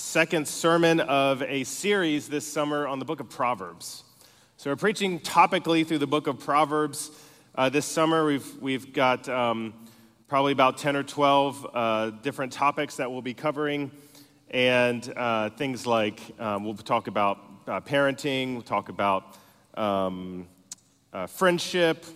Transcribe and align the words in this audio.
second 0.00 0.48
sermon 0.48 0.98
of 1.00 1.42
a 1.42 1.62
series 1.62 2.28
this 2.28 2.50
summer 2.50 2.86
on 2.86 2.98
the 2.98 3.04
book 3.04 3.20
of 3.20 3.28
Proverbs. 3.28 4.02
So 4.56 4.70
we're 4.70 4.76
preaching 4.76 5.20
topically 5.20 5.86
through 5.86 5.98
the 5.98 6.06
book 6.06 6.26
of 6.26 6.40
Proverbs. 6.40 7.10
Uh, 7.54 7.68
this 7.68 7.84
summer 7.84 8.24
we've 8.24 8.56
we've 8.62 8.94
got 8.94 9.28
um, 9.28 9.74
probably 10.26 10.52
about 10.52 10.78
ten 10.78 10.96
or 10.96 11.02
twelve 11.02 11.66
uh, 11.74 12.10
different 12.22 12.52
topics 12.52 12.96
that 12.96 13.10
we'll 13.10 13.20
be 13.20 13.34
covering, 13.34 13.90
and 14.50 15.12
uh, 15.16 15.50
things 15.50 15.86
like 15.86 16.18
um, 16.40 16.64
we'll 16.64 16.74
talk 16.74 17.06
about 17.06 17.38
uh, 17.68 17.80
parenting, 17.80 18.54
we'll 18.54 18.62
talk 18.62 18.88
about 18.88 19.36
um, 19.74 20.48
uh, 21.12 21.26
friendship, 21.26 22.06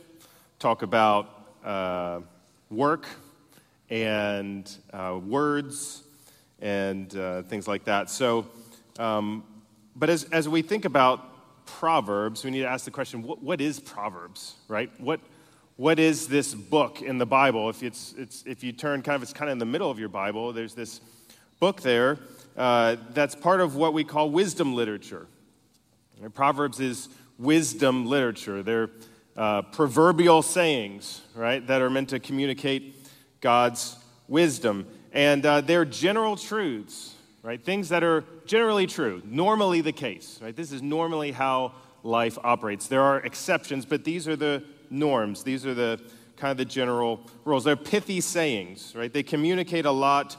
talk 0.59 0.80
about 0.80 1.28
uh, 1.62 2.20
work 2.70 3.06
and 3.91 4.78
words 5.27 6.04
and 6.65 7.15
uh, 7.15 7.43
things 7.43 7.69
like 7.69 7.85
that. 7.85 8.09
So, 8.09 8.47
um, 8.98 9.45
but 9.95 10.09
as, 10.09 10.25
as 10.25 10.48
we 10.48 10.62
think 10.62 10.87
about 10.87 11.67
Proverbs, 11.67 12.43
we 12.43 12.51
need 12.51 12.62
to 12.62 12.69
ask 12.69 12.87
the 12.87 12.91
question 12.91 13.23
what, 13.23 13.43
what 13.43 13.61
is 13.61 13.79
Proverbs, 13.79 14.55
right? 14.67 14.91
What, 14.98 15.21
what 15.77 15.98
is 15.98 16.27
this 16.27 16.55
book 16.55 17.03
in 17.03 17.19
the 17.19 17.27
Bible? 17.27 17.69
If, 17.69 17.83
it's, 17.83 18.15
it's, 18.17 18.43
if 18.47 18.65
you 18.65 18.73
turn 18.73 19.03
kind 19.03 19.17
of, 19.17 19.23
it's 19.23 19.34
kind 19.34 19.51
of 19.51 19.53
in 19.53 19.59
the 19.59 19.67
middle 19.67 19.91
of 19.91 19.98
your 19.98 20.09
Bible, 20.09 20.55
there's 20.55 20.75
this 20.75 21.03
book 21.61 21.83
there 21.83 22.19
uh, 22.56 22.97
that's 23.11 23.34
part 23.34 23.61
of 23.61 23.77
what 23.77 23.93
we 23.93 24.03
call 24.03 24.31
wisdom 24.31 24.75
literature. 24.75 25.27
Proverbs 26.33 26.81
is 26.81 27.11
wisdom 27.39 28.06
literature. 28.06 28.62
They're 28.62 28.91
uh, 29.37 29.62
proverbial 29.62 30.41
sayings, 30.41 31.21
right, 31.34 31.65
that 31.67 31.83
are 31.83 31.91
meant 31.91 32.09
to 32.11 32.21
communicate 32.21 32.95
God's 33.41 33.97
wisdom. 34.28 34.87
And 35.15 35.47
uh, 35.47 35.61
they're 35.62 35.84
general 35.84 36.37
truths, 36.37 37.15
right? 37.43 37.65
Things 37.65 37.89
that 37.91 38.03
are 38.03 38.25
generally 38.47 38.87
true, 38.87 39.23
normally 39.25 39.81
the 39.81 39.93
case, 39.93 40.41
right? 40.43 40.55
This 40.55 40.73
is 40.73 40.83
normally 40.83 41.31
how 41.31 41.73
life 42.03 42.37
operates. 42.43 42.89
There 42.89 43.01
are 43.01 43.21
exceptions, 43.21 43.87
but 43.87 44.05
these 44.05 44.27
are 44.27 44.37
the 44.37 44.65
norms. 44.91 45.45
These 45.45 45.65
are 45.65 45.73
the 45.73 46.01
kind 46.37 46.51
of 46.51 46.56
the 46.56 46.65
general 46.65 47.21
rules. 47.45 47.62
They're 47.62 47.77
pithy 47.77 48.21
sayings, 48.21 48.93
right? 48.97 49.12
They 49.12 49.23
communicate 49.23 49.87
a 49.87 49.91
lot 49.93 50.37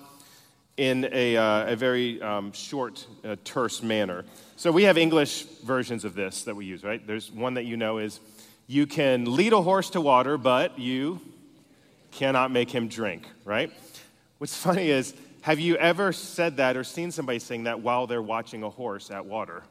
in 0.75 1.07
a, 1.09 1.37
uh, 1.37 1.71
a 1.71 1.75
very 1.77 2.21
um, 2.21 2.51
short, 2.51 3.07
uh, 3.23 3.37
terse 3.45 3.81
manner. 3.81 4.25
So 4.57 4.73
we 4.73 4.83
have 4.83 4.97
English 4.97 5.43
versions 5.63 6.03
of 6.03 6.15
this 6.15 6.43
that 6.43 6.55
we 6.55 6.65
use, 6.65 6.83
right? 6.83 7.05
There's 7.05 7.31
one 7.31 7.53
that 7.53 7.63
you 7.63 7.77
know 7.77 7.97
is 7.99 8.19
you 8.67 8.85
can 8.85 9.35
lead 9.35 9.53
a 9.53 9.61
horse 9.61 9.89
to 9.91 10.01
water, 10.01 10.37
but 10.37 10.77
you 10.77 11.21
cannot 12.11 12.51
make 12.51 12.69
him 12.69 12.89
drink, 12.89 13.25
right? 13.45 13.71
What's 14.37 14.55
funny 14.55 14.89
is, 14.89 15.13
have 15.41 15.59
you 15.59 15.77
ever 15.77 16.11
said 16.11 16.57
that 16.57 16.75
or 16.75 16.83
seen 16.83 17.11
somebody 17.11 17.39
saying 17.39 17.63
that 17.63 17.79
while 17.79 18.05
they're 18.05 18.21
watching 18.21 18.63
a 18.63 18.69
horse 18.69 19.09
at 19.09 19.25
water? 19.25 19.63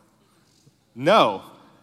No, 0.95 1.43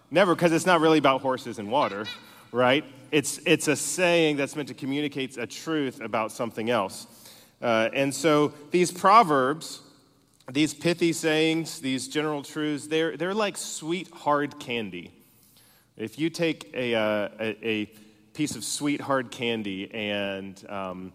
never, 0.09 0.33
because 0.33 0.51
it's 0.51 0.65
not 0.65 0.81
really 0.81 0.97
about 0.97 1.21
horses 1.21 1.59
and 1.59 1.69
water, 1.69 2.05
right? 2.51 2.83
It's, 3.11 3.39
it's 3.45 3.67
a 3.67 3.75
saying 3.75 4.37
that's 4.37 4.55
meant 4.55 4.69
to 4.69 4.73
communicate 4.73 5.37
a 5.37 5.45
truth 5.45 6.01
about 6.01 6.31
something 6.31 6.71
else. 6.71 7.05
Uh, 7.61 7.89
and 7.93 8.15
so 8.15 8.51
these 8.71 8.91
proverbs, 8.91 9.81
these 10.51 10.73
pithy 10.73 11.13
sayings, 11.13 11.81
these 11.81 12.07
general 12.07 12.41
truths, 12.41 12.87
they're, 12.87 13.15
they're 13.15 13.35
like 13.35 13.57
sweet, 13.57 14.09
hard 14.09 14.59
candy. 14.59 15.11
If 15.97 16.17
you 16.17 16.31
take 16.31 16.71
a, 16.73 16.95
uh, 16.95 17.29
a, 17.39 17.67
a 17.67 17.85
piece 18.33 18.55
of 18.55 18.63
sweet, 18.63 19.01
hard 19.01 19.29
candy 19.29 19.93
and 19.93 20.67
um, 20.67 21.13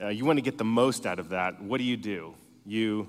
uh, 0.00 0.08
you 0.08 0.24
want 0.24 0.38
to 0.38 0.42
get 0.42 0.58
the 0.58 0.64
most 0.64 1.06
out 1.06 1.18
of 1.18 1.30
that, 1.30 1.60
what 1.62 1.78
do 1.78 1.84
you 1.84 1.96
do? 1.96 2.34
You 2.64 3.08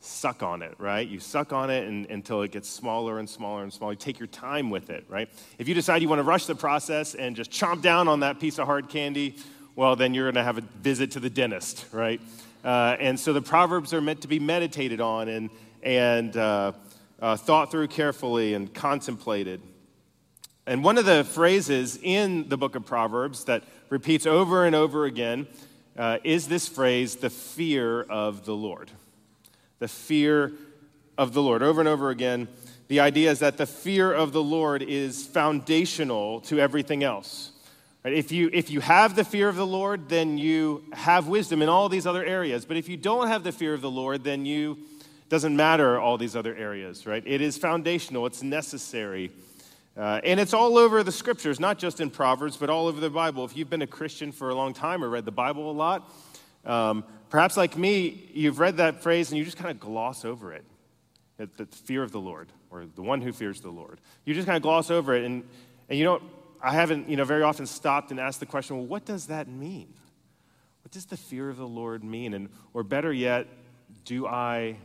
suck 0.00 0.42
on 0.42 0.62
it, 0.62 0.74
right? 0.78 1.06
You 1.06 1.18
suck 1.18 1.52
on 1.52 1.70
it 1.70 1.86
and, 1.86 2.06
until 2.06 2.42
it 2.42 2.52
gets 2.52 2.68
smaller 2.68 3.18
and 3.18 3.28
smaller 3.28 3.62
and 3.62 3.72
smaller. 3.72 3.92
You 3.92 3.98
take 3.98 4.18
your 4.18 4.28
time 4.28 4.70
with 4.70 4.90
it, 4.90 5.04
right? 5.08 5.28
If 5.58 5.68
you 5.68 5.74
decide 5.74 6.02
you 6.02 6.08
want 6.08 6.20
to 6.20 6.24
rush 6.24 6.46
the 6.46 6.54
process 6.54 7.14
and 7.14 7.34
just 7.34 7.50
chomp 7.50 7.82
down 7.82 8.08
on 8.08 8.20
that 8.20 8.38
piece 8.38 8.58
of 8.58 8.66
hard 8.66 8.88
candy, 8.88 9.36
well, 9.74 9.96
then 9.96 10.14
you're 10.14 10.26
going 10.26 10.36
to 10.36 10.44
have 10.44 10.58
a 10.58 10.62
visit 10.82 11.10
to 11.12 11.20
the 11.20 11.30
dentist, 11.30 11.86
right? 11.92 12.20
Uh, 12.64 12.96
and 12.98 13.18
so 13.18 13.32
the 13.32 13.42
Proverbs 13.42 13.92
are 13.92 14.00
meant 14.00 14.22
to 14.22 14.28
be 14.28 14.38
meditated 14.38 15.00
on 15.00 15.28
and, 15.28 15.50
and 15.82 16.36
uh, 16.36 16.72
uh, 17.20 17.36
thought 17.36 17.70
through 17.70 17.88
carefully 17.88 18.54
and 18.54 18.72
contemplated. 18.72 19.60
And 20.66 20.82
one 20.82 20.98
of 20.98 21.04
the 21.04 21.24
phrases 21.24 21.98
in 22.02 22.48
the 22.48 22.56
book 22.56 22.74
of 22.74 22.84
Proverbs 22.84 23.44
that 23.44 23.62
repeats 23.88 24.26
over 24.26 24.64
and 24.64 24.74
over 24.74 25.04
again 25.04 25.46
uh, 25.96 26.18
is 26.24 26.48
this 26.48 26.68
phrase, 26.68 27.16
the 27.16 27.30
fear 27.30 28.02
of 28.02 28.44
the 28.44 28.54
Lord. 28.54 28.90
The 29.78 29.88
fear 29.88 30.52
of 31.16 31.32
the 31.32 31.42
Lord. 31.42 31.62
Over 31.62 31.80
and 31.80 31.88
over 31.88 32.10
again, 32.10 32.48
the 32.88 33.00
idea 33.00 33.30
is 33.30 33.40
that 33.40 33.56
the 33.56 33.66
fear 33.66 34.12
of 34.12 34.32
the 34.32 34.42
Lord 34.42 34.82
is 34.82 35.26
foundational 35.26 36.40
to 36.42 36.58
everything 36.60 37.02
else. 37.02 37.52
If 38.04 38.30
you, 38.30 38.50
if 38.52 38.70
you 38.70 38.80
have 38.80 39.16
the 39.16 39.24
fear 39.24 39.48
of 39.48 39.56
the 39.56 39.66
Lord, 39.66 40.08
then 40.08 40.38
you 40.38 40.84
have 40.92 41.26
wisdom 41.26 41.60
in 41.60 41.68
all 41.68 41.88
these 41.88 42.06
other 42.06 42.24
areas. 42.24 42.64
But 42.64 42.76
if 42.76 42.88
you 42.88 42.96
don't 42.96 43.26
have 43.26 43.42
the 43.42 43.50
fear 43.50 43.74
of 43.74 43.80
the 43.80 43.90
Lord, 43.90 44.22
then 44.22 44.46
you 44.46 44.78
doesn't 45.28 45.56
matter 45.56 45.98
all 45.98 46.16
these 46.18 46.36
other 46.36 46.54
areas, 46.54 47.04
right? 47.04 47.22
It 47.26 47.40
is 47.40 47.58
foundational, 47.58 48.26
it's 48.26 48.44
necessary 48.44 49.32
uh, 49.96 50.20
and 50.24 50.38
it's 50.38 50.52
all 50.52 50.76
over 50.76 51.02
the 51.02 51.12
scriptures, 51.12 51.58
not 51.58 51.78
just 51.78 52.00
in 52.00 52.10
Proverbs, 52.10 52.56
but 52.56 52.68
all 52.68 52.86
over 52.86 53.00
the 53.00 53.10
Bible. 53.10 53.44
If 53.44 53.56
you've 53.56 53.70
been 53.70 53.82
a 53.82 53.86
Christian 53.86 54.30
for 54.32 54.50
a 54.50 54.54
long 54.54 54.74
time 54.74 55.02
or 55.02 55.08
read 55.08 55.24
the 55.24 55.32
Bible 55.32 55.70
a 55.70 55.72
lot, 55.72 56.12
um, 56.64 57.04
perhaps 57.30 57.56
like 57.56 57.76
me, 57.76 58.28
you've 58.32 58.58
read 58.58 58.76
that 58.76 59.02
phrase 59.02 59.30
and 59.30 59.38
you 59.38 59.44
just 59.44 59.56
kind 59.56 59.70
of 59.70 59.80
gloss 59.80 60.24
over 60.24 60.52
it. 60.52 60.64
The 61.38 61.66
fear 61.66 62.02
of 62.02 62.12
the 62.12 62.20
Lord, 62.20 62.48
or 62.70 62.86
the 62.86 63.02
one 63.02 63.20
who 63.20 63.32
fears 63.32 63.60
the 63.60 63.70
Lord. 63.70 64.00
You 64.24 64.32
just 64.32 64.46
kind 64.46 64.56
of 64.56 64.62
gloss 64.62 64.90
over 64.90 65.14
it, 65.14 65.24
and, 65.24 65.44
and 65.88 65.98
you 65.98 66.04
don't, 66.04 66.22
I 66.62 66.72
haven't, 66.72 67.10
you 67.10 67.16
know, 67.16 67.24
very 67.24 67.42
often 67.42 67.66
stopped 67.66 68.10
and 68.10 68.18
asked 68.18 68.40
the 68.40 68.46
question, 68.46 68.76
well, 68.76 68.86
what 68.86 69.04
does 69.04 69.26
that 69.26 69.46
mean? 69.46 69.92
What 70.82 70.92
does 70.92 71.04
the 71.04 71.16
fear 71.16 71.50
of 71.50 71.58
the 71.58 71.66
Lord 71.66 72.02
mean? 72.02 72.32
And, 72.32 72.48
or 72.72 72.82
better 72.84 73.12
yet, 73.12 73.48
do 74.04 74.26
I 74.26 74.76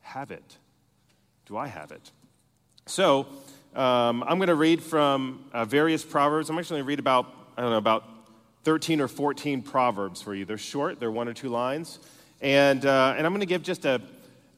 have 0.00 0.30
it? 0.30 0.58
Do 1.46 1.56
I 1.56 1.66
have 1.66 1.92
it? 1.92 2.10
So, 2.86 3.26
um, 3.74 4.24
I'm 4.26 4.38
going 4.38 4.48
to 4.48 4.54
read 4.56 4.82
from 4.82 5.44
uh, 5.52 5.64
various 5.64 6.04
Proverbs. 6.04 6.50
I'm 6.50 6.58
actually 6.58 6.78
going 6.78 6.86
to 6.86 6.88
read 6.88 6.98
about, 6.98 7.26
I 7.56 7.62
don't 7.62 7.70
know, 7.70 7.76
about 7.76 8.04
13 8.64 9.00
or 9.00 9.08
14 9.08 9.62
Proverbs 9.62 10.20
for 10.20 10.34
you. 10.34 10.44
They're 10.44 10.58
short, 10.58 10.98
they're 10.98 11.12
one 11.12 11.28
or 11.28 11.34
two 11.34 11.48
lines. 11.48 12.00
And, 12.40 12.84
uh, 12.84 13.14
and 13.16 13.24
I'm 13.24 13.32
going 13.32 13.40
to 13.40 13.46
give 13.46 13.62
just 13.62 13.84
a, 13.84 14.02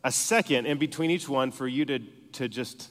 a 0.02 0.10
second 0.10 0.66
in 0.66 0.78
between 0.78 1.10
each 1.10 1.28
one 1.28 1.50
for 1.50 1.68
you 1.68 1.84
to, 1.84 1.98
to 2.32 2.48
just 2.48 2.88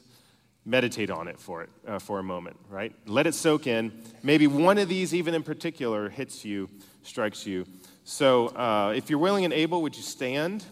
meditate 0.64 1.10
on 1.10 1.28
it 1.28 1.40
for 1.40 1.64
it 1.64 1.70
uh, 1.88 1.98
for 1.98 2.20
a 2.20 2.24
moment, 2.24 2.56
right? 2.70 2.94
Let 3.08 3.26
it 3.26 3.34
soak 3.34 3.66
in. 3.66 3.92
Maybe 4.22 4.46
one 4.46 4.78
of 4.78 4.90
these, 4.90 5.16
even 5.16 5.34
in 5.34 5.42
particular, 5.42 6.10
hits 6.10 6.46
you, 6.46 6.70
strikes 7.02 7.48
you. 7.48 7.66
So 8.04 8.50
uh, 8.50 8.94
if 8.96 9.10
you're 9.10 9.20
willing 9.20 9.44
and 9.44 9.54
able, 9.54 9.82
would 9.82 9.96
you 9.96 10.04
stand? 10.04 10.66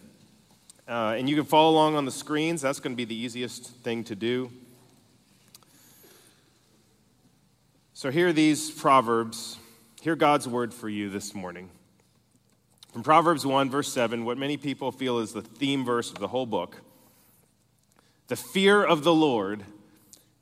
Uh, 0.87 1.15
and 1.17 1.29
you 1.29 1.35
can 1.35 1.45
follow 1.45 1.71
along 1.71 1.95
on 1.95 2.05
the 2.05 2.11
screens. 2.11 2.61
That's 2.61 2.79
going 2.79 2.93
to 2.93 2.97
be 2.97 3.05
the 3.05 3.15
easiest 3.15 3.67
thing 3.77 4.03
to 4.05 4.15
do. 4.15 4.51
So, 7.99 8.11
hear 8.11 8.31
these 8.31 8.71
Proverbs. 8.71 9.57
Hear 9.99 10.15
God's 10.15 10.47
word 10.47 10.73
for 10.73 10.87
you 10.87 11.09
this 11.09 11.35
morning. 11.35 11.69
From 12.93 13.03
Proverbs 13.03 13.45
1, 13.45 13.69
verse 13.69 13.91
7, 13.91 14.23
what 14.23 14.37
many 14.37 14.55
people 14.55 14.93
feel 14.93 15.19
is 15.19 15.33
the 15.33 15.41
theme 15.41 15.83
verse 15.83 16.09
of 16.09 16.17
the 16.17 16.29
whole 16.29 16.45
book. 16.45 16.79
The 18.29 18.37
fear 18.37 18.81
of 18.81 19.03
the 19.03 19.13
Lord 19.13 19.65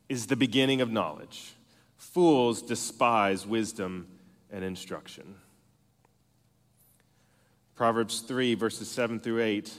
is 0.07 0.27
the 0.27 0.35
beginning 0.35 0.81
of 0.81 0.91
knowledge. 0.91 1.55
Fools 1.97 2.61
despise 2.61 3.47
wisdom 3.47 4.05
and 4.51 4.63
instruction. 4.63 5.37
Proverbs 7.73 8.19
3, 8.19 8.53
verses 8.53 8.87
7 8.87 9.19
through 9.19 9.41
8. 9.41 9.73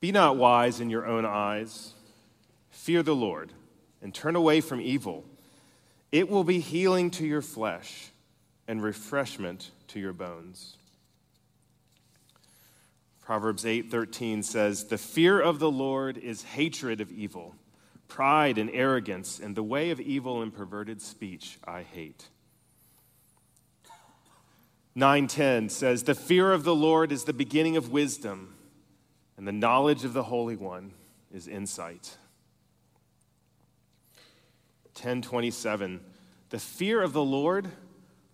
Be 0.00 0.10
not 0.10 0.38
wise 0.38 0.80
in 0.80 0.88
your 0.88 1.06
own 1.06 1.26
eyes. 1.26 1.92
Fear 2.70 3.02
the 3.02 3.14
Lord 3.14 3.52
and 4.00 4.14
turn 4.14 4.34
away 4.34 4.62
from 4.62 4.80
evil. 4.80 5.26
It 6.10 6.30
will 6.30 6.44
be 6.44 6.60
healing 6.60 7.10
to 7.12 7.26
your 7.26 7.42
flesh 7.42 8.10
and 8.66 8.82
refreshment 8.82 9.70
to 9.88 10.00
your 10.00 10.12
bones. 10.12 10.76
Proverbs 13.20 13.66
8:13 13.66 14.42
says, 14.42 14.86
"The 14.86 14.96
fear 14.96 15.38
of 15.38 15.58
the 15.58 15.70
Lord 15.70 16.16
is 16.16 16.42
hatred 16.42 17.00
of 17.02 17.12
evil. 17.12 17.56
Pride 18.06 18.56
and 18.56 18.70
arrogance 18.70 19.38
and 19.38 19.54
the 19.54 19.62
way 19.62 19.90
of 19.90 20.00
evil 20.00 20.40
and 20.40 20.50
perverted 20.52 21.02
speech 21.02 21.58
I 21.64 21.82
hate." 21.82 22.30
9:10 24.94 25.68
says, 25.68 26.04
"The 26.04 26.14
fear 26.14 26.52
of 26.52 26.64
the 26.64 26.74
Lord 26.74 27.12
is 27.12 27.24
the 27.24 27.34
beginning 27.34 27.76
of 27.76 27.92
wisdom, 27.92 28.56
and 29.36 29.46
the 29.46 29.52
knowledge 29.52 30.04
of 30.04 30.14
the 30.14 30.24
Holy 30.24 30.56
One 30.56 30.94
is 31.30 31.46
insight." 31.46 32.16
10:27, 34.98 36.00
"The 36.50 36.58
fear 36.58 37.02
of 37.02 37.12
the 37.12 37.24
Lord 37.24 37.70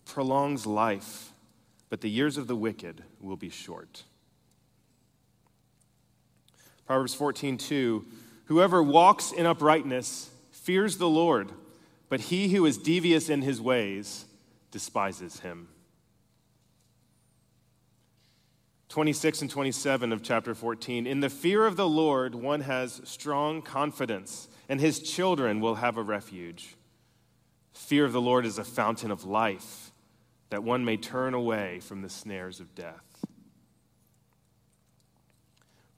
prolongs 0.06 0.66
life, 0.66 1.32
but 1.90 2.00
the 2.00 2.10
years 2.10 2.38
of 2.38 2.46
the 2.46 2.56
wicked 2.56 3.04
will 3.20 3.36
be 3.36 3.50
short." 3.50 4.04
Proverbs 6.86 7.14
14:2 7.14 8.06
Whoever 8.46 8.82
walks 8.82 9.32
in 9.32 9.46
uprightness 9.46 10.30
fears 10.50 10.98
the 10.98 11.08
Lord, 11.08 11.52
but 12.08 12.20
he 12.20 12.48
who 12.48 12.64
is 12.66 12.76
devious 12.78 13.28
in 13.28 13.42
his 13.42 13.60
ways 13.60 14.26
despises 14.70 15.40
him. 15.40 15.68
26 18.88 19.42
and 19.42 19.50
27 19.50 20.12
of 20.12 20.22
chapter 20.22 20.54
14. 20.54 21.06
In 21.06 21.20
the 21.20 21.30
fear 21.30 21.66
of 21.66 21.76
the 21.76 21.88
Lord, 21.88 22.34
one 22.34 22.60
has 22.60 23.00
strong 23.04 23.60
confidence, 23.60 24.48
and 24.68 24.80
his 24.80 25.00
children 25.00 25.60
will 25.60 25.76
have 25.76 25.96
a 25.96 26.02
refuge. 26.02 26.76
Fear 27.72 28.04
of 28.04 28.12
the 28.12 28.20
Lord 28.20 28.46
is 28.46 28.58
a 28.58 28.64
fountain 28.64 29.10
of 29.10 29.24
life, 29.24 29.90
that 30.50 30.62
one 30.62 30.84
may 30.84 30.96
turn 30.96 31.34
away 31.34 31.80
from 31.80 32.02
the 32.02 32.08
snares 32.08 32.60
of 32.60 32.74
death. 32.74 33.24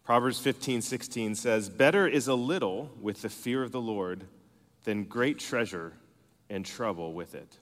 Proverbs 0.05 0.39
15, 0.39 0.83
16 0.83 1.35
says, 1.35 1.69
Better 1.69 2.07
is 2.07 2.29
a 2.29 2.35
little 2.35 2.93
with 3.01 3.23
the 3.23 3.29
fear 3.29 3.63
of 3.63 3.73
the 3.73 3.81
Lord 3.81 4.25
than 4.85 5.05
great 5.05 5.39
treasure 5.39 5.95
and 6.49 6.65
trouble 6.65 7.12
with 7.12 7.35
it. 7.35 7.59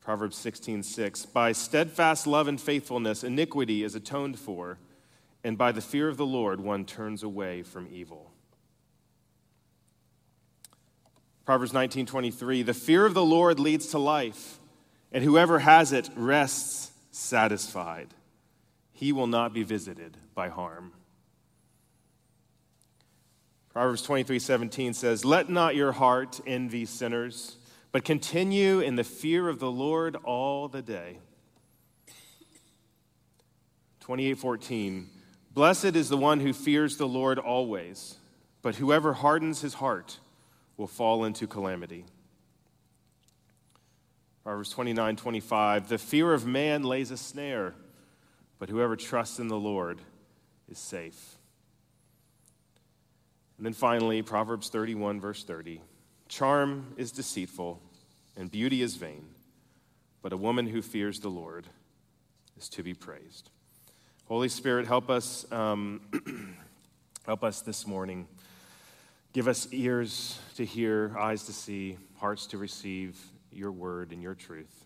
Proverbs 0.00 0.36
16, 0.36 0.82
6, 0.82 1.26
By 1.26 1.52
steadfast 1.52 2.26
love 2.26 2.48
and 2.48 2.60
faithfulness, 2.60 3.22
iniquity 3.22 3.82
is 3.82 3.94
atoned 3.94 4.38
for, 4.38 4.78
and 5.46 5.56
by 5.56 5.70
the 5.70 5.80
fear 5.80 6.08
of 6.08 6.16
the 6.16 6.26
Lord, 6.26 6.60
one 6.60 6.84
turns 6.84 7.22
away 7.22 7.62
from 7.62 7.86
evil. 7.88 8.32
Proverbs 11.44 11.72
19:23 11.72 12.64
The 12.66 12.74
fear 12.74 13.06
of 13.06 13.14
the 13.14 13.24
Lord 13.24 13.60
leads 13.60 13.86
to 13.88 13.98
life, 13.98 14.58
and 15.12 15.22
whoever 15.22 15.60
has 15.60 15.92
it 15.92 16.10
rests 16.16 16.90
satisfied 17.12 18.08
he 18.92 19.12
will 19.12 19.28
not 19.28 19.52
be 19.52 19.62
visited 19.62 20.16
by 20.34 20.48
harm. 20.48 20.92
Proverbs 23.68 24.04
23:17 24.04 24.96
says, 24.96 25.24
Let 25.24 25.48
not 25.48 25.76
your 25.76 25.92
heart 25.92 26.40
envy 26.44 26.86
sinners, 26.86 27.56
but 27.92 28.04
continue 28.04 28.80
in 28.80 28.96
the 28.96 29.04
fear 29.04 29.48
of 29.48 29.60
the 29.60 29.70
Lord 29.70 30.16
all 30.24 30.66
the 30.66 30.82
day. 30.82 31.20
28 34.00 34.38
14, 34.38 35.10
Blessed 35.56 35.96
is 35.96 36.10
the 36.10 36.18
one 36.18 36.40
who 36.40 36.52
fears 36.52 36.98
the 36.98 37.08
Lord 37.08 37.38
always, 37.38 38.18
but 38.60 38.74
whoever 38.74 39.14
hardens 39.14 39.62
his 39.62 39.72
heart 39.72 40.18
will 40.76 40.86
fall 40.86 41.24
into 41.24 41.46
calamity. 41.46 42.04
Proverbs 44.44 44.68
29 44.68 45.16
25, 45.16 45.88
The 45.88 45.96
fear 45.96 46.34
of 46.34 46.46
man 46.46 46.82
lays 46.82 47.10
a 47.10 47.16
snare 47.16 47.74
but 48.58 48.68
whoever 48.68 48.96
trusts 48.96 49.38
in 49.38 49.48
the 49.48 49.58
Lord 49.58 49.98
is 50.68 50.78
safe. 50.78 51.36
And 53.56 53.64
then 53.64 53.72
finally, 53.72 54.20
Proverbs 54.20 54.68
31, 54.68 55.22
verse 55.22 55.42
30 55.42 55.80
Charm 56.28 56.92
is 56.98 57.12
deceitful, 57.12 57.80
and 58.36 58.50
beauty 58.50 58.82
is 58.82 58.96
vain, 58.96 59.24
but 60.20 60.34
a 60.34 60.36
woman 60.36 60.66
who 60.66 60.82
fears 60.82 61.20
the 61.20 61.30
Lord 61.30 61.66
is 62.58 62.68
to 62.68 62.82
be 62.82 62.92
praised. 62.92 63.48
Holy 64.28 64.48
Spirit, 64.48 64.88
help 64.88 65.08
us, 65.08 65.46
um, 65.52 66.00
help 67.26 67.44
us 67.44 67.60
this 67.60 67.86
morning. 67.86 68.26
Give 69.32 69.46
us 69.46 69.68
ears 69.70 70.40
to 70.56 70.64
hear, 70.64 71.16
eyes 71.16 71.44
to 71.44 71.52
see, 71.52 71.96
hearts 72.16 72.48
to 72.48 72.58
receive 72.58 73.16
your 73.52 73.70
word 73.70 74.10
and 74.10 74.20
your 74.20 74.34
truth. 74.34 74.84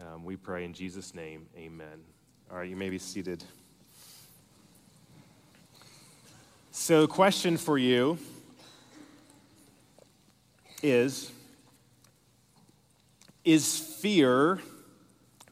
Um, 0.00 0.24
we 0.24 0.34
pray 0.34 0.64
in 0.64 0.72
Jesus' 0.72 1.14
name, 1.14 1.46
amen. 1.56 2.02
All 2.50 2.56
right, 2.56 2.68
you 2.68 2.74
may 2.74 2.90
be 2.90 2.98
seated. 2.98 3.44
So, 6.72 7.06
question 7.06 7.58
for 7.58 7.78
you 7.78 8.18
is 10.82 11.30
Is 13.44 13.78
fear 13.78 14.58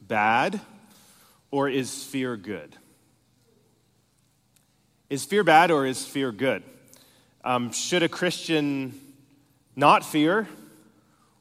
bad 0.01 0.59
or 1.49 1.69
is 1.69 2.03
fear 2.03 2.35
good? 2.35 2.75
Is 5.15 5.23
fear 5.23 5.45
bad 5.45 5.71
or 5.71 5.85
is 5.85 6.05
fear 6.05 6.33
good? 6.33 6.61
Um, 7.41 7.71
should 7.71 8.03
a 8.03 8.09
Christian 8.09 8.99
not 9.73 10.03
fear 10.03 10.45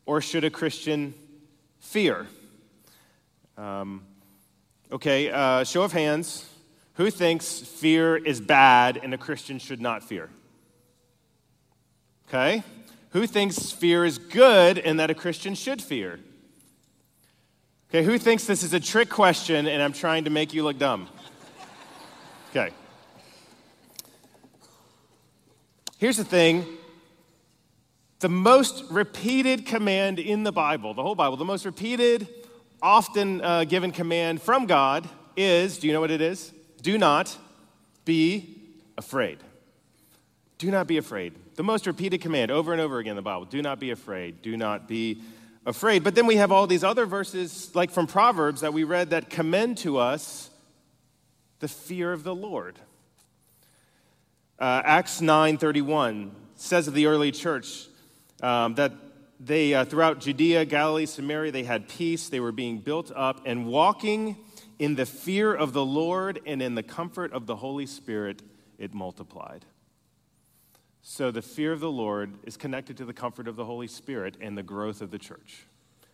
or 0.07 0.21
should 0.21 0.45
a 0.45 0.51
Christian 0.51 1.13
fear? 1.81 2.29
Um, 3.59 4.03
Okay, 4.93 5.29
uh, 5.29 5.65
show 5.65 5.83
of 5.83 5.91
hands. 5.91 6.49
Who 6.93 7.11
thinks 7.11 7.59
fear 7.59 8.17
is 8.17 8.41
bad 8.41 9.01
and 9.03 9.13
a 9.13 9.19
Christian 9.19 9.59
should 9.59 9.81
not 9.81 10.05
fear? 10.05 10.31
Okay. 12.29 12.63
Who 13.11 13.27
thinks 13.27 13.73
fear 13.73 14.05
is 14.05 14.19
good 14.19 14.79
and 14.79 15.01
that 15.01 15.11
a 15.11 15.15
Christian 15.15 15.57
should 15.57 15.83
fear? 15.83 16.21
Okay, 17.91 18.05
who 18.05 18.19
thinks 18.19 18.45
this 18.45 18.63
is 18.63 18.73
a 18.73 18.79
trick 18.79 19.09
question 19.09 19.67
and 19.67 19.83
I'm 19.83 19.93
trying 19.93 20.23
to 20.25 20.31
make 20.31 20.55
you 20.55 20.63
look 20.63 20.79
dumb? 20.79 21.09
Okay. 22.51 22.73
Here's 25.99 26.17
the 26.17 26.25
thing 26.25 26.67
the 28.21 28.29
most 28.29 28.85
repeated 28.91 29.67
command 29.67 30.19
in 30.19 30.45
the 30.45 30.53
Bible, 30.53 30.95
the 30.95 31.03
whole 31.03 31.15
Bible, 31.15 31.37
the 31.37 31.45
most 31.45 31.65
repeated 31.65 32.27
often 32.83 33.41
uh, 33.41 33.65
given 33.65 33.91
command 33.91 34.43
from 34.43 34.67
God 34.67 35.09
is 35.37 35.79
do 35.79 35.87
you 35.87 35.93
know 35.93 36.01
what 36.01 36.11
it 36.11 36.21
is? 36.21 36.53
Do 36.83 36.99
not 36.99 37.37
be 38.05 38.61
afraid. 38.99 39.39
Do 40.59 40.71
not 40.71 40.87
be 40.87 40.99
afraid. 40.99 41.35
The 41.57 41.63
most 41.63 41.87
repeated 41.87 42.21
command 42.21 42.51
over 42.51 42.73
and 42.73 42.81
over 42.81 42.99
again 42.99 43.13
in 43.13 43.17
the 43.17 43.23
Bible 43.23 43.47
do 43.47 43.63
not 43.63 43.81
be 43.81 43.91
afraid. 43.91 44.43
Do 44.43 44.57
not 44.57 44.89
be 44.89 45.23
afraid. 45.67 46.05
But 46.05 46.15
then 46.15 46.27
we 46.27 46.37
have 46.37 46.53
all 46.53 46.67
these 46.67 46.85
other 46.85 47.07
verses, 47.07 47.75
like 47.75 47.91
from 47.91 48.07
Proverbs 48.07 48.61
that 48.61 48.73
we 48.73 48.85
read, 48.85 49.11
that 49.11 49.31
commend 49.31 49.79
to 49.79 49.99
us 49.99 50.51
the 51.61 51.69
fear 51.69 52.13
of 52.13 52.25
the 52.25 52.35
Lord. 52.35 52.79
Uh, 54.59 54.83
Acts 54.85 55.21
9:31 55.21 56.31
says 56.55 56.87
of 56.87 56.95
the 56.95 57.07
early 57.07 57.33
church 57.33 57.89
um, 58.43 58.75
that 58.77 58.93
they, 59.41 59.75
uh, 59.75 59.85
throughout 59.85 60.21
Judea, 60.21 60.65
Galilee, 60.65 61.07
Samaria, 61.07 61.53
they 61.53 61.65
had 61.65 61.89
peace. 61.89 62.29
They 62.29 62.41
were 62.41 62.53
being 62.53 62.79
built 62.79 63.11
up 63.15 63.43
and 63.45 63.67
walking 63.67 64.37
in 64.79 64.95
the 64.95 65.07
fear 65.07 65.55
of 65.55 65.73
the 65.73 65.85
Lord 65.85 66.41
and 66.47 66.63
in 66.63 66.75
the 66.75 66.83
comfort 66.83 67.33
of 67.33 67.47
the 67.47 67.57
Holy 67.57 67.87
Spirit, 67.87 68.43
it 68.79 68.95
multiplied. 68.95 69.65
So 71.03 71.31
the 71.31 71.43
fear 71.43 71.73
of 71.73 71.81
the 71.81 71.91
Lord 71.91 72.33
is 72.45 72.57
connected 72.57 72.97
to 72.97 73.05
the 73.05 73.13
comfort 73.13 73.47
of 73.47 73.57
the 73.57 73.65
Holy 73.65 73.89
Spirit 73.89 74.37
and 74.41 74.57
the 74.57 74.63
growth 74.63 75.03
of 75.03 75.11
the 75.11 75.19
church. 75.19 75.67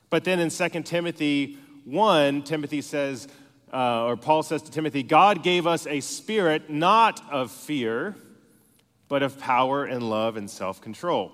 But 0.08 0.24
then 0.24 0.40
in 0.40 0.50
2 0.50 0.82
Timothy 0.82 1.58
1, 1.84 2.42
Timothy 2.42 2.80
says, 2.80 3.28
uh, 3.72 4.04
or 4.04 4.16
Paul 4.16 4.42
says 4.42 4.62
to 4.62 4.70
Timothy, 4.70 5.02
God 5.02 5.44
gave 5.44 5.66
us 5.66 5.86
a 5.86 6.00
spirit 6.00 6.68
not 6.68 7.22
of 7.30 7.52
fear, 7.52 8.16
but 9.10 9.24
of 9.24 9.38
power 9.38 9.84
and 9.84 10.08
love 10.08 10.38
and 10.38 10.48
self 10.48 10.80
control. 10.80 11.32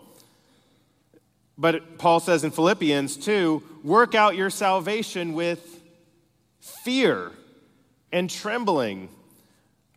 But 1.56 1.98
Paul 1.98 2.18
says 2.18 2.42
in 2.42 2.50
Philippians 2.50 3.16
2 3.18 3.62
work 3.84 4.16
out 4.16 4.34
your 4.34 4.50
salvation 4.50 5.34
with 5.34 5.80
fear 6.60 7.30
and 8.10 8.28
trembling. 8.28 9.10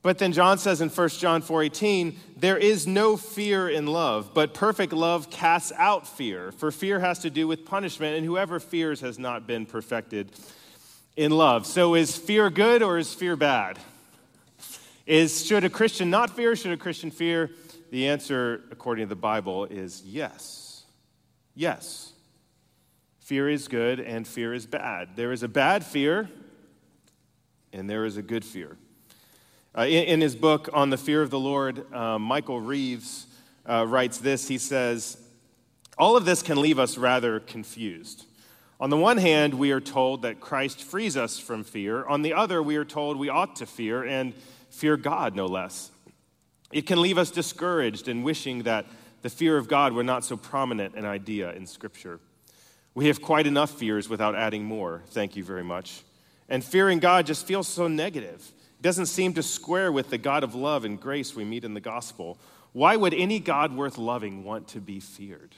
But 0.02 0.18
then 0.20 0.34
John 0.34 0.58
says 0.58 0.82
in 0.82 0.90
1 0.90 1.10
John 1.20 1.42
4:18, 1.42 2.18
there 2.38 2.58
is 2.58 2.86
no 2.86 3.18
fear 3.18 3.68
in 3.68 3.88
love, 3.88 4.32
but 4.34 4.54
perfect 4.54 4.94
love 4.94 5.30
casts 5.30 5.72
out 5.78 6.08
fear, 6.08 6.52
for 6.52 6.72
fear 6.72 7.00
has 7.00 7.20
to 7.20 7.30
do 7.30 7.48
with 7.48 7.66
punishment, 7.66 8.18
and 8.18 8.26
whoever 8.26 8.60
fears 8.60 9.02
has 9.02 9.18
not 9.18 9.48
been 9.48 9.66
perfected 9.66 10.32
in 11.16 11.32
love. 11.32 11.66
So 11.66 11.96
is 11.96 12.18
fear 12.18 12.50
good 12.50 12.82
or 12.82 12.98
is 12.98 13.14
fear 13.14 13.36
bad? 13.36 13.80
Is 15.06 15.46
should 15.46 15.64
a 15.64 15.70
Christian 15.70 16.10
not 16.10 16.30
fear, 16.30 16.56
should 16.56 16.72
a 16.72 16.78
Christian 16.78 17.12
fear? 17.12 17.52
The 17.92 18.08
answer 18.08 18.64
according 18.72 19.06
to 19.06 19.10
the 19.10 19.16
Bible 19.16 19.66
is 19.66 20.04
yes. 20.06 20.84
Yes, 21.56 22.14
fear 23.20 23.50
is 23.50 23.68
good 23.68 24.00
and 24.00 24.28
fear 24.28 24.54
is 24.54 24.66
bad. 24.66 25.16
There 25.16 25.32
is 25.32 25.44
a 25.44 25.48
bad 25.48 25.84
fear 25.84 26.30
and 27.74 27.90
there 27.90 28.06
is 28.06 28.16
a 28.18 28.22
good 28.22 28.46
fear. 28.46 28.78
Uh, 29.78 29.82
in, 29.82 30.04
in, 30.06 30.22
his 30.22 30.36
book 30.36 30.70
on 30.74 30.90
the 30.90 30.98
fear 30.98 31.22
of 31.22 31.30
the 31.30 31.40
Lord, 31.40 31.92
uh, 31.94 32.18
Michael 32.18 32.60
Reeves 32.60 33.28
uh, 33.68 33.86
writes 33.88 34.18
this. 34.20 34.48
He 34.48 34.58
says, 34.58 35.18
All 35.98 36.16
of 36.16 36.26
this 36.26 36.42
can 36.42 36.60
leave 36.60 36.80
us 36.80 36.98
rather 36.98 37.40
confused. 37.40 38.26
On 38.80 38.90
the 38.90 38.98
one 38.98 39.18
hand, 39.18 39.54
we 39.54 39.72
are 39.72 39.82
told 39.82 40.22
that 40.22 40.40
Christ 40.40 40.84
frees 40.84 41.18
us 41.18 41.38
from 41.38 41.64
fear. 41.64 42.06
On 42.06 42.22
the 42.22 42.34
other, 42.34 42.64
we 42.64 42.78
are 42.78 42.86
told 42.86 43.18
we 43.18 43.30
ought 43.30 43.58
to 43.58 43.66
fear 43.66 44.04
and 44.04 44.34
fear 44.70 44.96
God, 44.96 45.36
no 45.36 45.46
less. 45.46 45.92
It 46.72 46.86
can 46.86 47.02
leave 47.02 47.18
us 47.18 47.32
discouraged 47.32 48.08
and 48.08 48.24
wishing 48.24 48.64
that 48.64 48.86
the 49.22 49.30
fear 49.30 49.58
of 49.58 49.68
God 49.68 49.94
were 49.94 50.04
not 50.04 50.24
so 50.24 50.38
prominent 50.38 50.96
an 50.96 51.06
idea 51.06 51.52
in 51.54 51.66
Scripture. 51.66 52.20
We 52.94 53.08
have 53.08 53.22
quite 53.22 53.48
enough 53.48 53.72
fears 53.72 54.10
without 54.10 54.36
adding 54.36 54.64
more, 54.64 55.04
thank 55.08 55.36
you 55.36 55.44
very 55.44 55.64
much. 55.64 56.04
And 56.48 56.64
fearing 56.64 57.00
God 57.00 57.26
just 57.26 57.46
feels 57.46 57.68
so 57.68 57.88
negative. 57.88 58.52
It 58.80 58.84
doesn't 58.84 59.08
seem 59.08 59.34
to 59.34 59.44
square 59.44 59.92
with 59.92 60.10
the 60.10 60.18
God 60.18 60.44
of 60.44 60.56
love 60.56 60.86
and 60.86 61.00
grace 61.00 61.36
we 61.36 61.44
meet 61.44 61.64
in 61.64 61.74
the 61.74 61.82
gospel. 61.82 62.40
Why 62.72 62.96
would 62.96 63.14
any 63.14 63.40
God 63.40 63.76
worth 63.76 63.98
loving 63.98 64.44
want 64.44 64.68
to 64.70 64.80
be 64.80 65.00
feared? 65.00 65.56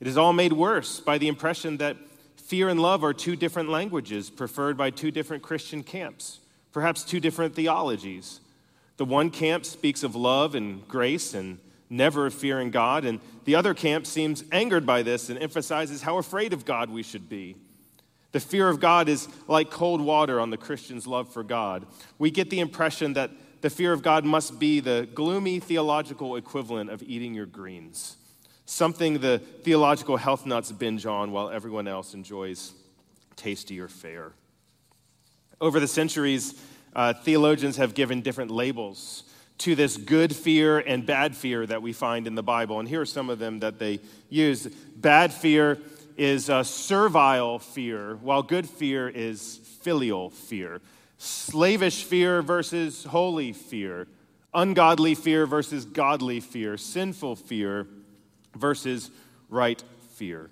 It 0.00 0.06
is 0.06 0.16
all 0.16 0.32
made 0.32 0.52
worse 0.52 1.00
by 1.00 1.18
the 1.18 1.28
impression 1.28 1.78
that 1.78 1.96
fear 2.36 2.68
and 2.68 2.80
love 2.80 3.04
are 3.04 3.14
two 3.14 3.36
different 3.36 3.68
languages 3.68 4.30
preferred 4.30 4.76
by 4.76 4.90
two 4.90 5.10
different 5.10 5.42
Christian 5.42 5.82
camps, 5.82 6.40
perhaps 6.72 7.04
two 7.04 7.20
different 7.20 7.54
theologies. 7.54 8.40
The 8.96 9.04
one 9.04 9.30
camp 9.30 9.64
speaks 9.64 10.02
of 10.02 10.14
love 10.14 10.54
and 10.54 10.86
grace 10.86 11.34
and 11.34 11.58
never 11.90 12.26
of 12.26 12.34
fearing 12.34 12.70
God, 12.70 13.04
and 13.04 13.20
the 13.44 13.54
other 13.54 13.74
camp 13.74 14.06
seems 14.06 14.44
angered 14.52 14.86
by 14.86 15.02
this 15.02 15.28
and 15.28 15.38
emphasizes 15.38 16.02
how 16.02 16.18
afraid 16.18 16.52
of 16.52 16.64
God 16.64 16.90
we 16.90 17.02
should 17.02 17.28
be. 17.28 17.56
The 18.32 18.40
fear 18.40 18.68
of 18.68 18.80
God 18.80 19.08
is 19.08 19.28
like 19.46 19.70
cold 19.70 20.00
water 20.00 20.40
on 20.40 20.50
the 20.50 20.56
Christian's 20.56 21.06
love 21.06 21.32
for 21.32 21.44
God. 21.44 21.86
We 22.18 22.30
get 22.30 22.50
the 22.50 22.60
impression 22.60 23.12
that 23.12 23.30
the 23.60 23.70
fear 23.70 23.92
of 23.92 24.02
God 24.02 24.24
must 24.24 24.58
be 24.58 24.80
the 24.80 25.08
gloomy 25.14 25.60
theological 25.60 26.36
equivalent 26.36 26.90
of 26.90 27.02
eating 27.02 27.32
your 27.32 27.46
greens, 27.46 28.16
something 28.66 29.20
the 29.20 29.38
theological 29.38 30.16
health 30.16 30.46
nuts 30.46 30.72
binge 30.72 31.06
on 31.06 31.30
while 31.32 31.48
everyone 31.48 31.86
else 31.86 32.12
enjoys 32.12 32.72
tastier 33.36 33.88
fare. 33.88 34.32
Over 35.60 35.78
the 35.80 35.86
centuries, 35.86 36.60
uh, 36.94 37.12
theologians 37.12 37.76
have 37.76 37.94
given 37.94 38.22
different 38.22 38.50
labels 38.50 39.24
to 39.58 39.74
this 39.74 39.96
good 39.96 40.34
fear 40.34 40.78
and 40.78 41.06
bad 41.06 41.36
fear 41.36 41.66
that 41.66 41.82
we 41.82 41.92
find 41.92 42.26
in 42.26 42.34
the 42.34 42.42
Bible. 42.42 42.80
And 42.80 42.88
here 42.88 43.00
are 43.00 43.06
some 43.06 43.30
of 43.30 43.38
them 43.38 43.60
that 43.60 43.78
they 43.78 44.00
use. 44.28 44.66
Bad 44.96 45.32
fear 45.32 45.78
is 46.16 46.48
a 46.48 46.64
servile 46.64 47.58
fear, 47.58 48.16
while 48.16 48.42
good 48.42 48.68
fear 48.68 49.08
is 49.08 49.58
filial 49.82 50.30
fear. 50.30 50.80
Slavish 51.18 52.04
fear 52.04 52.42
versus 52.42 53.04
holy 53.04 53.52
fear. 53.52 54.06
Ungodly 54.52 55.14
fear 55.14 55.46
versus 55.46 55.84
godly 55.84 56.40
fear. 56.40 56.76
Sinful 56.76 57.36
fear 57.36 57.86
versus 58.56 59.10
right 59.48 59.82
fear. 60.14 60.50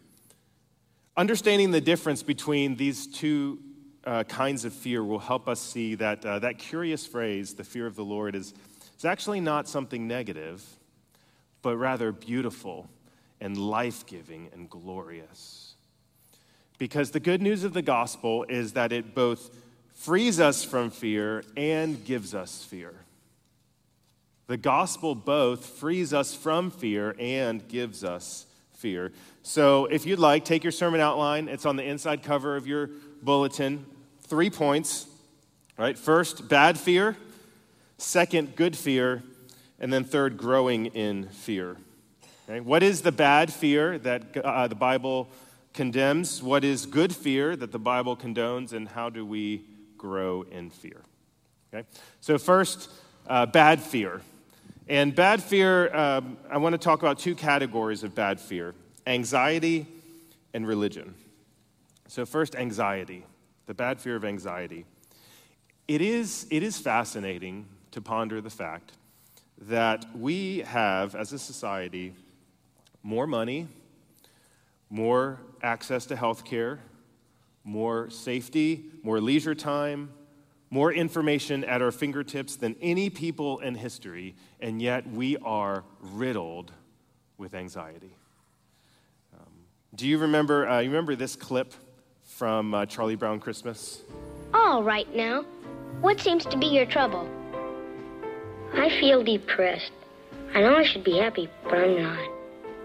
Understanding 1.17 1.71
the 1.71 1.81
difference 1.81 2.23
between 2.23 2.77
these 2.77 3.07
two 3.07 3.59
uh, 4.05 4.25
kinds 4.25 4.65
of 4.65 4.73
fear 4.73 5.05
will 5.05 5.19
help 5.19 5.49
us 5.49 5.61
see 5.61 5.95
that 5.97 6.25
uh, 6.25 6.39
that 6.41 6.59
curious 6.59 7.07
phrase, 7.07 7.55
the 7.55 7.65
fear 7.65 7.87
of 7.87 7.97
the 7.97 8.05
Lord, 8.05 8.35
is, 8.35 8.55
is 8.99 9.05
actually 9.05 9.41
not 9.41 9.69
something 9.69 10.09
negative, 10.09 10.65
but 11.63 11.77
rather 11.77 12.13
beautiful 12.13 12.89
and 13.41 13.57
life 13.57 14.07
giving 14.07 14.49
and 14.53 14.69
glorious. 14.69 15.75
Because 16.79 17.11
the 17.11 17.21
good 17.21 17.43
news 17.43 17.65
of 17.65 17.75
the 17.75 17.83
gospel 17.83 18.45
is 18.49 18.73
that 18.73 18.93
it 18.93 19.15
both 19.15 19.51
frees 19.95 20.41
us 20.41 20.65
from 20.65 20.91
fear 20.91 21.45
and 21.57 22.05
gives 22.05 22.35
us 22.35 22.65
fear. 22.65 22.95
The 24.49 24.57
gospel 24.57 25.15
both 25.15 25.65
frees 25.65 26.13
us 26.13 26.35
from 26.35 26.71
fear 26.71 27.15
and 27.19 27.67
gives 27.69 28.03
us 28.03 28.47
fear. 28.73 29.13
So, 29.43 29.87
if 29.87 30.07
you'd 30.07 30.19
like, 30.19 30.45
take 30.45 30.65
your 30.65 30.73
sermon 30.73 31.01
outline. 31.01 31.49
It's 31.49 31.67
on 31.67 31.77
the 31.77 31.85
inside 31.85 32.23
cover 32.23 32.57
of 32.57 32.67
your 32.67 32.91
bulletin. 33.23 33.87
Three 34.23 34.51
points, 34.51 35.07
right? 35.79 35.99
First, 35.99 36.49
bad 36.49 36.79
fear. 36.79 37.17
Second, 37.99 38.57
good 38.57 38.77
fear. 38.77 39.23
And 39.79 39.93
then 39.93 40.05
third, 40.05 40.37
growing 40.37 40.87
in 40.87 41.29
fear. 41.29 41.77
Okay? 42.49 42.61
What 42.61 42.83
is 42.83 43.03
the 43.03 43.13
bad 43.13 43.53
fear 43.53 43.99
that 43.99 44.37
uh, 44.37 44.69
the 44.69 44.75
Bible 44.75 45.29
condemns? 45.73 46.43
What 46.43 46.65
is 46.65 46.87
good 46.87 47.15
fear 47.15 47.57
that 47.57 47.73
the 47.73 47.79
Bible 47.79 48.17
condones? 48.17 48.73
And 48.73 48.89
how 48.89 49.11
do 49.11 49.25
we 49.25 49.65
grow 49.97 50.43
in 50.43 50.71
fear? 50.71 51.03
Okay? 51.73 51.87
So, 52.21 52.39
first, 52.39 52.91
uh, 53.27 53.47
bad 53.47 53.81
fear. 53.81 54.21
And 54.89 55.15
bad 55.15 55.43
fear, 55.43 55.95
um, 55.95 56.37
I 56.51 56.59
want 56.59 56.75
to 56.75 56.79
talk 56.79 57.03
about 57.03 57.19
two 57.19 57.35
categories 57.35 58.03
of 58.03 58.15
bad 58.15 58.41
fear 58.41 58.75
anxiety 59.07 59.87
and 60.55 60.67
religion. 60.67 61.15
So, 62.13 62.27
first, 62.27 62.55
anxiety, 62.55 63.25
the 63.65 63.73
bad 63.73 63.99
fear 63.99 64.17
of 64.17 64.23
anxiety. 64.27 64.85
It 65.89 66.03
is, 66.03 66.47
it 66.51 66.63
is 66.63 66.77
fascinating 66.77 67.65
to 67.91 68.03
ponder 68.03 68.43
the 68.43 68.51
fact 68.51 68.93
that 69.63 70.05
we 70.15 70.59
have, 70.59 71.15
as 71.15 71.33
a 71.33 71.39
society, 71.39 72.13
more 73.03 73.27
money, 73.27 73.67
more 74.91 75.41
access 75.63 76.05
to 76.05 76.15
health 76.15 76.45
care, 76.45 76.81
more 77.65 78.11
safety, 78.11 78.85
more 79.03 79.19
leisure 79.19 79.55
time, 79.55 80.13
more 80.69 80.93
information 80.93 81.65
at 81.65 81.81
our 81.81 81.91
fingertips 81.91 82.57
than 82.57 82.77
any 82.83 83.09
people 83.09 83.59
in 83.61 83.75
history, 83.75 84.35
and 84.61 84.83
yet 84.83 85.09
we 85.09 85.39
are 85.39 85.83
riddled 85.99 86.73
with 87.39 87.55
anxiety. 87.55 88.15
Um, 89.33 89.49
do 89.95 90.07
you 90.07 90.19
remember, 90.19 90.69
uh, 90.69 90.81
you 90.81 90.91
remember 90.91 91.17
this 91.17 91.37
clip 91.37 91.73
from 92.43 92.75
uh, 92.75 92.85
Charlie 92.87 93.15
Brown 93.15 93.39
Christmas? 93.39 94.03
All 94.53 94.83
right 94.83 95.07
now. 95.15 95.45
What 96.01 96.19
seems 96.19 96.45
to 96.47 96.57
be 96.57 96.67
your 96.67 96.87
trouble? 96.87 97.29
I 98.75 98.91
feel 98.99 99.23
depressed. 99.23 99.93
I 100.53 100.61
know 100.61 100.75
I 100.75 100.83
should 100.83 101.05
be 101.05 101.19
happy, 101.19 101.49
but 101.63 101.75
I'm 101.75 102.03
not. 102.03 102.29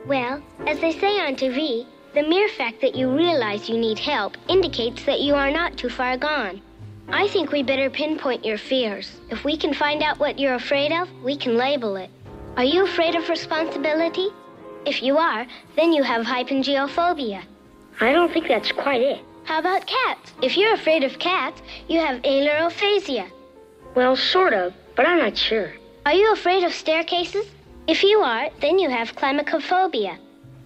Well, 0.05 0.43
as 0.67 0.79
they 0.79 0.91
say 0.91 1.19
on 1.19 1.35
TV, 1.35 1.87
the 2.13 2.21
mere 2.21 2.47
fact 2.49 2.81
that 2.81 2.93
you 2.93 3.09
realize 3.09 3.67
you 3.67 3.79
need 3.79 3.97
help 3.97 4.37
indicates 4.47 5.03
that 5.05 5.21
you 5.21 5.33
are 5.33 5.49
not 5.49 5.75
too 5.75 5.89
far 5.89 6.17
gone. 6.17 6.61
I 7.07 7.27
think 7.27 7.51
we 7.51 7.63
better 7.63 7.89
pinpoint 7.89 8.45
your 8.45 8.59
fears. 8.59 9.19
If 9.31 9.43
we 9.43 9.57
can 9.57 9.73
find 9.73 10.03
out 10.03 10.19
what 10.19 10.37
you're 10.37 10.53
afraid 10.53 10.91
of, 10.91 11.09
we 11.23 11.35
can 11.35 11.57
label 11.57 11.95
it. 11.95 12.11
Are 12.57 12.63
you 12.63 12.83
afraid 12.85 13.15
of 13.15 13.27
responsibility? 13.27 14.27
If 14.85 15.01
you 15.01 15.17
are, 15.17 15.47
then 15.75 15.93
you 15.93 16.03
have 16.03 16.27
hypengyophobia. 16.27 17.41
I 17.99 18.11
don't 18.11 18.31
think 18.31 18.47
that's 18.47 18.71
quite 18.71 19.01
it. 19.01 19.26
How 19.47 19.59
about 19.59 19.87
cats? 19.87 20.33
If 20.41 20.57
you're 20.57 20.73
afraid 20.73 21.05
of 21.05 21.19
cats, 21.19 21.61
you 21.87 22.01
have 22.01 22.21
ailurophasia. 22.23 23.31
Well, 23.95 24.17
sort 24.17 24.51
of, 24.51 24.73
but 24.93 25.07
I'm 25.07 25.19
not 25.19 25.37
sure. 25.37 25.71
Are 26.05 26.13
you 26.13 26.33
afraid 26.33 26.65
of 26.65 26.73
staircases? 26.73 27.45
If 27.87 28.03
you 28.03 28.19
are, 28.19 28.49
then 28.59 28.77
you 28.77 28.89
have 28.89 29.15
climacophobia. 29.15 30.17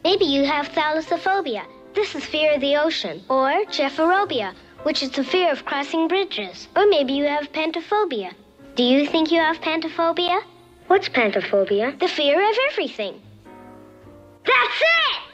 Maybe 0.03 0.25
you 0.25 0.45
have 0.45 0.69
thalassophobia. 0.69 1.63
This 1.93 2.15
is 2.15 2.25
fear 2.25 2.55
of 2.55 2.61
the 2.61 2.75
ocean. 2.75 3.23
Or 3.29 3.51
gephyrophobia, 3.65 4.55
which 4.81 5.03
is 5.03 5.11
the 5.11 5.23
fear 5.23 5.51
of 5.51 5.63
crossing 5.63 6.07
bridges. 6.07 6.67
Or 6.75 6.87
maybe 6.87 7.13
you 7.13 7.25
have 7.25 7.51
pantophobia. 7.53 8.33
Do 8.75 8.81
you 8.83 9.05
think 9.05 9.31
you 9.31 9.41
have 9.41 9.61
pantophobia? 9.61 10.41
What's 10.87 11.07
pantophobia? 11.07 11.99
The 11.99 12.07
fear 12.07 12.41
of 12.49 12.55
everything. 12.71 13.21
That's 14.43 14.81
it! 14.81 15.30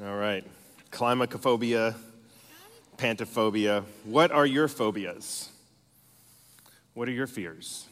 All 0.00 0.14
right. 0.14 0.44
Climacophobia, 0.92 1.96
pantophobia. 2.98 3.82
What 4.04 4.30
are 4.30 4.46
your 4.46 4.68
phobias? 4.68 5.48
What 6.94 7.08
are 7.08 7.12
your 7.12 7.26
fears? 7.26 7.84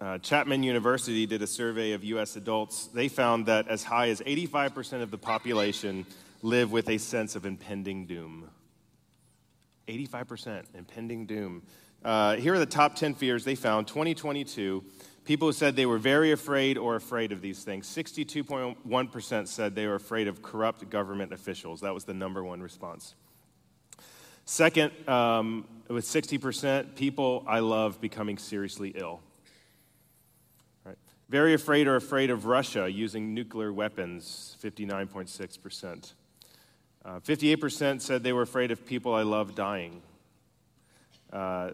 Uh, 0.00 0.16
Chapman 0.16 0.62
University 0.62 1.26
did 1.26 1.42
a 1.42 1.46
survey 1.46 1.92
of 1.92 2.04
U.S. 2.04 2.36
adults. 2.36 2.86
They 2.86 3.08
found 3.08 3.44
that 3.46 3.68
as 3.68 3.84
high 3.84 4.08
as 4.08 4.22
85% 4.22 5.02
of 5.02 5.10
the 5.10 5.18
population 5.18 6.06
live 6.40 6.72
with 6.72 6.88
a 6.88 6.96
sense 6.96 7.36
of 7.36 7.44
impending 7.44 8.06
doom. 8.06 8.48
85% 9.88 10.64
impending 10.74 11.26
doom. 11.26 11.64
Uh, 12.02 12.36
here 12.36 12.54
are 12.54 12.58
the 12.58 12.64
top 12.64 12.96
10 12.96 13.12
fears 13.12 13.44
they 13.44 13.56
found 13.56 13.86
2022. 13.88 14.82
People 15.24 15.48
who 15.48 15.52
said 15.52 15.76
they 15.76 15.86
were 15.86 15.98
very 15.98 16.32
afraid 16.32 16.76
or 16.76 16.96
afraid 16.96 17.30
of 17.30 17.40
these 17.40 17.62
things. 17.62 17.86
62.1% 17.86 19.48
said 19.48 19.74
they 19.74 19.86
were 19.86 19.94
afraid 19.94 20.26
of 20.26 20.42
corrupt 20.42 20.90
government 20.90 21.32
officials. 21.32 21.80
That 21.80 21.94
was 21.94 22.04
the 22.04 22.14
number 22.14 22.42
one 22.42 22.60
response. 22.60 23.14
Second, 24.44 24.90
um, 25.08 25.64
with 25.88 26.04
60%, 26.04 26.96
people 26.96 27.44
I 27.46 27.60
love 27.60 28.00
becoming 28.00 28.36
seriously 28.36 28.92
ill. 28.96 29.20
Very 31.28 31.54
afraid 31.54 31.86
or 31.86 31.96
afraid 31.96 32.28
of 32.28 32.44
Russia 32.44 32.90
using 32.90 33.32
nuclear 33.32 33.72
weapons, 33.72 34.58
59.6%. 34.62 36.12
Uh, 37.04 37.20
58% 37.20 38.02
said 38.02 38.22
they 38.22 38.34
were 38.34 38.42
afraid 38.42 38.70
of 38.70 38.84
people 38.84 39.14
I 39.14 39.22
love 39.22 39.54
dying. 39.54 40.02
Uh, 41.32 41.70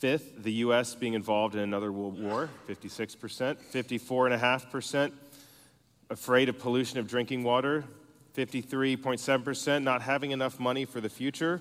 fifth, 0.00 0.42
the 0.42 0.52
U.S. 0.64 0.94
being 0.94 1.12
involved 1.12 1.54
in 1.54 1.60
another 1.60 1.92
world 1.92 2.18
war, 2.18 2.48
56%. 2.66 3.58
54.5% 3.70 5.12
afraid 6.08 6.48
of 6.48 6.58
pollution 6.58 6.98
of 6.98 7.06
drinking 7.06 7.44
water. 7.44 7.84
53.7% 8.34 9.82
not 9.82 10.00
having 10.00 10.30
enough 10.30 10.58
money 10.58 10.86
for 10.86 11.02
the 11.02 11.08
future. 11.10 11.60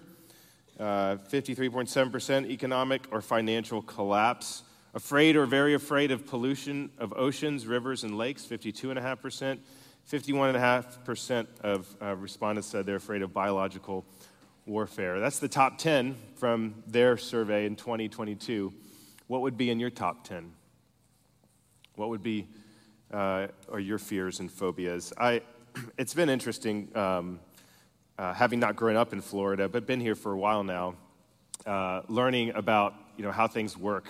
Uh, 0.79 1.17
53.7% 1.29 2.49
economic 2.49 3.07
or 3.11 3.21
financial 3.21 3.81
collapse. 3.81 4.63
Afraid 4.93 5.35
or 5.35 5.45
very 5.45 5.73
afraid 5.73 6.09
of 6.09 6.25
pollution 6.25 6.89
of 6.97 7.13
oceans, 7.17 7.67
rivers, 7.67 8.05
and 8.05 8.17
lakes, 8.17 8.45
52.5%. 8.45 9.59
51.5% 10.09 11.47
of 11.61 11.95
uh, 12.01 12.15
respondents 12.15 12.69
said 12.69 12.85
they're 12.85 12.95
afraid 12.95 13.21
of 13.21 13.33
biological 13.33 14.05
warfare. 14.69 15.19
That's 15.19 15.39
the 15.39 15.47
top 15.49 15.79
10 15.79 16.15
from 16.35 16.75
their 16.85 17.17
survey 17.17 17.65
in 17.65 17.75
2022. 17.75 18.71
What 19.27 19.41
would 19.41 19.57
be 19.57 19.71
in 19.71 19.79
your 19.79 19.89
top 19.89 20.23
10? 20.23 20.51
What 21.95 22.09
would 22.09 22.23
be 22.23 22.47
uh, 23.11 23.47
or 23.67 23.79
your 23.79 23.97
fears 23.97 24.39
and 24.39 24.49
phobias? 24.49 25.11
I, 25.17 25.41
it's 25.97 26.13
been 26.13 26.29
interesting 26.29 26.95
um, 26.95 27.39
uh, 28.17 28.33
having 28.33 28.59
not 28.59 28.75
grown 28.75 28.95
up 28.95 29.11
in 29.11 29.21
Florida, 29.21 29.67
but 29.67 29.87
been 29.87 29.99
here 29.99 30.15
for 30.15 30.31
a 30.33 30.37
while 30.37 30.63
now, 30.63 30.95
uh, 31.65 32.01
learning 32.07 32.51
about 32.55 32.93
you 33.17 33.23
know 33.23 33.31
how 33.31 33.47
things 33.47 33.75
work 33.75 34.07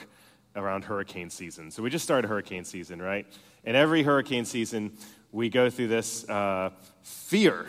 around 0.55 0.83
hurricane 0.83 1.29
season. 1.29 1.71
So 1.71 1.81
we 1.81 1.89
just 1.89 2.03
started 2.03 2.27
hurricane 2.27 2.65
season, 2.65 3.01
right? 3.01 3.25
And 3.63 3.77
every 3.77 4.03
hurricane 4.03 4.45
season, 4.45 4.97
we 5.31 5.49
go 5.49 5.69
through 5.69 5.87
this 5.87 6.27
uh, 6.29 6.71
fear. 7.01 7.67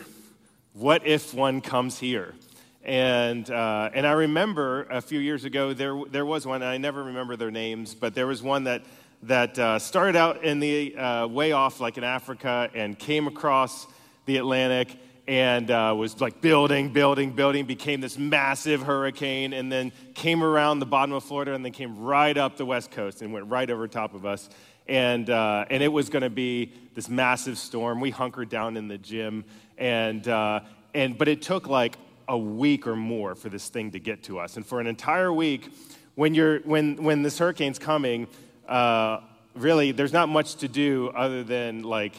What 0.72 1.06
if 1.06 1.34
one 1.34 1.60
comes 1.60 1.98
here? 1.98 2.34
And, 2.82 3.50
uh, 3.50 3.90
and 3.92 4.06
I 4.06 4.12
remember 4.12 4.84
a 4.84 5.02
few 5.02 5.20
years 5.20 5.44
ago, 5.44 5.74
there, 5.74 6.00
there 6.10 6.24
was 6.24 6.46
one, 6.46 6.62
I 6.62 6.78
never 6.78 7.04
remember 7.04 7.36
their 7.36 7.50
names, 7.50 7.94
but 7.94 8.14
there 8.14 8.26
was 8.26 8.42
one 8.42 8.64
that, 8.64 8.82
that 9.24 9.58
uh, 9.58 9.78
started 9.78 10.16
out 10.16 10.44
in 10.44 10.60
the 10.60 10.96
uh, 10.96 11.26
way 11.26 11.52
off, 11.52 11.78
like 11.80 11.98
in 11.98 12.04
Africa, 12.04 12.70
and 12.74 12.98
came 12.98 13.26
across 13.26 13.86
the 14.24 14.38
Atlantic 14.38 14.96
and 15.28 15.70
uh, 15.70 15.94
was 15.96 16.20
like 16.20 16.40
building, 16.40 16.92
building, 16.92 17.30
building, 17.30 17.66
became 17.66 18.00
this 18.00 18.18
massive 18.18 18.82
hurricane, 18.82 19.52
and 19.52 19.70
then 19.70 19.92
came 20.14 20.42
around 20.42 20.80
the 20.80 20.86
bottom 20.86 21.14
of 21.14 21.22
Florida 21.22 21.52
and 21.52 21.64
then 21.64 21.72
came 21.72 22.00
right 22.00 22.36
up 22.36 22.56
the 22.56 22.66
west 22.66 22.90
coast 22.90 23.22
and 23.22 23.32
went 23.32 23.46
right 23.46 23.70
over 23.70 23.86
top 23.86 24.14
of 24.14 24.24
us. 24.24 24.48
And, 24.88 25.30
uh, 25.30 25.66
and 25.70 25.82
it 25.82 25.92
was 25.92 26.08
going 26.08 26.22
to 26.22 26.30
be 26.30 26.72
this 26.94 27.08
massive 27.08 27.58
storm. 27.58 28.00
We 28.00 28.10
hunkered 28.10 28.48
down 28.48 28.76
in 28.76 28.88
the 28.88 28.98
gym, 28.98 29.44
and, 29.78 30.26
uh, 30.26 30.60
and, 30.94 31.16
but 31.16 31.28
it 31.28 31.42
took 31.42 31.68
like 31.68 31.96
a 32.30 32.38
week 32.38 32.86
or 32.86 32.94
more 32.94 33.34
for 33.34 33.48
this 33.48 33.68
thing 33.68 33.90
to 33.90 33.98
get 33.98 34.22
to 34.22 34.38
us. 34.38 34.56
And 34.56 34.64
for 34.64 34.80
an 34.80 34.86
entire 34.86 35.32
week, 35.32 35.68
when, 36.14 36.32
you're, 36.32 36.60
when, 36.60 37.02
when 37.02 37.22
this 37.22 37.36
hurricane's 37.38 37.78
coming, 37.78 38.28
uh, 38.68 39.20
really, 39.56 39.90
there's 39.90 40.12
not 40.12 40.28
much 40.28 40.54
to 40.56 40.68
do 40.68 41.08
other 41.08 41.42
than 41.42 41.82
like 41.82 42.14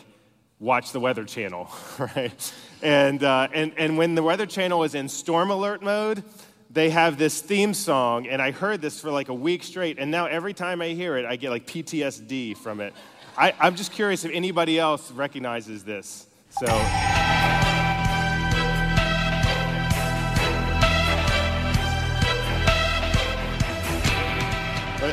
watch 0.60 0.91
the 0.91 1.00
Weather 1.00 1.24
Channel, 1.24 1.70
right? 2.15 2.53
And, 2.82 3.24
uh, 3.24 3.48
and, 3.53 3.72
and 3.77 3.98
when 3.98 4.15
the 4.15 4.22
Weather 4.22 4.46
Channel 4.46 4.84
is 4.84 4.96
in 4.96 5.08
storm 5.08 5.50
alert 5.50 5.82
mode, 5.82 6.24
they 6.70 6.89
have 6.89 7.18
this 7.18 7.41
theme 7.41 7.74
song, 7.74 8.27
and 8.27 8.41
I 8.41 8.51
heard 8.51 8.82
this 8.82 9.00
for 9.00 9.12
like 9.12 9.30
a 9.30 9.34
week 9.34 9.63
straight, 9.63 9.98
and 9.98 10.12
now 10.12 10.25
every 10.25 10.53
time 10.53 10.82
I 10.82 10.89
hear 10.89 11.18
it, 11.18 11.25
I 11.25 11.38
get 11.38 11.51
like 11.51 11.65
PTSD 11.65 12.58
from 12.58 12.82
it. 12.82 12.94
I, 13.38 13.53
I'm 13.60 13.75
just 13.75 13.94
curious 13.94 14.25
if 14.25 14.32
anybody 14.34 14.77
else 14.77 15.10
recognizes 15.12 15.86
this. 15.86 16.27
So. 16.50 17.40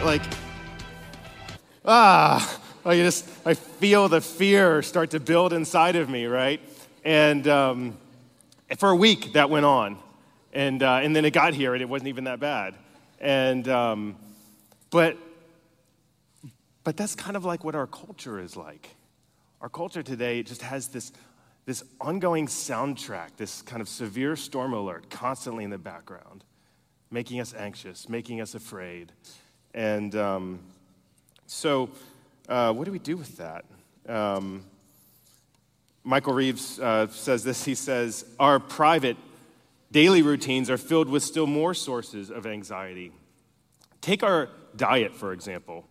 Like, 0.08 0.22
ah, 1.84 2.60
I 2.82 2.96
just, 2.96 3.28
I 3.44 3.52
feel 3.52 4.08
the 4.08 4.22
fear 4.22 4.80
start 4.80 5.10
to 5.10 5.20
build 5.20 5.52
inside 5.52 5.96
of 5.96 6.08
me, 6.08 6.24
right? 6.24 6.62
And 7.04 7.46
um, 7.46 7.98
for 8.78 8.88
a 8.88 8.96
week 8.96 9.34
that 9.34 9.50
went 9.50 9.66
on. 9.66 9.98
And, 10.54 10.82
uh, 10.82 11.00
and 11.02 11.14
then 11.14 11.26
it 11.26 11.32
got 11.32 11.52
here 11.52 11.74
and 11.74 11.82
it 11.82 11.90
wasn't 11.90 12.08
even 12.08 12.24
that 12.24 12.40
bad. 12.40 12.74
And, 13.20 13.68
um, 13.68 14.16
but, 14.88 15.18
but 16.84 16.96
that's 16.96 17.14
kind 17.14 17.36
of 17.36 17.44
like 17.44 17.62
what 17.62 17.74
our 17.74 17.86
culture 17.86 18.40
is 18.40 18.56
like. 18.56 18.88
Our 19.60 19.68
culture 19.68 20.02
today 20.02 20.42
just 20.42 20.62
has 20.62 20.88
this, 20.88 21.12
this 21.66 21.84
ongoing 22.00 22.46
soundtrack, 22.46 23.36
this 23.36 23.60
kind 23.60 23.82
of 23.82 23.88
severe 23.90 24.36
storm 24.36 24.72
alert 24.72 25.10
constantly 25.10 25.64
in 25.64 25.70
the 25.70 25.76
background, 25.76 26.44
making 27.10 27.40
us 27.40 27.52
anxious, 27.52 28.08
making 28.08 28.40
us 28.40 28.54
afraid. 28.54 29.12
And 29.78 30.16
um, 30.16 30.58
so, 31.46 31.88
uh, 32.48 32.72
what 32.72 32.84
do 32.84 32.90
we 32.90 32.98
do 32.98 33.16
with 33.16 33.36
that? 33.36 33.64
Um, 34.08 34.64
Michael 36.02 36.32
Reeves 36.32 36.80
uh, 36.80 37.06
says 37.06 37.44
this. 37.44 37.64
He 37.64 37.76
says, 37.76 38.24
Our 38.40 38.58
private 38.58 39.16
daily 39.92 40.22
routines 40.22 40.68
are 40.68 40.78
filled 40.78 41.08
with 41.08 41.22
still 41.22 41.46
more 41.46 41.74
sources 41.74 42.28
of 42.28 42.44
anxiety. 42.44 43.12
Take 44.00 44.24
our 44.24 44.48
diet, 44.74 45.14
for 45.14 45.32
example. 45.32 45.84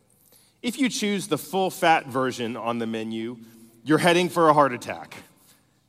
If 0.62 0.78
you 0.78 0.90
choose 0.90 1.30
the 1.30 1.38
full 1.38 1.70
fat 1.70 2.08
version 2.08 2.58
on 2.58 2.80
the 2.80 2.88
menu, 2.88 3.38
you're 3.86 4.00
heading 4.00 4.28
for 4.28 4.50
a 4.50 4.54
heart 4.54 4.74
attack. 4.74 5.16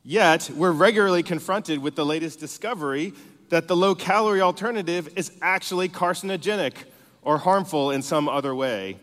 Yet, 0.03 0.49
we're 0.55 0.71
regularly 0.71 1.21
confronted 1.21 1.79
with 1.79 1.95
the 1.95 2.05
latest 2.05 2.39
discovery 2.39 3.11
that 3.49 3.67
the 3.67 3.75
low 3.75 3.93
calorie 3.93 4.39
alternative 4.39 5.09
is 5.17 5.33
actually 5.41 5.89
carcinogenic 5.89 6.75
or 7.21 7.37
harmful 7.37 7.91
in 7.91 8.01
some 8.01 8.29
other 8.29 8.53
way. 8.55 8.97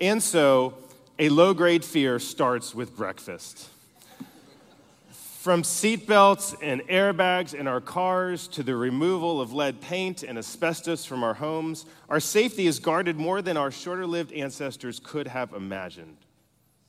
And 0.00 0.22
so, 0.22 0.74
a 1.18 1.28
low 1.28 1.54
grade 1.54 1.84
fear 1.84 2.18
starts 2.18 2.74
with 2.74 2.96
breakfast. 2.96 3.68
From 5.42 5.62
seatbelts 5.62 6.54
and 6.62 6.82
airbags 6.82 7.52
in 7.52 7.66
our 7.66 7.80
cars 7.80 8.46
to 8.48 8.62
the 8.62 8.76
removal 8.76 9.40
of 9.40 9.52
lead 9.52 9.80
paint 9.80 10.22
and 10.22 10.38
asbestos 10.38 11.04
from 11.04 11.24
our 11.24 11.34
homes, 11.34 11.84
our 12.08 12.20
safety 12.20 12.68
is 12.68 12.78
guarded 12.78 13.16
more 13.16 13.42
than 13.42 13.56
our 13.56 13.72
shorter 13.72 14.06
lived 14.06 14.32
ancestors 14.32 15.00
could 15.00 15.26
have 15.26 15.52
imagined. 15.52 16.16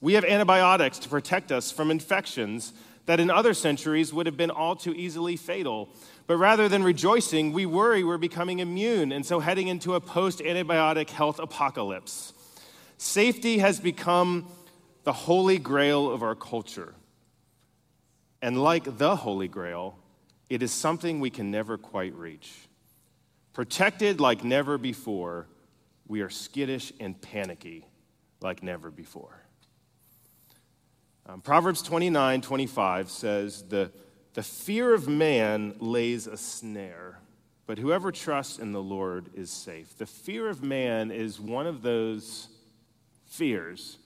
We 0.02 0.14
have 0.14 0.24
antibiotics 0.24 1.00
to 1.00 1.10
protect 1.10 1.52
us 1.52 1.72
from 1.72 1.90
infections 1.90 2.74
that 3.06 3.20
in 3.20 3.30
other 3.30 3.54
centuries 3.54 4.14
would 4.14 4.26
have 4.26 4.38
been 4.38 4.52
all 4.52 4.76
too 4.76 4.94
easily 4.94 5.36
fatal. 5.36 5.90
But 6.26 6.38
rather 6.38 6.70
than 6.70 6.84
rejoicing, 6.84 7.52
we 7.52 7.66
worry 7.66 8.04
we're 8.04 8.18
becoming 8.18 8.60
immune 8.60 9.12
and 9.12 9.26
so 9.26 9.40
heading 9.40 9.68
into 9.68 9.96
a 9.96 10.00
post 10.00 10.40
antibiotic 10.40 11.10
health 11.10 11.40
apocalypse. 11.40 12.34
Safety 12.98 13.58
has 13.58 13.80
become 13.80 14.48
the 15.04 15.14
holy 15.14 15.58
grail 15.58 16.10
of 16.10 16.24
our 16.24 16.36
culture. 16.36 16.96
And 18.42 18.62
like 18.62 18.98
the 18.98 19.16
Holy 19.16 19.48
Grail, 19.48 19.98
it 20.50 20.62
is 20.62 20.72
something 20.72 21.20
we 21.20 21.30
can 21.30 21.50
never 21.50 21.78
quite 21.78 22.14
reach. 22.14 22.52
Protected 23.54 24.20
like 24.20 24.44
never 24.44 24.78
before, 24.78 25.48
we 26.08 26.22
are 26.22 26.30
skittish 26.30 26.92
and 27.00 27.20
panicky 27.22 27.88
like 28.42 28.62
never 28.62 28.92
before. 28.92 29.44
Um, 31.26 31.40
Proverbs 31.40 31.82
29 31.82 32.42
25 32.42 33.10
says, 33.10 33.64
the, 33.64 33.92
the 34.34 34.44
fear 34.44 34.94
of 34.94 35.08
man 35.08 35.76
lays 35.80 36.28
a 36.28 36.38
snare, 36.38 37.20
but 37.66 37.78
whoever 37.78 38.12
trusts 38.12 38.60
in 38.60 38.72
the 38.72 38.82
Lord 38.82 39.30
is 39.36 39.52
safe. 39.52 39.98
The 39.98 40.06
fear 40.06 40.50
of 40.50 40.64
man 40.64 41.12
is 41.12 41.40
one 41.40 41.68
of 41.68 41.82
those 41.82 42.48
fears. 43.28 43.98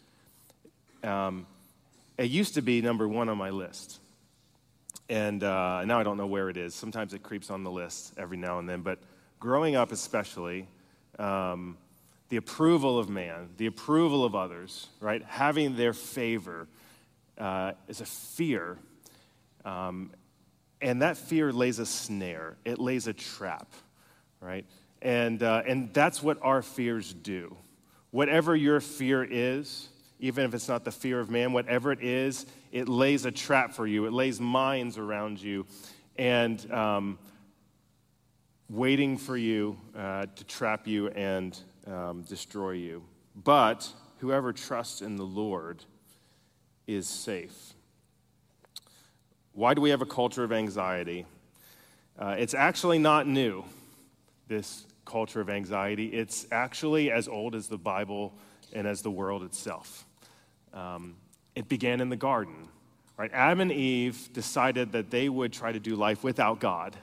Um, 1.04 1.48
it 2.18 2.30
used 2.30 2.56
to 2.56 2.62
be 2.62 2.82
number 2.82 3.08
one 3.08 3.30
on 3.30 3.38
my 3.38 3.50
list. 3.50 4.00
And 5.10 5.44
uh, 5.44 5.86
now 5.86 6.00
I 6.00 6.04
don't 6.04 6.18
know 6.18 6.28
where 6.28 6.50
it 6.50 6.58
is. 6.58 6.76
Sometimes 6.76 7.14
it 7.14 7.24
creeps 7.24 7.50
on 7.50 7.64
the 7.64 7.72
list 7.72 8.14
every 8.18 8.38
now 8.38 8.60
and 8.60 8.68
then. 8.68 8.82
But 8.82 9.00
growing 9.40 9.76
up, 9.76 9.92
especially, 9.92 10.68
um, 11.18 11.78
the 12.30 12.38
approval 12.38 13.00
of 13.00 13.10
man, 13.10 13.50
the 13.58 13.68
approval 13.68 14.26
of 14.26 14.36
others, 14.36 14.88
right? 15.00 15.24
Having 15.24 15.78
their 15.78 15.94
favor 15.94 16.68
uh, 17.38 17.72
is 17.88 18.02
a 18.02 18.06
fear. 18.06 18.78
Um, 19.64 20.12
and 20.82 21.02
that 21.02 21.18
fear 21.18 21.52
lays 21.52 21.80
a 21.80 21.86
snare, 21.86 22.58
it 22.66 22.80
lays 22.80 23.08
a 23.08 23.14
trap, 23.14 23.72
right? 24.40 24.66
And, 25.02 25.42
uh, 25.44 25.64
and 25.68 25.94
that's 25.94 26.22
what 26.22 26.38
our 26.42 26.62
fears 26.62 27.14
do. 27.14 27.56
Whatever 28.12 28.56
your 28.56 28.80
fear 28.80 29.24
is, 29.24 29.90
even 30.20 30.46
if 30.46 30.54
it's 30.54 30.68
not 30.68 30.84
the 30.84 30.92
fear 30.92 31.20
of 31.20 31.30
man, 31.30 31.54
whatever 31.54 31.92
it 31.92 32.02
is, 32.02 32.46
it 32.72 32.90
lays 32.90 33.26
a 33.26 33.32
trap 33.32 33.74
for 33.74 33.86
you. 33.86 34.06
It 34.06 34.14
lays 34.14 34.40
mines 34.40 34.98
around 34.98 35.42
you 35.42 35.66
and 36.18 36.72
um, 36.72 37.20
waiting 38.70 39.18
for 39.18 39.38
you 39.38 39.78
uh, 39.96 40.26
to 40.36 40.44
trap 40.46 40.88
you 40.88 41.10
and 41.10 41.58
um, 41.86 42.24
destroy 42.24 42.72
you. 42.72 43.04
But 43.36 43.88
whoever 44.18 44.52
trusts 44.54 45.02
in 45.02 45.16
the 45.16 45.24
Lord 45.24 45.84
is 46.88 47.08
safe. 47.08 47.74
Why 49.58 49.74
do 49.74 49.82
we 49.82 49.90
have 49.90 50.04
a 50.04 50.06
culture 50.06 50.44
of 50.44 50.52
anxiety? 50.52 51.26
Uh, 52.16 52.36
it's 52.38 52.54
actually 52.54 53.00
not 53.00 53.26
new, 53.26 53.66
this 54.48 54.86
culture 55.04 55.42
of 55.42 55.50
anxiety. 55.50 56.10
It's 56.10 56.46
actually 56.52 57.10
as 57.10 57.28
old 57.28 57.56
as 57.56 57.68
the 57.68 57.78
Bible 57.80 58.36
and 58.72 58.86
as 58.86 59.02
the 59.02 59.10
world 59.10 59.42
itself. 59.42 60.06
Um, 60.76 61.16
it 61.56 61.68
began 61.68 62.02
in 62.02 62.10
the 62.10 62.16
garden. 62.16 62.68
Right? 63.18 63.32
Adam 63.34 63.62
and 63.62 63.72
Eve 63.72 64.30
decided 64.32 64.92
that 64.92 65.10
they 65.10 65.28
would 65.28 65.54
try 65.54 65.72
to 65.72 65.80
do 65.80 65.96
life 65.96 66.24
without 66.24 66.60
God, 66.60 66.96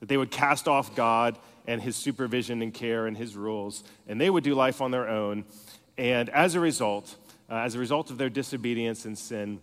that 0.00 0.10
they 0.10 0.18
would 0.18 0.30
cast 0.30 0.68
off 0.68 0.94
God 0.94 1.38
and 1.66 1.80
his 1.80 1.96
supervision 1.96 2.60
and 2.60 2.74
care 2.74 3.06
and 3.06 3.16
his 3.16 3.34
rules, 3.34 3.82
and 4.06 4.20
they 4.20 4.28
would 4.28 4.44
do 4.44 4.54
life 4.54 4.82
on 4.82 4.90
their 4.90 5.08
own. 5.08 5.46
And 5.96 6.28
as 6.28 6.54
a 6.54 6.60
result, 6.60 7.16
uh, 7.48 7.60
as 7.60 7.76
a 7.76 7.78
result 7.78 8.10
of 8.10 8.18
their 8.18 8.28
disobedience 8.28 9.06
and 9.06 9.16
sin, 9.16 9.58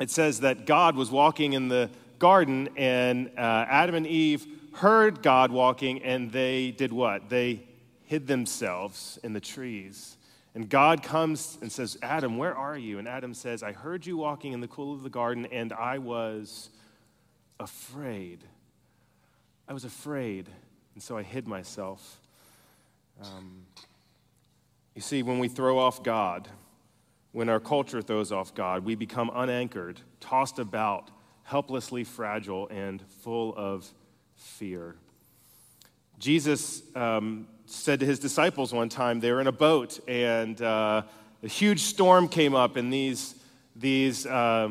it 0.00 0.10
says 0.10 0.40
that 0.40 0.66
God 0.66 0.96
was 0.96 1.10
walking 1.10 1.52
in 1.52 1.68
the 1.68 1.90
garden, 2.18 2.68
and 2.76 3.28
uh, 3.36 3.66
Adam 3.68 3.94
and 3.94 4.06
Eve 4.06 4.46
heard 4.74 5.22
God 5.22 5.50
walking, 5.50 6.02
and 6.02 6.32
they 6.32 6.72
did 6.72 6.92
what? 6.92 7.28
They 7.28 7.64
hid 8.04 8.26
themselves 8.26 9.18
in 9.22 9.32
the 9.32 9.40
trees. 9.40 10.16
And 10.54 10.68
God 10.68 11.02
comes 11.02 11.58
and 11.60 11.70
says, 11.70 11.98
Adam, 12.02 12.38
where 12.38 12.56
are 12.56 12.78
you? 12.78 12.98
And 12.98 13.08
Adam 13.08 13.34
says, 13.34 13.62
I 13.62 13.72
heard 13.72 14.06
you 14.06 14.16
walking 14.16 14.52
in 14.52 14.60
the 14.60 14.68
cool 14.68 14.94
of 14.94 15.02
the 15.02 15.10
garden, 15.10 15.46
and 15.46 15.72
I 15.72 15.98
was 15.98 16.70
afraid. 17.58 18.44
I 19.68 19.72
was 19.72 19.84
afraid, 19.84 20.48
and 20.94 21.02
so 21.02 21.16
I 21.16 21.22
hid 21.22 21.48
myself. 21.48 22.20
Um, 23.22 23.62
you 24.94 25.02
see, 25.02 25.22
when 25.22 25.38
we 25.38 25.48
throw 25.48 25.78
off 25.78 26.02
God, 26.02 26.48
when 27.34 27.48
our 27.48 27.58
culture 27.58 28.00
throws 28.00 28.30
off 28.30 28.54
God, 28.54 28.84
we 28.84 28.94
become 28.94 29.28
unanchored, 29.34 30.00
tossed 30.20 30.60
about, 30.60 31.10
helplessly 31.42 32.04
fragile, 32.04 32.68
and 32.68 33.02
full 33.22 33.52
of 33.56 33.92
fear. 34.36 34.94
Jesus 36.20 36.84
um, 36.94 37.48
said 37.66 37.98
to 37.98 38.06
his 38.06 38.20
disciples 38.20 38.72
one 38.72 38.88
time, 38.88 39.18
they 39.18 39.32
were 39.32 39.40
in 39.40 39.48
a 39.48 39.52
boat, 39.52 39.98
and 40.06 40.62
uh, 40.62 41.02
a 41.42 41.48
huge 41.48 41.80
storm 41.80 42.28
came 42.28 42.54
up, 42.54 42.76
and 42.76 42.92
these, 42.92 43.34
these 43.74 44.26
uh, 44.26 44.70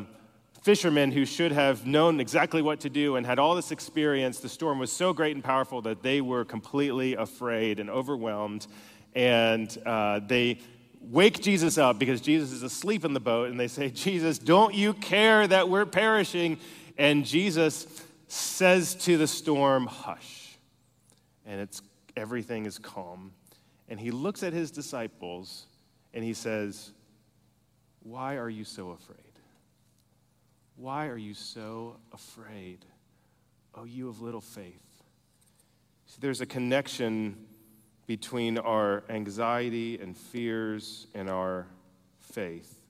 fishermen 0.62 1.12
who 1.12 1.26
should 1.26 1.52
have 1.52 1.86
known 1.86 2.18
exactly 2.18 2.62
what 2.62 2.80
to 2.80 2.88
do 2.88 3.16
and 3.16 3.26
had 3.26 3.38
all 3.38 3.54
this 3.54 3.72
experience, 3.72 4.40
the 4.40 4.48
storm 4.48 4.78
was 4.78 4.90
so 4.90 5.12
great 5.12 5.34
and 5.34 5.44
powerful 5.44 5.82
that 5.82 6.02
they 6.02 6.22
were 6.22 6.46
completely 6.46 7.14
afraid 7.14 7.78
and 7.78 7.90
overwhelmed. 7.90 8.66
And 9.14 9.76
uh, 9.84 10.20
they 10.26 10.60
wake 11.10 11.40
Jesus 11.40 11.78
up 11.78 11.98
because 11.98 12.20
Jesus 12.20 12.52
is 12.52 12.62
asleep 12.62 13.04
in 13.04 13.14
the 13.14 13.20
boat, 13.20 13.50
and 13.50 13.58
they 13.58 13.68
say, 13.68 13.90
Jesus, 13.90 14.38
don't 14.38 14.74
you 14.74 14.94
care 14.94 15.46
that 15.46 15.68
we're 15.68 15.86
perishing? 15.86 16.58
And 16.96 17.24
Jesus 17.24 17.86
says 18.28 18.94
to 18.96 19.16
the 19.16 19.26
storm, 19.26 19.86
Hush. 19.86 20.56
And 21.46 21.60
it's, 21.60 21.82
everything 22.16 22.66
is 22.66 22.78
calm. 22.78 23.32
And 23.88 24.00
he 24.00 24.10
looks 24.10 24.42
at 24.42 24.52
his 24.52 24.70
disciples 24.70 25.66
and 26.14 26.24
he 26.24 26.32
says, 26.32 26.92
Why 28.02 28.36
are 28.36 28.48
you 28.48 28.64
so 28.64 28.90
afraid? 28.90 29.18
Why 30.76 31.08
are 31.08 31.18
you 31.18 31.34
so 31.34 31.96
afraid? 32.12 32.84
Oh, 33.74 33.84
you 33.84 34.08
of 34.08 34.20
little 34.20 34.40
faith. 34.40 34.80
See, 36.06 36.18
there's 36.20 36.40
a 36.40 36.46
connection 36.46 37.36
between 38.06 38.58
our 38.58 39.02
anxiety 39.08 39.98
and 39.98 40.16
fears 40.16 41.06
and 41.14 41.30
our 41.30 41.66
faith, 42.20 42.80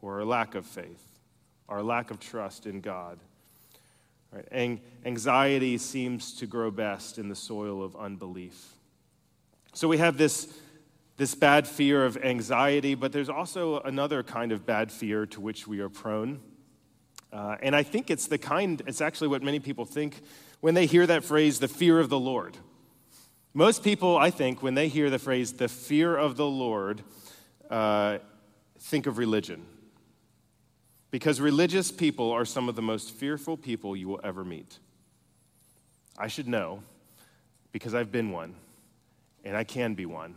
or 0.00 0.20
our 0.20 0.24
lack 0.24 0.54
of 0.54 0.64
faith, 0.64 1.20
our 1.68 1.82
lack 1.82 2.10
of 2.10 2.18
trust 2.18 2.66
in 2.66 2.80
God. 2.80 3.18
Right? 4.32 4.46
Ang- 4.50 4.80
anxiety 5.04 5.76
seems 5.78 6.34
to 6.34 6.46
grow 6.46 6.70
best 6.70 7.18
in 7.18 7.28
the 7.28 7.34
soil 7.36 7.82
of 7.82 7.94
unbelief. 7.96 8.74
So 9.74 9.88
we 9.88 9.98
have 9.98 10.16
this, 10.16 10.52
this 11.16 11.34
bad 11.34 11.68
fear 11.68 12.04
of 12.04 12.16
anxiety, 12.16 12.94
but 12.94 13.12
there's 13.12 13.28
also 13.28 13.80
another 13.80 14.22
kind 14.22 14.52
of 14.52 14.64
bad 14.64 14.90
fear 14.90 15.26
to 15.26 15.40
which 15.40 15.66
we 15.66 15.80
are 15.80 15.88
prone. 15.88 16.40
Uh, 17.32 17.56
and 17.62 17.74
I 17.74 17.82
think 17.82 18.10
it's 18.10 18.26
the 18.26 18.38
kind, 18.38 18.82
it's 18.86 19.00
actually 19.00 19.28
what 19.28 19.42
many 19.42 19.58
people 19.58 19.86
think 19.86 20.20
when 20.60 20.74
they 20.74 20.86
hear 20.86 21.06
that 21.06 21.24
phrase, 21.24 21.58
the 21.58 21.68
fear 21.68 21.98
of 21.98 22.08
the 22.08 22.18
Lord. 22.18 22.56
Most 23.54 23.84
people, 23.84 24.16
I 24.16 24.30
think, 24.30 24.62
when 24.62 24.74
they 24.74 24.88
hear 24.88 25.10
the 25.10 25.18
phrase 25.18 25.52
the 25.52 25.68
fear 25.68 26.16
of 26.16 26.36
the 26.36 26.46
Lord, 26.46 27.02
uh, 27.68 28.18
think 28.78 29.06
of 29.06 29.18
religion. 29.18 29.66
Because 31.10 31.40
religious 31.40 31.92
people 31.92 32.30
are 32.30 32.46
some 32.46 32.70
of 32.70 32.76
the 32.76 32.82
most 32.82 33.10
fearful 33.10 33.58
people 33.58 33.94
you 33.94 34.08
will 34.08 34.20
ever 34.24 34.44
meet. 34.44 34.78
I 36.16 36.28
should 36.28 36.48
know 36.48 36.82
because 37.72 37.94
I've 37.94 38.10
been 38.10 38.30
one 38.30 38.54
and 39.44 39.54
I 39.54 39.64
can 39.64 39.94
be 39.94 40.06
one. 40.06 40.34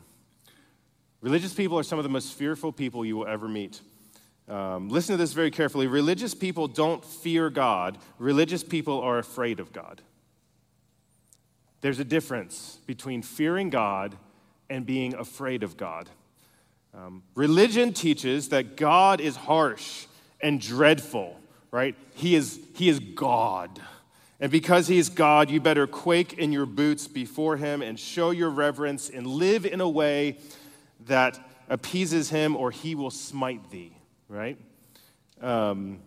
Religious 1.21 1.53
people 1.53 1.79
are 1.79 1.83
some 1.83 1.97
of 1.97 2.03
the 2.03 2.09
most 2.09 2.33
fearful 2.33 2.73
people 2.73 3.05
you 3.05 3.15
will 3.15 3.27
ever 3.27 3.47
meet. 3.47 3.79
Um, 4.49 4.89
listen 4.89 5.13
to 5.13 5.17
this 5.17 5.33
very 5.33 5.51
carefully. 5.51 5.87
Religious 5.87 6.35
people 6.35 6.67
don't 6.67 7.03
fear 7.03 7.49
God, 7.49 7.97
religious 8.19 8.63
people 8.63 8.99
are 8.99 9.17
afraid 9.17 9.59
of 9.59 9.71
God. 9.71 10.01
There's 11.81 11.99
a 11.99 12.05
difference 12.05 12.79
between 12.85 13.21
fearing 13.21 13.69
God 13.69 14.17
and 14.69 14.85
being 14.85 15.13
afraid 15.13 15.63
of 15.63 15.77
God. 15.77 16.09
Um, 16.93 17.23
religion 17.35 17.93
teaches 17.93 18.49
that 18.49 18.77
God 18.77 19.19
is 19.19 19.35
harsh 19.35 20.05
and 20.41 20.61
dreadful, 20.61 21.39
right? 21.71 21.95
He 22.13 22.35
is, 22.35 22.59
he 22.73 22.89
is 22.89 22.99
God. 22.99 23.81
And 24.39 24.51
because 24.51 24.87
he 24.87 24.97
is 24.97 25.09
God, 25.09 25.49
you 25.49 25.59
better 25.59 25.87
quake 25.87 26.33
in 26.33 26.51
your 26.51 26.65
boots 26.65 27.07
before 27.07 27.57
him 27.57 27.81
and 27.81 27.99
show 27.99 28.31
your 28.31 28.49
reverence 28.49 29.09
and 29.09 29.27
live 29.27 29.65
in 29.65 29.81
a 29.81 29.89
way 29.89 30.37
that 31.07 31.39
appeases 31.69 32.29
him 32.29 32.55
or 32.55 32.71
he 32.71 32.95
will 32.95 33.11
smite 33.11 33.69
thee, 33.71 33.95
right? 34.29 34.57
Um, 35.41 35.99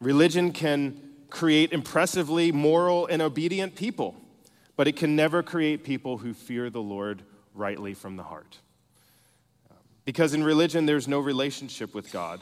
religion 0.00 0.52
can 0.52 1.07
create 1.30 1.72
impressively 1.72 2.52
moral 2.52 3.06
and 3.06 3.20
obedient 3.22 3.74
people, 3.74 4.14
but 4.76 4.88
it 4.88 4.96
can 4.96 5.16
never 5.16 5.42
create 5.42 5.84
people 5.84 6.18
who 6.18 6.32
fear 6.32 6.70
the 6.70 6.82
Lord 6.82 7.22
rightly 7.54 7.94
from 7.94 8.16
the 8.16 8.22
heart. 8.22 8.58
Because 10.04 10.32
in 10.32 10.42
religion, 10.42 10.86
there's 10.86 11.06
no 11.06 11.18
relationship 11.20 11.94
with 11.94 12.10
God. 12.10 12.40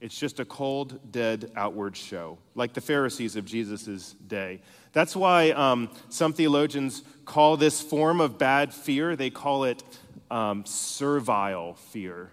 It's 0.00 0.18
just 0.18 0.40
a 0.40 0.44
cold, 0.44 1.12
dead, 1.12 1.52
outward 1.56 1.96
show, 1.96 2.38
like 2.54 2.72
the 2.72 2.80
Pharisees 2.80 3.36
of 3.36 3.44
Jesus' 3.44 4.14
day. 4.26 4.60
That's 4.92 5.14
why 5.14 5.50
um, 5.50 5.90
some 6.08 6.32
theologians 6.32 7.02
call 7.24 7.56
this 7.56 7.80
form 7.80 8.20
of 8.20 8.38
bad 8.38 8.72
fear, 8.72 9.14
they 9.14 9.30
call 9.30 9.64
it 9.64 9.82
um, 10.30 10.64
servile 10.64 11.74
fear 11.74 12.30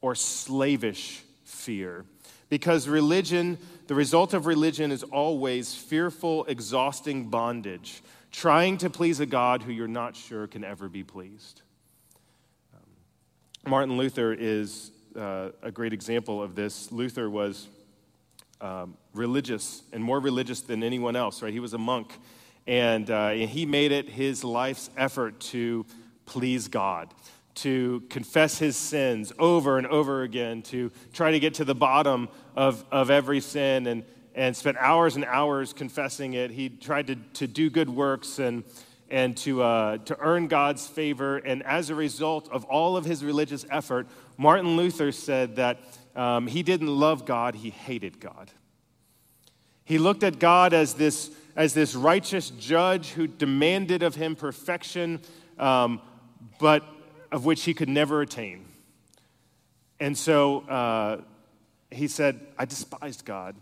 or 0.00 0.14
slavish 0.14 1.22
fear. 1.44 2.04
Because 2.50 2.86
religion 2.86 3.58
the 3.86 3.94
result 3.94 4.32
of 4.34 4.46
religion 4.46 4.90
is 4.90 5.02
always 5.02 5.74
fearful, 5.74 6.44
exhausting 6.46 7.28
bondage, 7.28 8.02
trying 8.32 8.78
to 8.78 8.88
please 8.88 9.20
a 9.20 9.26
God 9.26 9.62
who 9.62 9.72
you're 9.72 9.86
not 9.86 10.16
sure 10.16 10.46
can 10.46 10.64
ever 10.64 10.88
be 10.88 11.02
pleased. 11.02 11.62
Um, 12.74 13.70
Martin 13.70 13.96
Luther 13.96 14.32
is 14.32 14.90
uh, 15.16 15.50
a 15.62 15.70
great 15.70 15.92
example 15.92 16.42
of 16.42 16.54
this. 16.54 16.90
Luther 16.90 17.28
was 17.28 17.68
um, 18.60 18.96
religious 19.12 19.82
and 19.92 20.02
more 20.02 20.20
religious 20.20 20.62
than 20.62 20.82
anyone 20.82 21.14
else, 21.14 21.42
right? 21.42 21.52
He 21.52 21.60
was 21.60 21.74
a 21.74 21.78
monk, 21.78 22.18
and, 22.66 23.10
uh, 23.10 23.32
and 23.32 23.50
he 23.50 23.66
made 23.66 23.92
it 23.92 24.08
his 24.08 24.42
life's 24.42 24.88
effort 24.96 25.40
to 25.40 25.84
please 26.24 26.68
God 26.68 27.12
to 27.54 28.02
confess 28.08 28.58
his 28.58 28.76
sins 28.76 29.32
over 29.38 29.78
and 29.78 29.86
over 29.86 30.22
again, 30.22 30.62
to 30.62 30.90
try 31.12 31.30
to 31.30 31.38
get 31.38 31.54
to 31.54 31.64
the 31.64 31.74
bottom 31.74 32.28
of, 32.56 32.84
of 32.90 33.10
every 33.10 33.40
sin 33.40 33.86
and, 33.86 34.04
and 34.34 34.56
spent 34.56 34.76
hours 34.78 35.16
and 35.16 35.24
hours 35.24 35.72
confessing 35.72 36.34
it. 36.34 36.50
He 36.50 36.68
tried 36.68 37.06
to, 37.08 37.16
to 37.34 37.46
do 37.46 37.70
good 37.70 37.88
works 37.88 38.38
and, 38.38 38.64
and 39.08 39.36
to, 39.38 39.62
uh, 39.62 39.98
to 39.98 40.18
earn 40.18 40.48
God's 40.48 40.86
favor. 40.86 41.38
And 41.38 41.62
as 41.62 41.90
a 41.90 41.94
result 41.94 42.48
of 42.50 42.64
all 42.64 42.96
of 42.96 43.04
his 43.04 43.24
religious 43.24 43.64
effort, 43.70 44.08
Martin 44.36 44.76
Luther 44.76 45.12
said 45.12 45.56
that 45.56 45.78
um, 46.16 46.46
he 46.46 46.62
didn't 46.62 46.88
love 46.88 47.24
God, 47.24 47.54
he 47.54 47.70
hated 47.70 48.20
God. 48.20 48.50
He 49.84 49.98
looked 49.98 50.22
at 50.22 50.38
God 50.38 50.72
as 50.72 50.94
this, 50.94 51.30
as 51.54 51.74
this 51.74 51.94
righteous 51.94 52.50
judge 52.50 53.10
who 53.10 53.26
demanded 53.26 54.02
of 54.02 54.14
him 54.14 54.34
perfection, 54.34 55.20
um, 55.58 56.00
but 56.58 56.84
of 57.34 57.44
which 57.44 57.64
he 57.64 57.74
could 57.74 57.88
never 57.88 58.20
attain. 58.20 58.64
And 59.98 60.16
so 60.16 60.60
uh, 60.60 61.20
he 61.90 62.06
said, 62.06 62.38
I 62.56 62.64
despised 62.64 63.24
God. 63.24 63.56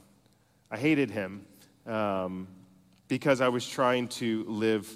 I 0.70 0.76
hated 0.76 1.10
him 1.10 1.46
um, 1.86 2.48
because 3.08 3.40
I 3.40 3.48
was 3.48 3.66
trying 3.66 4.08
to 4.08 4.44
live 4.46 4.94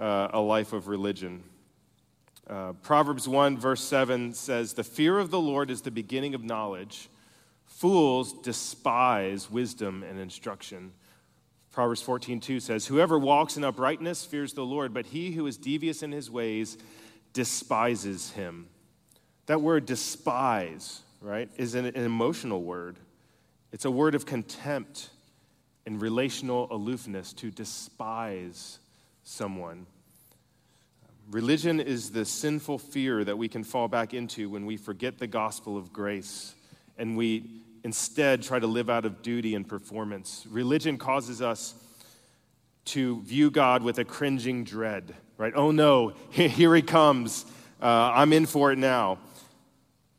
uh, 0.00 0.28
a 0.32 0.40
life 0.40 0.72
of 0.72 0.88
religion. 0.88 1.42
Uh, 2.48 2.72
Proverbs 2.82 3.28
1, 3.28 3.58
verse 3.58 3.84
7 3.84 4.32
says, 4.32 4.72
The 4.72 4.84
fear 4.84 5.18
of 5.18 5.30
the 5.30 5.40
Lord 5.40 5.70
is 5.70 5.82
the 5.82 5.90
beginning 5.90 6.34
of 6.34 6.42
knowledge, 6.42 7.10
Fools 7.66 8.32
despise 8.32 9.50
wisdom 9.50 10.02
and 10.02 10.18
instruction. 10.18 10.92
Proverbs 11.72 12.00
14:2 12.02 12.60
says, 12.60 12.86
"Whoever 12.86 13.18
walks 13.18 13.56
in 13.56 13.64
uprightness 13.64 14.24
fears 14.24 14.52
the 14.52 14.64
Lord, 14.64 14.94
but 14.94 15.06
he 15.06 15.32
who 15.32 15.44
is 15.48 15.56
devious 15.56 16.00
in 16.00 16.12
his 16.12 16.30
ways 16.30 16.78
despises 17.34 18.30
him." 18.30 18.68
That 19.46 19.60
word 19.60 19.84
despise, 19.84 21.02
right, 21.20 21.50
is 21.56 21.74
an, 21.74 21.84
an 21.84 21.96
emotional 21.96 22.62
word. 22.62 22.96
It's 23.72 23.84
a 23.84 23.90
word 23.90 24.14
of 24.14 24.24
contempt 24.24 25.10
and 25.84 26.00
relational 26.00 26.66
aloofness 26.70 27.32
to 27.34 27.50
despise 27.50 28.78
someone. 29.22 29.86
Religion 31.30 31.80
is 31.80 32.10
the 32.10 32.24
sinful 32.24 32.78
fear 32.78 33.24
that 33.24 33.36
we 33.36 33.48
can 33.48 33.64
fall 33.64 33.88
back 33.88 34.14
into 34.14 34.48
when 34.48 34.66
we 34.66 34.76
forget 34.76 35.18
the 35.18 35.26
gospel 35.26 35.76
of 35.76 35.92
grace 35.92 36.54
and 36.98 37.16
we 37.16 37.62
instead 37.82 38.42
try 38.42 38.58
to 38.58 38.66
live 38.66 38.88
out 38.88 39.04
of 39.04 39.22
duty 39.22 39.54
and 39.54 39.68
performance. 39.68 40.46
Religion 40.50 40.96
causes 40.96 41.42
us 41.42 41.74
to 42.86 43.20
view 43.22 43.50
God 43.50 43.82
with 43.82 43.98
a 43.98 44.04
cringing 44.04 44.64
dread, 44.64 45.14
right? 45.38 45.52
Oh 45.54 45.70
no, 45.70 46.14
here 46.30 46.74
he 46.74 46.82
comes. 46.82 47.46
Uh, 47.80 48.12
I'm 48.14 48.32
in 48.32 48.46
for 48.46 48.72
it 48.72 48.78
now. 48.78 49.18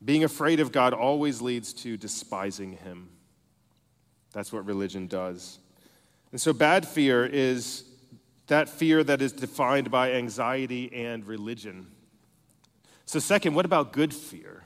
Being 0.03 0.23
afraid 0.23 0.59
of 0.59 0.71
God 0.71 0.93
always 0.93 1.41
leads 1.41 1.73
to 1.73 1.97
despising 1.97 2.73
him. 2.73 3.09
That's 4.33 4.53
what 4.53 4.65
religion 4.65 5.07
does. 5.07 5.59
And 6.31 6.39
so, 6.39 6.53
bad 6.53 6.87
fear 6.87 7.25
is 7.25 7.85
that 8.47 8.69
fear 8.69 9.03
that 9.03 9.21
is 9.21 9.31
defined 9.31 9.89
by 9.89 10.11
anxiety 10.11 10.93
and 10.93 11.25
religion. 11.25 11.87
So, 13.05 13.19
second, 13.19 13.55
what 13.55 13.65
about 13.65 13.93
good 13.93 14.13
fear? 14.13 14.63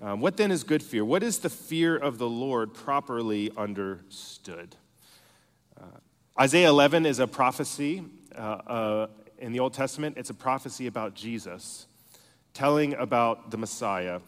Um, 0.00 0.20
what 0.20 0.36
then 0.36 0.52
is 0.52 0.62
good 0.62 0.82
fear? 0.82 1.04
What 1.04 1.22
is 1.22 1.40
the 1.40 1.50
fear 1.50 1.96
of 1.96 2.18
the 2.18 2.28
Lord 2.28 2.72
properly 2.72 3.50
understood? 3.56 4.76
Uh, 5.78 5.84
Isaiah 6.40 6.68
11 6.68 7.04
is 7.04 7.18
a 7.18 7.26
prophecy 7.26 8.04
uh, 8.36 8.40
uh, 8.40 9.06
in 9.38 9.52
the 9.52 9.60
Old 9.60 9.74
Testament. 9.74 10.16
It's 10.18 10.30
a 10.30 10.34
prophecy 10.34 10.86
about 10.86 11.14
Jesus, 11.14 11.86
telling 12.54 12.94
about 12.94 13.50
the 13.50 13.56
Messiah. 13.56 14.20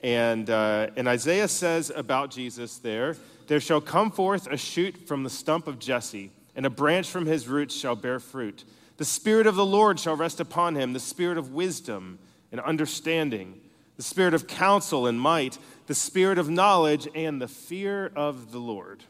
And, 0.00 0.50
uh, 0.50 0.88
and 0.96 1.08
Isaiah 1.08 1.48
says 1.48 1.90
about 1.94 2.30
Jesus 2.30 2.78
there, 2.78 3.16
there 3.46 3.60
shall 3.60 3.80
come 3.80 4.10
forth 4.10 4.46
a 4.46 4.56
shoot 4.56 5.06
from 5.06 5.22
the 5.22 5.30
stump 5.30 5.66
of 5.66 5.78
Jesse, 5.78 6.30
and 6.54 6.66
a 6.66 6.70
branch 6.70 7.08
from 7.08 7.26
his 7.26 7.48
roots 7.48 7.74
shall 7.74 7.96
bear 7.96 8.18
fruit. 8.18 8.64
The 8.96 9.04
Spirit 9.04 9.46
of 9.46 9.56
the 9.56 9.66
Lord 9.66 10.00
shall 10.00 10.16
rest 10.16 10.40
upon 10.40 10.74
him, 10.74 10.92
the 10.92 11.00
Spirit 11.00 11.38
of 11.38 11.52
wisdom 11.52 12.18
and 12.50 12.60
understanding 12.60 13.60
the 13.96 14.02
spirit 14.02 14.34
of 14.34 14.46
counsel 14.46 15.06
and 15.06 15.20
might, 15.20 15.58
the 15.86 15.94
spirit 15.94 16.38
of 16.38 16.50
knowledge, 16.50 17.08
and 17.14 17.40
the 17.40 17.48
fear 17.48 18.12
of 18.14 18.52
the 18.52 18.58
Lord. 18.58 19.04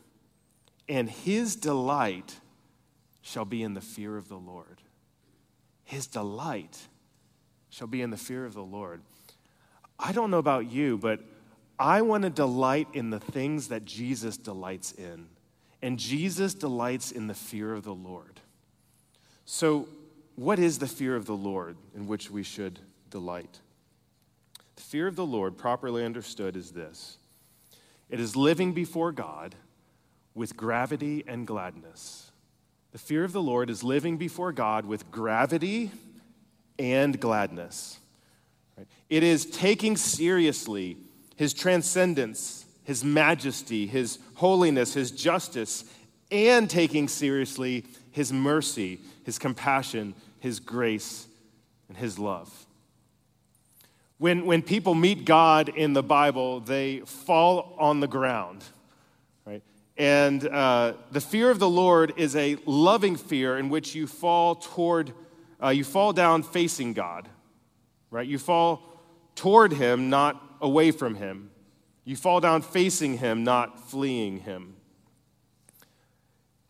And 0.88 1.10
his 1.10 1.56
delight 1.56 2.36
shall 3.20 3.44
be 3.44 3.62
in 3.62 3.74
the 3.74 3.80
fear 3.80 4.16
of 4.16 4.28
the 4.28 4.36
Lord. 4.36 4.75
His 5.86 6.08
delight 6.08 6.78
shall 7.70 7.86
be 7.86 8.02
in 8.02 8.10
the 8.10 8.16
fear 8.16 8.44
of 8.44 8.54
the 8.54 8.62
Lord. 8.62 9.00
I 9.98 10.12
don't 10.12 10.30
know 10.30 10.38
about 10.38 10.70
you, 10.70 10.98
but 10.98 11.20
I 11.78 12.02
want 12.02 12.24
to 12.24 12.30
delight 12.30 12.88
in 12.92 13.10
the 13.10 13.20
things 13.20 13.68
that 13.68 13.84
Jesus 13.84 14.36
delights 14.36 14.92
in. 14.92 15.28
And 15.80 15.98
Jesus 15.98 16.54
delights 16.54 17.12
in 17.12 17.28
the 17.28 17.34
fear 17.34 17.72
of 17.72 17.84
the 17.84 17.94
Lord. 17.94 18.40
So, 19.44 19.88
what 20.34 20.58
is 20.58 20.78
the 20.78 20.88
fear 20.88 21.14
of 21.14 21.26
the 21.26 21.36
Lord 21.36 21.76
in 21.94 22.08
which 22.08 22.30
we 22.30 22.42
should 22.42 22.80
delight? 23.08 23.60
The 24.74 24.82
fear 24.82 25.06
of 25.06 25.14
the 25.14 25.24
Lord, 25.24 25.56
properly 25.56 26.04
understood, 26.04 26.56
is 26.56 26.72
this 26.72 27.18
it 28.10 28.18
is 28.18 28.34
living 28.34 28.72
before 28.72 29.12
God 29.12 29.54
with 30.34 30.56
gravity 30.56 31.22
and 31.28 31.46
gladness. 31.46 32.32
The 32.96 33.02
fear 33.02 33.24
of 33.24 33.32
the 33.34 33.42
Lord 33.42 33.68
is 33.68 33.84
living 33.84 34.16
before 34.16 34.52
God 34.52 34.86
with 34.86 35.10
gravity 35.10 35.90
and 36.78 37.20
gladness. 37.20 37.98
It 39.10 39.22
is 39.22 39.44
taking 39.44 39.98
seriously 39.98 40.96
his 41.36 41.52
transcendence, 41.52 42.64
his 42.84 43.04
majesty, 43.04 43.86
his 43.86 44.18
holiness, 44.36 44.94
his 44.94 45.10
justice, 45.10 45.84
and 46.30 46.70
taking 46.70 47.06
seriously 47.06 47.84
his 48.12 48.32
mercy, 48.32 49.00
his 49.24 49.38
compassion, 49.38 50.14
his 50.40 50.58
grace, 50.58 51.26
and 51.88 51.98
his 51.98 52.18
love. 52.18 52.64
When, 54.16 54.46
when 54.46 54.62
people 54.62 54.94
meet 54.94 55.26
God 55.26 55.68
in 55.68 55.92
the 55.92 56.02
Bible, 56.02 56.60
they 56.60 57.00
fall 57.00 57.76
on 57.78 58.00
the 58.00 58.08
ground? 58.08 58.64
And 59.96 60.46
uh, 60.46 60.94
the 61.10 61.20
fear 61.20 61.50
of 61.50 61.58
the 61.58 61.68
Lord 61.68 62.12
is 62.16 62.36
a 62.36 62.56
loving 62.66 63.16
fear 63.16 63.56
in 63.56 63.68
which 63.68 63.94
you 63.94 64.06
fall 64.06 64.56
toward, 64.56 65.12
uh, 65.62 65.68
you 65.70 65.84
fall 65.84 66.12
down 66.12 66.42
facing 66.42 66.92
God, 66.92 67.28
right? 68.10 68.26
You 68.26 68.38
fall 68.38 68.82
toward 69.34 69.72
Him, 69.72 70.10
not 70.10 70.42
away 70.60 70.90
from 70.90 71.14
Him. 71.14 71.50
You 72.04 72.16
fall 72.16 72.40
down 72.40 72.62
facing 72.62 73.18
Him, 73.18 73.42
not 73.42 73.88
fleeing 73.88 74.40
Him. 74.40 74.76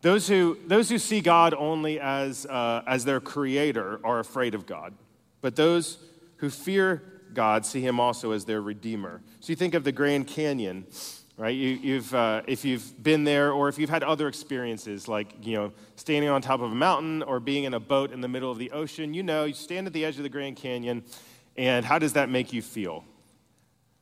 Those 0.01 0.27
who, 0.27 0.57
those 0.65 0.89
who 0.89 0.97
see 0.97 1.21
God 1.21 1.53
only 1.53 1.99
as, 1.99 2.45
uh, 2.45 2.83
as 2.87 3.03
their 3.03 3.19
creator 3.19 3.99
are 4.03 4.19
afraid 4.19 4.55
of 4.55 4.65
God. 4.65 4.93
But 5.41 5.55
those 5.55 5.97
who 6.37 6.49
fear 6.49 7.03
God 7.33 7.65
see 7.65 7.81
him 7.81 7.99
also 7.99 8.31
as 8.31 8.45
their 8.45 8.61
redeemer. 8.61 9.21
So 9.39 9.51
you 9.51 9.55
think 9.55 9.73
of 9.73 9.83
the 9.83 9.91
Grand 9.91 10.27
Canyon, 10.27 10.85
right? 11.37 11.55
You, 11.55 11.95
have 11.95 12.13
uh, 12.13 12.41
if 12.47 12.65
you've 12.65 13.01
been 13.01 13.23
there 13.23 13.51
or 13.51 13.69
if 13.69 13.77
you've 13.77 13.91
had 13.91 14.03
other 14.03 14.27
experiences 14.27 15.07
like, 15.07 15.45
you 15.45 15.55
know, 15.55 15.71
standing 15.95 16.29
on 16.29 16.41
top 16.41 16.61
of 16.61 16.71
a 16.71 16.75
mountain 16.75 17.21
or 17.21 17.39
being 17.39 17.65
in 17.65 17.75
a 17.75 17.79
boat 17.79 18.11
in 18.11 18.21
the 18.21 18.27
middle 18.27 18.51
of 18.51 18.57
the 18.57 18.71
ocean, 18.71 19.13
you 19.13 19.21
know, 19.21 19.45
you 19.45 19.53
stand 19.53 19.85
at 19.85 19.93
the 19.93 20.03
edge 20.03 20.17
of 20.17 20.23
the 20.23 20.29
Grand 20.29 20.55
Canyon, 20.55 21.03
and 21.55 21.85
how 21.85 21.99
does 21.99 22.13
that 22.13 22.29
make 22.29 22.51
you 22.51 22.61
feel? 22.61 23.05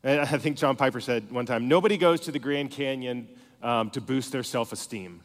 And 0.03 0.21
I 0.21 0.37
think 0.37 0.55
John 0.55 0.75
Piper 0.77 1.01
said 1.01 1.29
one 1.31 1.45
time, 1.45 1.67
nobody 1.67 1.97
goes 1.97 2.21
to 2.21 2.31
the 2.31 2.39
Grand 2.39 2.71
Canyon 2.71 3.27
um, 3.61 3.89
to 3.91 4.01
boost 4.01 4.31
their 4.31 4.43
self 4.43 4.71
esteem, 4.71 5.21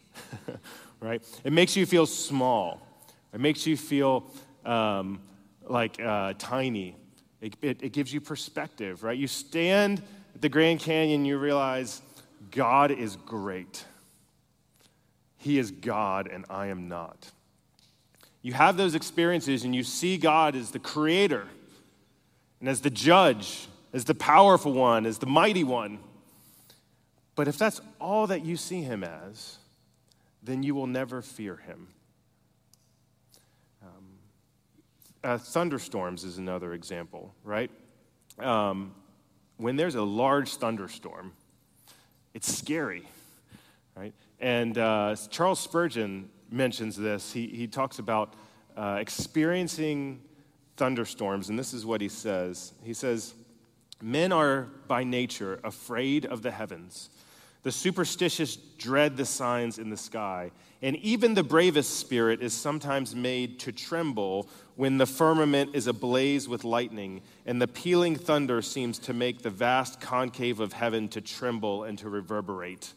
right? 1.00 1.22
It 1.44 1.52
makes 1.52 1.76
you 1.76 1.86
feel 1.86 2.06
small. 2.06 2.86
It 3.32 3.40
makes 3.40 3.66
you 3.66 3.76
feel 3.76 4.24
um, 4.64 5.20
like 5.68 6.00
uh, 6.00 6.34
tiny 6.38 6.96
it, 7.40 7.56
it, 7.62 7.82
it 7.82 7.92
gives 7.92 8.12
you 8.12 8.20
perspective, 8.20 9.02
right? 9.02 9.16
You 9.16 9.26
stand 9.26 10.02
the 10.40 10.48
Grand 10.48 10.81
Canyon, 10.81 11.24
you 11.24 11.38
realize 11.38 12.03
God 12.50 12.90
is 12.90 13.16
great. 13.16 13.85
He 15.37 15.59
is 15.59 15.70
God, 15.70 16.26
and 16.26 16.44
I 16.50 16.66
am 16.66 16.88
not. 16.88 17.31
You 18.42 18.53
have 18.55 18.76
those 18.76 18.94
experiences, 18.94 19.64
and 19.64 19.74
you 19.74 19.85
see 19.85 20.16
God 20.16 20.57
as 20.57 20.70
the 20.70 20.79
creator, 20.79 21.46
and 22.61 22.68
as 22.68 22.81
the 22.81 22.90
judge, 22.90 23.68
as 23.92 24.05
the 24.05 24.14
powerful 24.14 24.72
one, 24.72 25.07
as 25.07 25.18
the 25.18 25.26
mighty 25.26 25.64
one. 25.64 25.98
But 27.35 27.48
if 27.48 27.59
that's 27.59 27.81
all 28.00 28.26
that 28.26 28.44
you 28.44 28.57
see 28.57 28.83
him 28.83 29.05
as, 29.05 29.59
then 30.42 30.62
you 30.62 30.74
will 30.74 30.87
never 30.87 31.22
fear 31.22 31.57
him. 31.57 31.88
Uh, 35.22 35.37
thunderstorms 35.37 36.24
is 36.24 36.38
another 36.38 36.72
example, 36.72 37.35
right? 37.44 37.70
Um, 38.38 38.94
when 39.60 39.76
there's 39.76 39.94
a 39.94 40.02
large 40.02 40.54
thunderstorm, 40.56 41.32
it's 42.32 42.50
scary, 42.50 43.06
right? 43.94 44.14
And 44.40 44.78
uh, 44.78 45.16
Charles 45.28 45.60
Spurgeon 45.60 46.30
mentions 46.50 46.96
this. 46.96 47.30
He, 47.30 47.46
he 47.46 47.66
talks 47.66 47.98
about 47.98 48.34
uh, 48.74 48.96
experiencing 48.98 50.22
thunderstorms, 50.78 51.50
and 51.50 51.58
this 51.58 51.74
is 51.74 51.84
what 51.84 52.00
he 52.00 52.08
says. 52.08 52.72
He 52.82 52.94
says, 52.94 53.34
Men 54.00 54.32
are 54.32 54.62
by 54.88 55.04
nature 55.04 55.60
afraid 55.62 56.24
of 56.24 56.40
the 56.40 56.50
heavens. 56.50 57.10
The 57.62 57.72
superstitious 57.72 58.56
dread 58.56 59.16
the 59.16 59.26
signs 59.26 59.78
in 59.78 59.90
the 59.90 59.96
sky, 59.96 60.50
and 60.80 60.96
even 60.96 61.34
the 61.34 61.42
bravest 61.42 61.98
spirit 61.98 62.42
is 62.42 62.54
sometimes 62.54 63.14
made 63.14 63.60
to 63.60 63.72
tremble 63.72 64.48
when 64.76 64.96
the 64.96 65.06
firmament 65.06 65.74
is 65.74 65.86
ablaze 65.86 66.48
with 66.48 66.64
lightning, 66.64 67.20
and 67.44 67.60
the 67.60 67.68
pealing 67.68 68.16
thunder 68.16 68.62
seems 68.62 68.98
to 69.00 69.12
make 69.12 69.42
the 69.42 69.50
vast 69.50 70.00
concave 70.00 70.58
of 70.58 70.72
heaven 70.72 71.08
to 71.08 71.20
tremble 71.20 71.84
and 71.84 71.98
to 71.98 72.08
reverberate. 72.08 72.94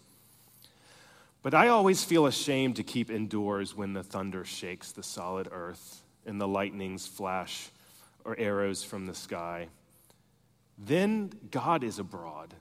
But 1.42 1.54
I 1.54 1.68
always 1.68 2.06
feel 2.06 2.26
ashamed 2.26 2.78
to 2.78 2.84
keep 2.84 3.12
indoors 3.12 3.76
when 3.76 3.92
the 3.92 4.04
thunder 4.04 4.46
shakes 4.46 4.94
the 4.94 5.04
solid 5.04 5.50
earth 5.52 6.02
and 6.26 6.40
the 6.40 6.48
lightnings 6.48 7.06
flash 7.06 7.70
or 8.24 8.40
arrows 8.40 8.82
from 8.82 9.06
the 9.08 9.14
sky. 9.14 9.68
Then 10.78 11.34
God 11.52 11.84
is 11.84 12.00
abroad, 12.00 12.54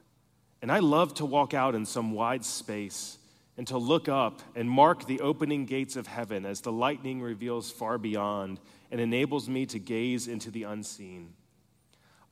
and 0.62 0.70
I 0.70 0.78
love 0.78 1.14
to 1.14 1.26
walk 1.26 1.52
out 1.52 1.74
in 1.74 1.84
some 1.84 2.12
wide 2.12 2.44
space 2.44 3.18
and 3.58 3.66
to 3.66 3.76
look 3.76 4.08
up 4.08 4.40
and 4.54 4.70
mark 4.70 5.06
the 5.06 5.20
opening 5.20 5.66
gates 5.66 5.96
of 5.96 6.06
heaven 6.06 6.46
as 6.46 6.60
the 6.60 6.72
lightning 6.72 7.20
reveals 7.20 7.70
far 7.70 7.98
beyond 7.98 8.60
and 8.90 9.00
enables 9.00 9.48
me 9.48 9.66
to 9.66 9.78
gaze 9.78 10.28
into 10.28 10.50
the 10.50 10.62
unseen. 10.62 11.34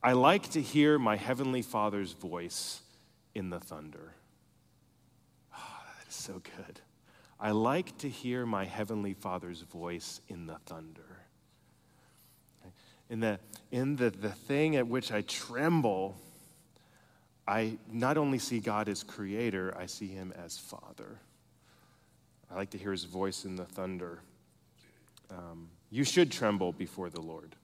I 0.01 0.13
like 0.13 0.49
to 0.51 0.61
hear 0.61 0.97
my 0.97 1.15
Heavenly 1.15 1.61
Father's 1.61 2.13
voice 2.13 2.81
in 3.35 3.49
the 3.49 3.59
thunder. 3.59 4.13
Oh, 5.55 5.79
that 5.99 6.07
is 6.07 6.15
so 6.15 6.41
good. 6.57 6.81
I 7.39 7.51
like 7.51 7.97
to 7.99 8.09
hear 8.09 8.45
my 8.45 8.65
heavenly 8.65 9.13
Father's 9.13 9.61
voice 9.61 10.21
in 10.27 10.45
the 10.45 10.57
thunder. 10.65 11.01
In 13.09 13.19
the, 13.19 13.39
in 13.71 13.95
the, 13.97 14.09
the 14.09 14.29
thing 14.29 14.75
at 14.75 14.87
which 14.87 15.11
I 15.11 15.21
tremble, 15.21 16.15
I 17.47 17.77
not 17.91 18.17
only 18.17 18.39
see 18.39 18.59
God 18.59 18.87
as 18.87 19.03
creator, 19.03 19.75
I 19.77 19.85
see 19.85 20.07
him 20.07 20.33
as 20.43 20.57
Father. 20.57 21.19
I 22.51 22.55
like 22.55 22.69
to 22.71 22.77
hear 22.77 22.91
his 22.91 23.05
voice 23.05 23.45
in 23.45 23.55
the 23.55 23.65
thunder. 23.65 24.19
Um, 25.29 25.69
you 25.89 26.03
should 26.03 26.31
tremble 26.31 26.71
before 26.71 27.09
the 27.09 27.21
Lord. 27.21 27.55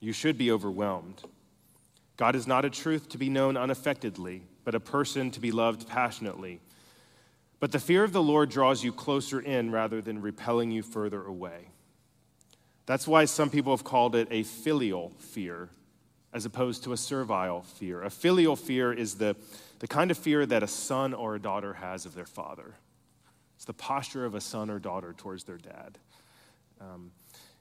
You 0.00 0.12
should 0.12 0.38
be 0.38 0.50
overwhelmed. 0.50 1.22
God 2.16 2.34
is 2.34 2.46
not 2.46 2.64
a 2.64 2.70
truth 2.70 3.08
to 3.10 3.18
be 3.18 3.28
known 3.28 3.56
unaffectedly, 3.56 4.42
but 4.64 4.74
a 4.74 4.80
person 4.80 5.30
to 5.30 5.40
be 5.40 5.52
loved 5.52 5.86
passionately. 5.88 6.60
But 7.60 7.72
the 7.72 7.78
fear 7.78 8.04
of 8.04 8.12
the 8.12 8.22
Lord 8.22 8.50
draws 8.50 8.82
you 8.82 8.92
closer 8.92 9.40
in 9.40 9.70
rather 9.70 10.00
than 10.00 10.22
repelling 10.22 10.70
you 10.70 10.82
further 10.82 11.24
away. 11.24 11.68
That's 12.86 13.06
why 13.06 13.26
some 13.26 13.50
people 13.50 13.74
have 13.74 13.84
called 13.84 14.16
it 14.16 14.28
a 14.30 14.42
filial 14.42 15.12
fear 15.18 15.68
as 16.32 16.44
opposed 16.44 16.84
to 16.84 16.92
a 16.92 16.96
servile 16.96 17.62
fear. 17.62 18.02
A 18.02 18.10
filial 18.10 18.56
fear 18.56 18.92
is 18.92 19.16
the, 19.16 19.36
the 19.80 19.88
kind 19.88 20.10
of 20.10 20.18
fear 20.18 20.46
that 20.46 20.62
a 20.62 20.68
son 20.68 21.12
or 21.12 21.34
a 21.34 21.40
daughter 21.40 21.74
has 21.74 22.06
of 22.06 22.14
their 22.14 22.26
father. 22.26 22.74
It's 23.56 23.64
the 23.64 23.74
posture 23.74 24.24
of 24.24 24.34
a 24.34 24.40
son 24.40 24.70
or 24.70 24.78
daughter 24.78 25.12
towards 25.16 25.44
their 25.44 25.58
dad. 25.58 25.98
Um, 26.80 27.10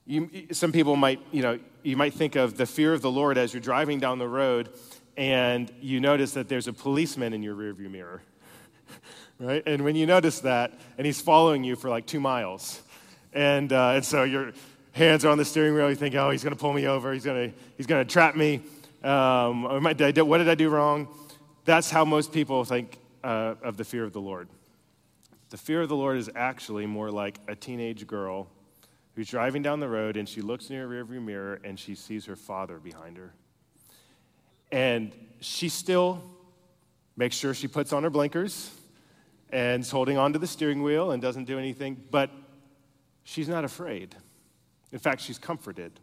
you, 0.06 0.48
some 0.52 0.72
people 0.72 0.96
might, 0.96 1.20
you 1.32 1.42
know, 1.42 1.60
you 1.84 1.98
might 1.98 2.14
think 2.14 2.36
of 2.36 2.58
the 2.58 2.66
fear 2.66 2.94
of 2.94 3.02
the 3.02 3.12
Lord 3.12 3.38
as 3.38 3.54
you're 3.54 3.62
driving 3.62 4.00
down 4.00 4.18
the 4.18 4.28
road 4.28 4.70
and 5.18 5.72
you 5.82 6.00
notice 6.00 6.32
that 6.34 6.48
there's 6.48 6.68
a 6.68 6.74
policeman 6.74 7.34
in 7.34 7.44
your 7.44 7.54
rearview 7.54 7.92
mirror, 7.92 8.22
right? 9.40 9.62
And 9.66 9.84
when 9.84 9.96
you 9.96 10.06
notice 10.06 10.40
that, 10.42 10.80
and 10.98 11.06
he's 11.06 11.20
following 11.20 11.64
you 11.64 11.76
for 11.76 11.90
like 11.90 12.06
two 12.06 12.22
miles, 12.22 12.82
and, 13.34 13.74
uh, 13.74 13.92
and 13.96 14.06
so 14.06 14.24
your 14.24 14.54
hands 15.00 15.26
are 15.26 15.30
on 15.30 15.38
the 15.38 15.46
steering 15.46 15.74
wheel, 15.74 15.90
you 15.90 15.96
think, 15.96 16.14
oh, 16.14 16.30
he's 16.30 16.44
going 16.44 16.54
to 16.54 16.60
pull 16.60 16.74
me 16.74 16.86
over, 16.86 17.12
he's 17.14 17.26
going 17.26 17.52
to 17.52 17.58
he's 17.78 17.88
going 17.88 18.06
to 18.06 18.12
trap 18.12 18.36
me. 18.36 18.62
Um, 19.04 19.64
what 19.64 19.98
did 19.98 20.50
I 20.50 20.56
do 20.56 20.70
wrong? 20.70 21.08
That's 21.66 21.90
how 21.90 22.04
most 22.06 22.32
people 22.34 22.66
think 22.66 22.98
uh, 23.24 23.56
of 23.64 23.78
the 23.78 23.86
fear 23.86 24.04
of 24.04 24.12
the 24.12 24.22
Lord. 24.22 24.50
The 25.50 25.58
fear 25.58 25.82
of 25.82 25.90
the 25.90 25.96
Lord 25.96 26.18
is 26.18 26.30
actually 26.36 26.86
more 26.86 27.10
like 27.10 27.40
a 27.48 27.56
teenage 27.56 28.06
girl 28.06 28.48
who's 29.16 29.30
driving 29.30 29.64
down 29.64 29.80
the 29.80 29.88
road 29.88 30.18
and 30.18 30.28
she 30.28 30.42
looks 30.42 30.70
in 30.70 30.76
her 30.76 30.88
rearview 30.88 31.24
mirror 31.24 31.60
and 31.64 31.80
she 31.80 31.96
sees 31.96 32.26
her 32.26 32.36
father 32.36 32.78
behind 32.78 33.18
her. 33.18 33.34
And 34.72 35.12
she 35.40 35.70
still 35.70 36.22
makes 37.16 37.36
sure 37.36 37.54
she 37.54 37.68
puts 37.68 37.94
on 37.94 38.04
her 38.04 38.10
blinkers 38.10 38.70
and 39.50 39.82
is 39.82 39.90
holding 39.90 40.18
onto 40.18 40.38
the 40.38 40.48
steering 40.48 40.84
wheel 40.84 41.12
and 41.12 41.22
doesn't 41.22 41.46
do 41.46 41.58
anything, 41.58 42.04
but 42.12 42.30
she's 43.24 43.50
not 43.50 43.64
afraid. 43.64 44.16
In 44.92 45.00
fact, 45.00 45.22
she's 45.22 45.38
comforted 45.38 46.00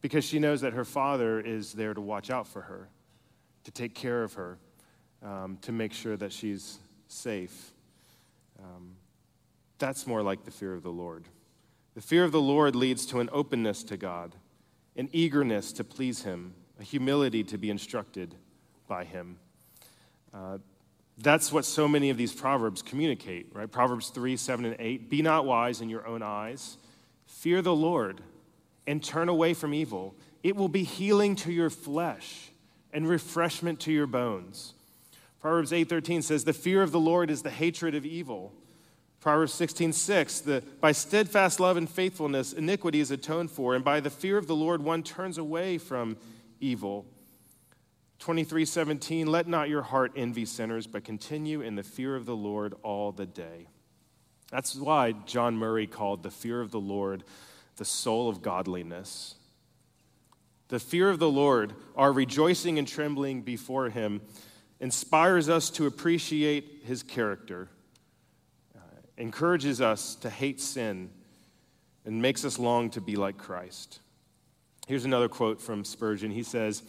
because 0.00 0.24
she 0.24 0.38
knows 0.38 0.60
that 0.62 0.72
her 0.72 0.84
father 0.84 1.40
is 1.40 1.72
there 1.72 1.94
to 1.94 2.00
watch 2.00 2.30
out 2.30 2.46
for 2.46 2.62
her, 2.62 2.88
to 3.64 3.70
take 3.70 3.94
care 3.94 4.22
of 4.22 4.34
her, 4.34 4.58
um, 5.22 5.58
to 5.62 5.72
make 5.72 5.92
sure 5.92 6.16
that 6.16 6.32
she's 6.32 6.78
safe. 7.08 7.72
Um, 8.58 8.96
that's 9.78 10.06
more 10.06 10.22
like 10.22 10.44
the 10.44 10.50
fear 10.50 10.74
of 10.74 10.82
the 10.82 10.90
Lord. 10.90 11.24
The 11.94 12.00
fear 12.00 12.24
of 12.24 12.32
the 12.32 12.40
Lord 12.40 12.74
leads 12.74 13.06
to 13.06 13.20
an 13.20 13.28
openness 13.32 13.82
to 13.84 13.96
God, 13.96 14.34
an 14.96 15.08
eagerness 15.12 15.72
to 15.74 15.84
please 15.84 16.22
Him, 16.22 16.54
a 16.80 16.82
humility 16.82 17.44
to 17.44 17.58
be 17.58 17.70
instructed 17.70 18.34
by 18.88 19.04
Him. 19.04 19.38
Uh, 20.32 20.58
that's 21.18 21.52
what 21.52 21.64
so 21.64 21.86
many 21.86 22.10
of 22.10 22.16
these 22.16 22.32
proverbs 22.32 22.82
communicate, 22.82 23.46
right? 23.52 23.70
Proverbs 23.70 24.08
3, 24.08 24.36
7, 24.36 24.64
and 24.64 24.76
8. 24.78 25.08
Be 25.08 25.22
not 25.22 25.46
wise 25.46 25.80
in 25.80 25.88
your 25.88 26.06
own 26.06 26.22
eyes. 26.22 26.76
Fear 27.44 27.60
the 27.60 27.76
Lord 27.76 28.22
and 28.86 29.04
turn 29.04 29.28
away 29.28 29.52
from 29.52 29.74
evil. 29.74 30.14
It 30.42 30.56
will 30.56 30.70
be 30.70 30.82
healing 30.82 31.36
to 31.36 31.52
your 31.52 31.68
flesh 31.68 32.50
and 32.90 33.06
refreshment 33.06 33.80
to 33.80 33.92
your 33.92 34.06
bones. 34.06 34.72
Proverbs 35.40 35.70
8:13 35.70 36.22
says, 36.22 36.44
"The 36.44 36.54
fear 36.54 36.82
of 36.82 36.90
the 36.90 36.98
Lord 36.98 37.30
is 37.30 37.42
the 37.42 37.50
hatred 37.50 37.94
of 37.94 38.06
evil." 38.06 38.54
Proverbs 39.20 39.52
16:6, 39.52 39.92
6, 39.92 40.40
the, 40.40 40.64
by 40.80 40.92
steadfast 40.92 41.60
love 41.60 41.76
and 41.76 41.86
faithfulness, 41.86 42.54
iniquity 42.54 43.00
is 43.00 43.10
atoned 43.10 43.50
for, 43.50 43.74
and 43.74 43.84
by 43.84 44.00
the 44.00 44.08
fear 44.08 44.38
of 44.38 44.46
the 44.46 44.56
Lord, 44.56 44.82
one 44.82 45.02
turns 45.02 45.36
away 45.36 45.76
from 45.76 46.16
evil. 46.60 47.04
23:17, 48.20 49.26
let 49.26 49.46
not 49.46 49.68
your 49.68 49.82
heart 49.82 50.12
envy 50.16 50.46
sinners, 50.46 50.86
but 50.86 51.04
continue 51.04 51.60
in 51.60 51.74
the 51.74 51.82
fear 51.82 52.16
of 52.16 52.24
the 52.24 52.36
Lord 52.36 52.72
all 52.82 53.12
the 53.12 53.26
day. 53.26 53.68
That's 54.54 54.76
why 54.76 55.16
John 55.26 55.56
Murray 55.56 55.88
called 55.88 56.22
the 56.22 56.30
fear 56.30 56.60
of 56.60 56.70
the 56.70 56.78
Lord 56.78 57.24
the 57.74 57.84
soul 57.84 58.28
of 58.28 58.40
godliness. 58.40 59.34
The 60.68 60.78
fear 60.78 61.10
of 61.10 61.18
the 61.18 61.28
Lord, 61.28 61.72
our 61.96 62.12
rejoicing 62.12 62.78
and 62.78 62.86
trembling 62.86 63.42
before 63.42 63.90
him, 63.90 64.20
inspires 64.78 65.48
us 65.48 65.70
to 65.70 65.86
appreciate 65.86 66.82
his 66.84 67.02
character 67.02 67.68
uh, 68.76 68.78
encourages 69.18 69.80
us 69.80 70.14
to 70.14 70.30
hate 70.30 70.60
sin 70.60 71.10
and 72.04 72.22
makes 72.22 72.44
us 72.44 72.56
long 72.56 72.90
to 72.90 73.00
be 73.00 73.16
like 73.16 73.36
Christ. 73.36 73.98
Here's 74.86 75.04
another 75.04 75.28
quote 75.28 75.60
from 75.60 75.84
Spurgeon. 75.84 76.30
He 76.30 76.44
says, 76.44 76.84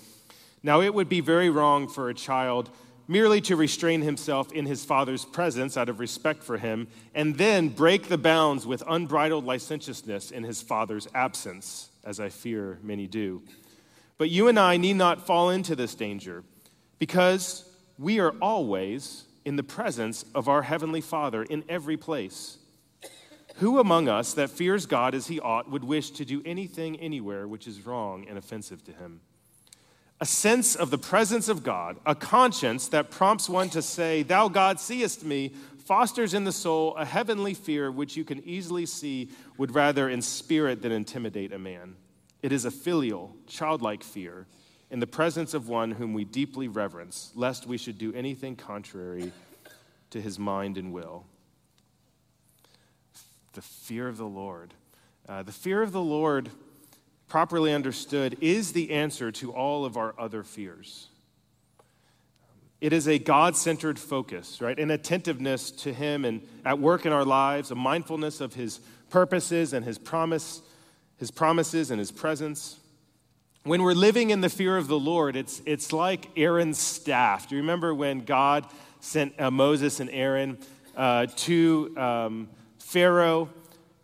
Now 0.62 0.82
it 0.82 0.94
would 0.94 1.10
be 1.10 1.20
very 1.20 1.50
wrong 1.50 1.88
for 1.88 2.10
a 2.10 2.14
child 2.14 2.70
merely 3.08 3.42
to 3.42 3.56
restrain 3.56 4.02
himself 4.02 4.52
in 4.52 4.66
his 4.66 4.84
father's 4.84 5.26
presence 5.26 5.78
out 5.78 5.90
of 5.90 6.00
respect 6.00 6.44
for 6.44 6.58
him, 6.58 6.88
and 7.14 7.38
then 7.38 7.70
break 7.70 8.08
the 8.08 8.18
bounds 8.18 8.66
with 8.66 8.84
unbridled 8.88 9.46
licentiousness 9.46 10.32
in 10.32 10.44
his 10.44 10.62
father's 10.62 11.08
absence, 11.14 11.90
as 12.04 12.20
I 12.20 12.30
fear 12.30 12.80
many 12.82 13.08
do. 13.08 13.44
But 14.18 14.30
you 14.30 14.48
and 14.48 14.58
I 14.58 14.78
need 14.78 14.96
not 14.96 15.26
fall 15.26 15.50
into 15.50 15.76
this 15.76 15.96
danger, 15.96 16.44
because 17.00 17.70
we 18.00 18.20
are 18.20 18.34
always 18.42 19.26
in 19.44 19.56
the 19.56 19.64
presence 19.64 20.26
of 20.34 20.50
our 20.50 20.64
Heavenly 20.64 21.02
Father 21.02 21.44
in 21.44 21.64
every 21.70 21.98
place. 21.98 22.58
Who 23.58 23.80
among 23.80 24.10
us 24.10 24.34
that 24.34 24.50
fears 24.50 24.86
God 24.86 25.16
as 25.16 25.28
he 25.28 25.40
ought 25.40 25.70
would 25.70 25.84
wish 25.84 26.10
to 26.12 26.26
do 26.26 26.42
anything 26.46 27.00
anywhere 27.00 27.48
which 27.48 27.68
is 27.68 27.86
wrong 27.86 28.26
and 28.28 28.38
offensive 28.38 28.84
to 28.86 28.92
him? 28.92 29.22
A 30.22 30.26
sense 30.26 30.76
of 30.76 30.92
the 30.92 30.98
presence 30.98 31.50
of 31.50 31.64
God, 31.64 31.98
a 32.06 32.16
conscience 32.16 32.88
that 32.90 33.12
prompts 33.12 33.50
one 33.50 33.70
to 33.72 33.82
say, 33.82 34.24
Thou 34.24 34.48
God 34.48 34.80
seest 34.80 35.26
me, 35.26 35.54
fosters 35.78 36.34
in 36.34 36.46
the 36.46 36.52
soul 36.52 36.96
a 36.96 37.06
heavenly 37.06 37.54
fear 37.54 37.92
which 37.92 38.16
you 38.16 38.24
can 38.24 38.44
easily 38.48 38.86
see 38.86 39.30
would 39.58 39.76
rather 39.76 40.10
inspirit 40.10 40.82
than 40.82 40.92
intimidate 40.92 41.52
a 41.52 41.60
man. 41.60 41.96
It 42.42 42.52
is 42.52 42.66
a 42.66 42.72
filial, 42.72 43.36
childlike 43.48 44.04
fear 44.04 44.48
in 44.90 45.00
the 45.00 45.08
presence 45.08 45.54
of 45.54 45.68
one 45.68 45.92
whom 45.92 46.14
we 46.14 46.24
deeply 46.24 46.68
reverence, 46.68 47.32
lest 47.36 47.68
we 47.68 47.78
should 47.78 47.98
do 47.98 48.14
anything 48.14 48.56
contrary 48.56 49.32
to 50.12 50.22
his 50.22 50.40
mind 50.40 50.78
and 50.78 50.94
will. 50.94 51.26
The 53.54 53.62
fear 53.62 54.08
of 54.08 54.18
the 54.18 54.28
Lord. 54.28 54.74
Uh, 55.28 55.44
the 55.44 55.52
fear 55.52 55.82
of 55.82 55.92
the 55.92 56.02
Lord, 56.02 56.50
properly 57.28 57.74
understood, 57.74 58.38
is 58.42 58.74
the 58.74 58.92
answer 58.92 59.32
to 59.34 59.52
all 59.52 59.86
of 59.86 59.98
our 59.98 60.14
other 60.20 60.44
fears. 60.44 61.08
It 62.82 62.94
is 62.94 63.08
a 63.08 63.18
God 63.18 63.56
centered 63.56 63.98
focus, 63.98 64.62
right? 64.62 64.78
An 64.78 64.92
attentiveness 64.92 65.72
to 65.72 65.94
Him 65.94 66.26
and 66.26 66.42
at 66.64 66.80
work 66.80 67.06
in 67.06 67.12
our 67.12 67.26
lives, 67.26 67.72
a 67.72 67.76
mindfulness 67.76 68.42
of 68.42 68.54
His 68.54 68.80
purposes 69.10 69.74
and 69.74 69.86
His 69.86 69.98
promise, 69.98 70.62
His 71.18 71.32
promises 71.32 71.90
and 71.90 72.00
His 72.00 72.12
presence 72.12 72.80
when 73.66 73.82
we're 73.82 73.94
living 73.94 74.30
in 74.30 74.42
the 74.42 74.50
fear 74.50 74.78
of 74.78 74.88
the 74.88 75.00
Lord, 75.00 75.36
it's, 75.36 75.60
it's 75.66 75.92
like 75.92 76.30
Aaron's 76.38 76.78
staff. 76.78 77.50
Do 77.50 77.56
you 77.56 77.62
remember 77.62 77.96
when 77.96 78.20
God 78.20 78.68
sent 79.00 79.40
uh, 79.42 79.50
Moses 79.50 80.00
and 80.00 80.10
Aaron 80.12 80.60
uh, 80.96 81.26
to 81.38 81.92
um, 81.98 82.48
Pharaoh? 82.78 83.50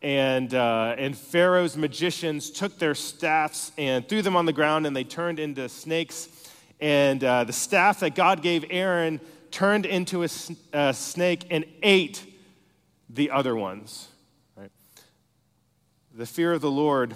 And, 0.01 0.53
uh, 0.53 0.95
and 0.97 1.15
Pharaoh's 1.15 1.77
magicians 1.77 2.49
took 2.49 2.79
their 2.79 2.95
staffs 2.95 3.71
and 3.77 4.07
threw 4.07 4.21
them 4.21 4.35
on 4.35 4.45
the 4.45 4.53
ground, 4.53 4.87
and 4.87 4.95
they 4.95 5.03
turned 5.03 5.39
into 5.39 5.69
snakes. 5.69 6.27
And 6.79 7.23
uh, 7.23 7.43
the 7.43 7.53
staff 7.53 7.99
that 7.99 8.15
God 8.15 8.41
gave 8.41 8.65
Aaron 8.69 9.19
turned 9.51 9.85
into 9.85 10.23
a, 10.23 10.29
a 10.73 10.93
snake 10.93 11.45
and 11.51 11.65
ate 11.83 12.25
the 13.09 13.29
other 13.29 13.55
ones. 13.55 14.07
Right? 14.55 14.71
The 16.15 16.25
fear 16.25 16.53
of 16.53 16.61
the 16.61 16.71
Lord 16.71 17.15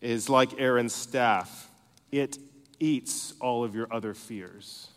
is 0.00 0.30
like 0.30 0.58
Aaron's 0.58 0.94
staff 0.94 1.70
it 2.10 2.38
eats 2.78 3.34
all 3.40 3.62
of 3.62 3.74
your 3.74 3.92
other 3.92 4.14
fears, 4.14 4.88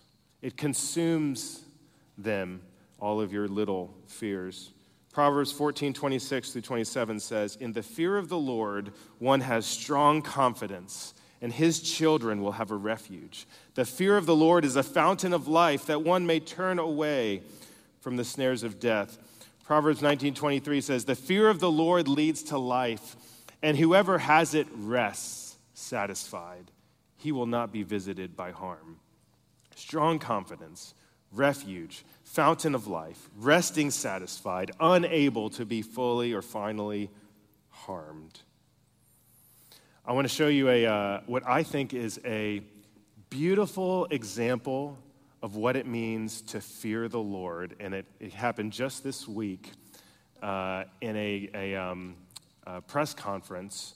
it 0.41 0.57
consumes 0.57 1.61
them, 2.17 2.61
all 2.99 3.21
of 3.21 3.31
your 3.33 3.47
little 3.47 3.93
fears. 4.07 4.71
Proverbs 5.13 5.51
14, 5.51 5.93
26 5.93 6.51
through 6.51 6.61
27 6.63 7.19
says, 7.19 7.55
In 7.55 7.73
the 7.73 7.83
fear 7.83 8.17
of 8.17 8.29
the 8.29 8.37
Lord, 8.37 8.91
one 9.19 9.41
has 9.41 9.63
strong 9.67 10.23
confidence, 10.23 11.13
and 11.39 11.53
his 11.53 11.81
children 11.81 12.41
will 12.41 12.53
have 12.53 12.71
a 12.71 12.75
refuge. 12.75 13.45
The 13.75 13.85
fear 13.85 14.17
of 14.17 14.25
the 14.25 14.35
Lord 14.35 14.65
is 14.65 14.75
a 14.75 14.81
fountain 14.81 15.31
of 15.31 15.47
life 15.47 15.85
that 15.85 16.01
one 16.01 16.25
may 16.25 16.39
turn 16.39 16.79
away 16.79 17.43
from 18.01 18.17
the 18.17 18.25
snares 18.25 18.63
of 18.63 18.79
death. 18.79 19.19
Proverbs 19.63 20.01
19:23 20.01 20.81
says, 20.81 21.05
"The 21.05 21.15
fear 21.15 21.47
of 21.47 21.59
the 21.59 21.71
Lord 21.71 22.07
leads 22.07 22.41
to 22.43 22.57
life, 22.57 23.15
and 23.61 23.77
whoever 23.77 24.17
has 24.17 24.55
it 24.55 24.67
rests 24.73 25.57
satisfied. 25.75 26.71
He 27.15 27.31
will 27.31 27.45
not 27.45 27.71
be 27.71 27.83
visited 27.83 28.35
by 28.35 28.51
harm." 28.51 28.99
Strong 29.75 30.19
confidence, 30.19 30.95
refuge, 31.31 32.03
fountain 32.33 32.73
of 32.73 32.87
life, 32.87 33.29
resting 33.37 33.91
satisfied, 33.91 34.71
unable 34.79 35.51
to 35.51 35.65
be 35.65 35.83
fully 35.83 36.33
or 36.33 36.41
finally 36.41 37.11
harmed. 37.69 38.39
I 40.03 40.13
want 40.13 40.27
to 40.27 40.33
show 40.33 40.47
you 40.47 40.67
a, 40.67 40.87
uh, 40.87 41.19
what 41.27 41.47
I 41.47 41.61
think 41.61 41.93
is 41.93 42.19
a 42.25 42.63
beautiful 43.29 44.07
example 44.09 44.97
of 45.43 45.55
what 45.55 45.75
it 45.75 45.85
means 45.85 46.41
to 46.41 46.59
fear 46.59 47.07
the 47.07 47.19
Lord. 47.19 47.75
And 47.79 47.93
it, 47.93 48.07
it 48.19 48.33
happened 48.33 48.71
just 48.71 49.03
this 49.03 49.27
week 49.27 49.69
uh, 50.41 50.85
in 51.01 51.15
a, 51.15 51.49
a, 51.53 51.75
um, 51.75 52.15
a, 52.65 52.81
press 52.81 53.13
conference 53.13 53.93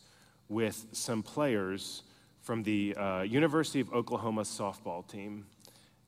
with 0.47 0.85
some 0.91 1.23
players 1.23 2.03
from 2.43 2.61
the 2.61 2.95
uh, 2.95 3.21
University 3.23 3.79
of 3.79 3.91
Oklahoma 3.91 4.43
softball 4.43 5.07
team. 5.07 5.47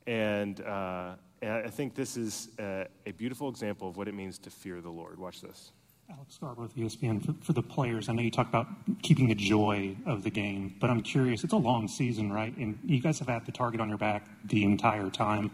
And, 0.06 0.62
uh, 0.62 1.16
I 1.42 1.70
think 1.70 1.96
this 1.96 2.18
is 2.18 2.50
a, 2.60 2.88
a 3.06 3.12
beautiful 3.12 3.50
example 3.50 3.88
of 3.88 3.98
what 3.98 4.08
it 4.08 4.14
means 4.14 4.38
to 4.40 4.50
fear 4.50 4.82
the 4.82 4.90
Lord. 4.90 5.20
Watch 5.20 5.42
this. 5.42 5.72
Alex 6.12 6.36
Scarborough 6.36 6.64
with 6.64 6.76
ESPN. 6.76 7.24
For, 7.24 7.34
for, 7.46 7.54
the 7.54 7.62
players, 7.62 8.10
I 8.10 8.14
know 8.14 8.24
you 8.24 8.32
talk 8.32 8.50
about 8.50 8.68
keeping 9.04 9.28
the 9.28 9.36
joy 9.36 9.96
of 10.08 10.24
the 10.24 10.32
game, 10.32 10.76
but 10.80 10.90
I'm 10.90 11.02
curious. 11.02 11.44
It's 11.44 11.54
a 11.54 11.58
long 11.58 11.88
season, 11.88 12.34
right? 12.34 12.56
And 12.58 12.80
you 12.84 13.00
guys 13.00 13.20
have 13.20 13.28
had 13.28 13.46
the 13.46 13.52
target 13.52 13.80
on 13.80 13.90
your 13.90 14.00
back 14.00 14.28
the 14.46 14.64
entire 14.64 15.10
time, 15.12 15.52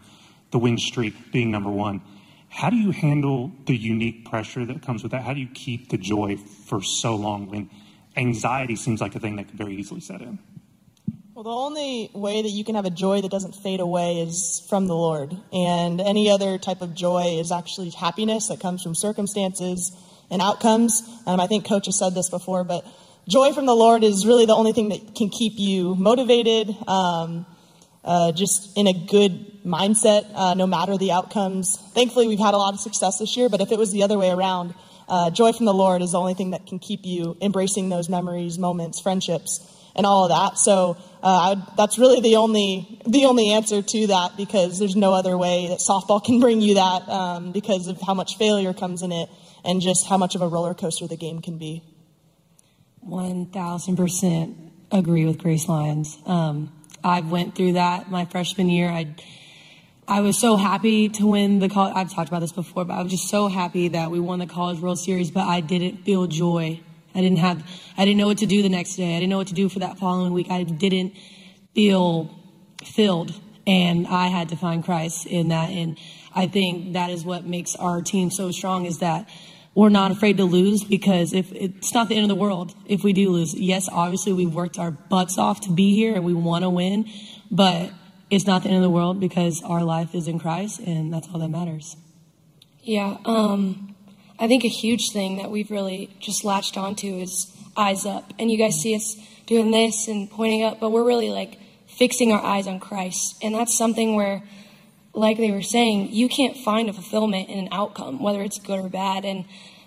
the 0.52 0.58
win 0.58 0.78
streak 0.78 1.34
being 1.34 1.52
number 1.52 1.70
one. 1.70 2.02
How 2.48 2.70
do 2.70 2.78
you 2.78 2.92
handle 2.92 3.52
the 3.66 3.76
unique 3.76 4.30
pressure 4.30 4.66
that 4.66 4.82
comes 4.82 5.04
with 5.04 5.12
that? 5.12 5.24
How 5.24 5.34
do 5.34 5.42
you 5.42 5.50
keep 5.54 5.90
the 5.90 5.98
joy 5.98 6.38
for 6.38 6.82
so 6.82 7.16
long 7.16 7.50
when 7.50 7.70
anxiety 8.16 8.78
seems 8.78 9.02
like 9.02 9.14
a 9.16 9.20
thing 9.20 9.36
that 9.36 9.50
could 9.50 9.58
very 9.58 9.76
easily 9.76 10.00
set 10.00 10.22
in? 10.22 10.40
Well, 11.36 11.44
the 11.44 11.50
only 11.50 12.10
way 12.14 12.44
that 12.44 12.50
you 12.50 12.64
can 12.64 12.76
have 12.76 12.86
a 12.86 12.90
joy 12.90 13.20
that 13.20 13.30
doesn't 13.30 13.56
fade 13.56 13.82
away 13.82 14.22
is 14.22 14.66
from 14.70 14.88
the 14.88 14.96
Lord. 14.96 15.36
And 15.52 16.00
any 16.00 16.30
other 16.30 16.58
type 16.58 16.82
of 16.82 16.96
joy 16.96 17.40
is 17.42 17.52
actually 17.52 17.90
happiness 17.90 18.48
that 18.48 18.62
comes 18.62 18.82
from 18.82 18.96
circumstances 18.96 19.92
and 20.32 20.42
outcomes. 20.42 21.04
Um, 21.26 21.42
I 21.42 21.48
think 21.48 21.68
Coach 21.68 21.88
has 21.88 22.00
said 22.00 22.16
this 22.16 22.30
before, 22.30 22.64
but 22.64 22.88
joy 23.28 23.52
from 23.52 23.66
the 23.66 23.76
Lord 23.76 24.06
is 24.06 24.26
really 24.26 24.46
the 24.46 24.56
only 24.56 24.72
thing 24.72 24.88
that 24.90 25.14
can 25.14 25.28
keep 25.28 25.56
you 25.58 25.94
motivated, 25.96 26.74
um, 26.88 27.46
uh, 28.06 28.32
just 28.32 28.78
in 28.78 28.88
a 28.88 28.94
good 28.94 29.62
mindset, 29.66 30.34
uh, 30.36 30.54
no 30.54 30.66
matter 30.66 30.98
the 30.98 31.12
outcomes. 31.12 31.78
Thankfully, 31.94 32.30
we've 32.30 32.40
had 32.40 32.54
a 32.54 32.58
lot 32.58 32.74
of 32.74 32.80
success 32.80 33.20
this 33.20 33.36
year, 33.36 33.50
but 33.50 33.60
if 33.60 33.74
it 33.74 33.78
was 33.78 33.92
the 33.92 34.04
other 34.04 34.18
way 34.18 34.30
around, 34.30 34.74
uh, 35.10 35.32
joy 35.32 35.52
from 35.52 35.66
the 35.66 35.74
Lord 35.74 36.02
is 36.02 36.14
the 36.14 36.18
only 36.18 36.34
thing 36.34 36.52
that 36.52 36.66
can 36.66 36.80
keep 36.80 37.02
you 37.04 37.36
embracing 37.42 37.90
those 37.90 38.08
memories, 38.08 38.58
moments, 38.58 39.02
friendships, 39.02 39.70
and 39.96 40.06
all 40.06 40.26
of 40.26 40.30
that. 40.30 40.58
So 40.58 40.98
uh, 41.26 41.56
that's 41.76 41.98
really 41.98 42.22
the 42.22 42.36
only 42.36 43.02
the 43.08 43.26
only 43.26 43.50
answer 43.50 43.82
to 43.82 44.08
that 44.08 44.38
because 44.38 44.78
there's 44.78 44.96
no 44.96 45.12
other 45.12 45.36
way 45.36 45.68
that 45.70 45.80
softball 45.80 46.24
can 46.24 46.40
bring 46.40 46.62
you 46.62 46.76
that 46.76 47.10
um, 47.10 47.52
because 47.52 47.88
of 47.88 48.00
how 48.00 48.14
much 48.14 48.38
failure 48.38 48.74
comes 48.74 49.02
in 49.02 49.12
it 49.12 49.28
and 49.66 49.82
just 49.82 50.06
how 50.06 50.18
much 50.18 50.36
of 50.36 50.44
a 50.44 50.48
roller 50.48 50.76
coaster 50.76 51.08
the 51.08 51.18
game 51.18 51.42
can 51.42 51.58
be. 51.58 51.82
1000% 53.08 54.72
agree 54.92 55.26
with 55.26 55.40
Grace 55.40 55.68
Lyons. 55.68 56.16
Um, 56.28 56.72
I 57.04 57.22
went 57.22 57.56
through 57.56 57.74
that 57.74 58.12
my 58.12 58.26
freshman 58.26 58.70
year. 58.70 58.90
I 58.90 59.16
I 60.08 60.20
was 60.20 60.40
so 60.40 60.58
happy 60.58 61.10
to 61.10 61.26
win 61.26 61.58
the 61.58 61.70
college. 61.70 61.94
I've 61.96 62.14
talked 62.14 62.30
about 62.30 62.42
this 62.42 62.52
before, 62.52 62.86
but 62.86 62.94
I 62.94 63.02
was 63.02 63.12
just 63.12 63.30
so 63.30 63.48
happy 63.48 63.88
that 63.88 64.12
we 64.12 64.20
won 64.20 64.38
the 64.38 64.46
College 64.46 64.80
World 64.80 65.00
Series. 65.00 65.32
But 65.32 65.48
I 65.48 65.62
didn't 65.62 66.04
feel 66.06 66.28
joy. 66.28 66.82
I 67.16 67.22
didn't 67.22 67.40
have. 67.40 67.64
I 67.98 68.06
didn't 68.06 68.18
know 68.18 68.28
what 68.28 68.40
to 68.40 68.46
do 68.46 68.62
the 68.62 68.70
next 68.70 68.96
day. 68.96 69.16
I 69.16 69.20
didn't 69.20 69.30
know 69.30 69.38
what 69.38 69.48
to 69.48 69.54
do 69.54 69.70
for 69.70 69.80
that 69.80 69.98
following 69.98 70.34
week. 70.34 70.52
I 70.52 70.64
didn't 70.64 71.14
feel 71.74 72.30
filled, 72.84 73.34
and 73.66 74.06
I 74.08 74.28
had 74.28 74.50
to 74.50 74.56
find 74.56 74.84
Christ 74.84 75.26
in 75.26 75.48
that. 75.48 75.70
And 75.70 75.98
I 76.34 76.48
think 76.48 76.94
that 76.94 77.10
is 77.10 77.24
what 77.24 77.46
makes 77.46 77.76
our 77.76 78.02
team 78.02 78.30
so 78.30 78.52
strong. 78.52 78.86
Is 78.86 79.00
that 79.00 79.30
we're 79.76 79.90
not 79.90 80.12
afraid 80.12 80.38
to 80.38 80.46
lose 80.46 80.84
because 80.84 81.34
if 81.34 81.52
it's 81.52 81.94
not 81.94 82.08
the 82.08 82.16
end 82.16 82.24
of 82.24 82.30
the 82.30 82.42
world 82.42 82.74
if 82.88 83.04
we 83.04 83.12
do 83.12 83.30
lose. 83.30 83.54
Yes, 83.54 83.90
obviously 83.92 84.32
we 84.32 84.46
worked 84.46 84.80
our 84.80 84.92
butts 84.92 85.38
off 85.38 85.62
to 85.62 85.72
be 85.72 85.94
here 85.94 86.16
and 86.16 86.24
we 86.24 86.34
want 86.34 86.64
to 86.64 86.70
win, 86.70 87.06
but 87.52 87.92
it's 88.30 88.48
not 88.48 88.64
the 88.64 88.70
end 88.70 88.78
of 88.78 88.84
the 88.84 88.90
world 88.90 89.20
because 89.20 89.62
our 89.64 89.84
life 89.84 90.16
is 90.16 90.30
in 90.30 90.40
Christ 90.40 90.80
and 90.80 91.14
that's 91.14 91.28
all 91.28 91.40
that 91.40 91.50
matters. 91.50 91.98
Yeah, 92.82 93.18
um, 93.26 93.95
I 94.40 94.48
think 94.48 94.64
a 94.64 94.70
huge 94.70 95.12
thing 95.12 95.38
that 95.38 95.50
we've 95.52 95.72
really 95.72 96.16
just 96.20 96.44
latched 96.44 96.78
onto 96.78 97.08
is 97.08 97.52
eyes 97.78 98.06
up. 98.06 98.34
And 98.40 98.52
you 98.52 98.58
guys 98.58 98.76
see 98.76 98.96
us 98.96 99.16
doing 99.46 99.72
this 99.72 100.08
and 100.08 100.30
pointing 100.30 100.64
up, 100.64 100.80
but 100.80 100.92
we're 100.92 101.04
really 101.04 101.30
like 101.30 101.60
fixing 101.88 102.32
our 102.32 102.44
eyes 102.44 102.68
on 102.68 102.80
Christ. 102.80 103.38
And 103.42 103.56
that's 103.56 103.78
something 103.78 104.16
where 104.16 104.44
like 105.14 105.38
they 105.38 105.52
were 105.52 105.62
saying, 105.62 106.12
you 106.12 106.28
can't 106.28 106.58
find 106.58 106.90
a 106.90 106.94
fulfillment 106.94 107.50
in 107.50 107.58
an 107.58 107.70
outcome, 107.72 108.22
whether 108.22 108.42
it's 108.42 108.60
good 108.60 108.80
or 108.80 108.90
bad. 108.90 109.24
And 109.24 109.46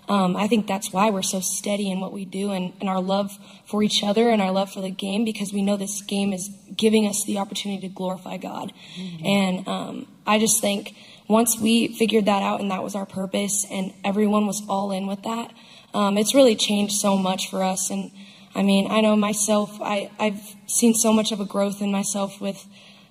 um, 0.08 0.36
I 0.36 0.48
think 0.48 0.66
that's 0.66 0.90
why 0.90 1.10
we're 1.10 1.22
so 1.22 1.40
steady 1.40 1.90
in 1.90 2.00
what 2.00 2.12
we 2.12 2.24
do 2.24 2.50
and, 2.50 2.72
and, 2.80 2.88
our 2.88 3.00
love 3.00 3.38
for 3.66 3.82
each 3.82 4.02
other 4.02 4.30
and 4.30 4.40
our 4.40 4.50
love 4.50 4.72
for 4.72 4.80
the 4.80 4.90
game 4.90 5.22
because 5.22 5.52
we 5.52 5.60
know 5.60 5.76
this 5.76 6.00
game 6.00 6.32
is 6.32 6.48
giving 6.74 7.06
us 7.06 7.24
the 7.26 7.36
opportunity 7.36 7.86
to 7.86 7.92
glorify 7.92 8.38
God. 8.38 8.72
Mm-hmm. 8.96 9.26
And 9.26 9.68
um, 9.68 10.06
I 10.26 10.38
just 10.38 10.62
think 10.62 10.94
once 11.28 11.60
we 11.60 11.88
figured 11.88 12.24
that 12.24 12.42
out 12.42 12.60
and 12.60 12.70
that 12.70 12.82
was 12.82 12.94
our 12.94 13.06
purpose 13.06 13.66
and 13.70 13.92
everyone 14.04 14.46
was 14.46 14.62
all 14.68 14.90
in 14.90 15.06
with 15.06 15.22
that, 15.22 15.52
um, 15.94 16.18
it's 16.18 16.34
really 16.34 16.56
changed 16.56 16.94
so 16.94 17.16
much 17.16 17.50
for 17.50 17.62
us. 17.62 17.90
And 17.90 18.10
I 18.54 18.62
mean, 18.62 18.90
I 18.90 19.00
know 19.02 19.14
myself, 19.14 19.78
I, 19.80 20.10
I've 20.18 20.56
seen 20.66 20.94
so 20.94 21.12
much 21.12 21.30
of 21.30 21.40
a 21.40 21.44
growth 21.44 21.80
in 21.82 21.92
myself 21.92 22.40
with 22.40 22.66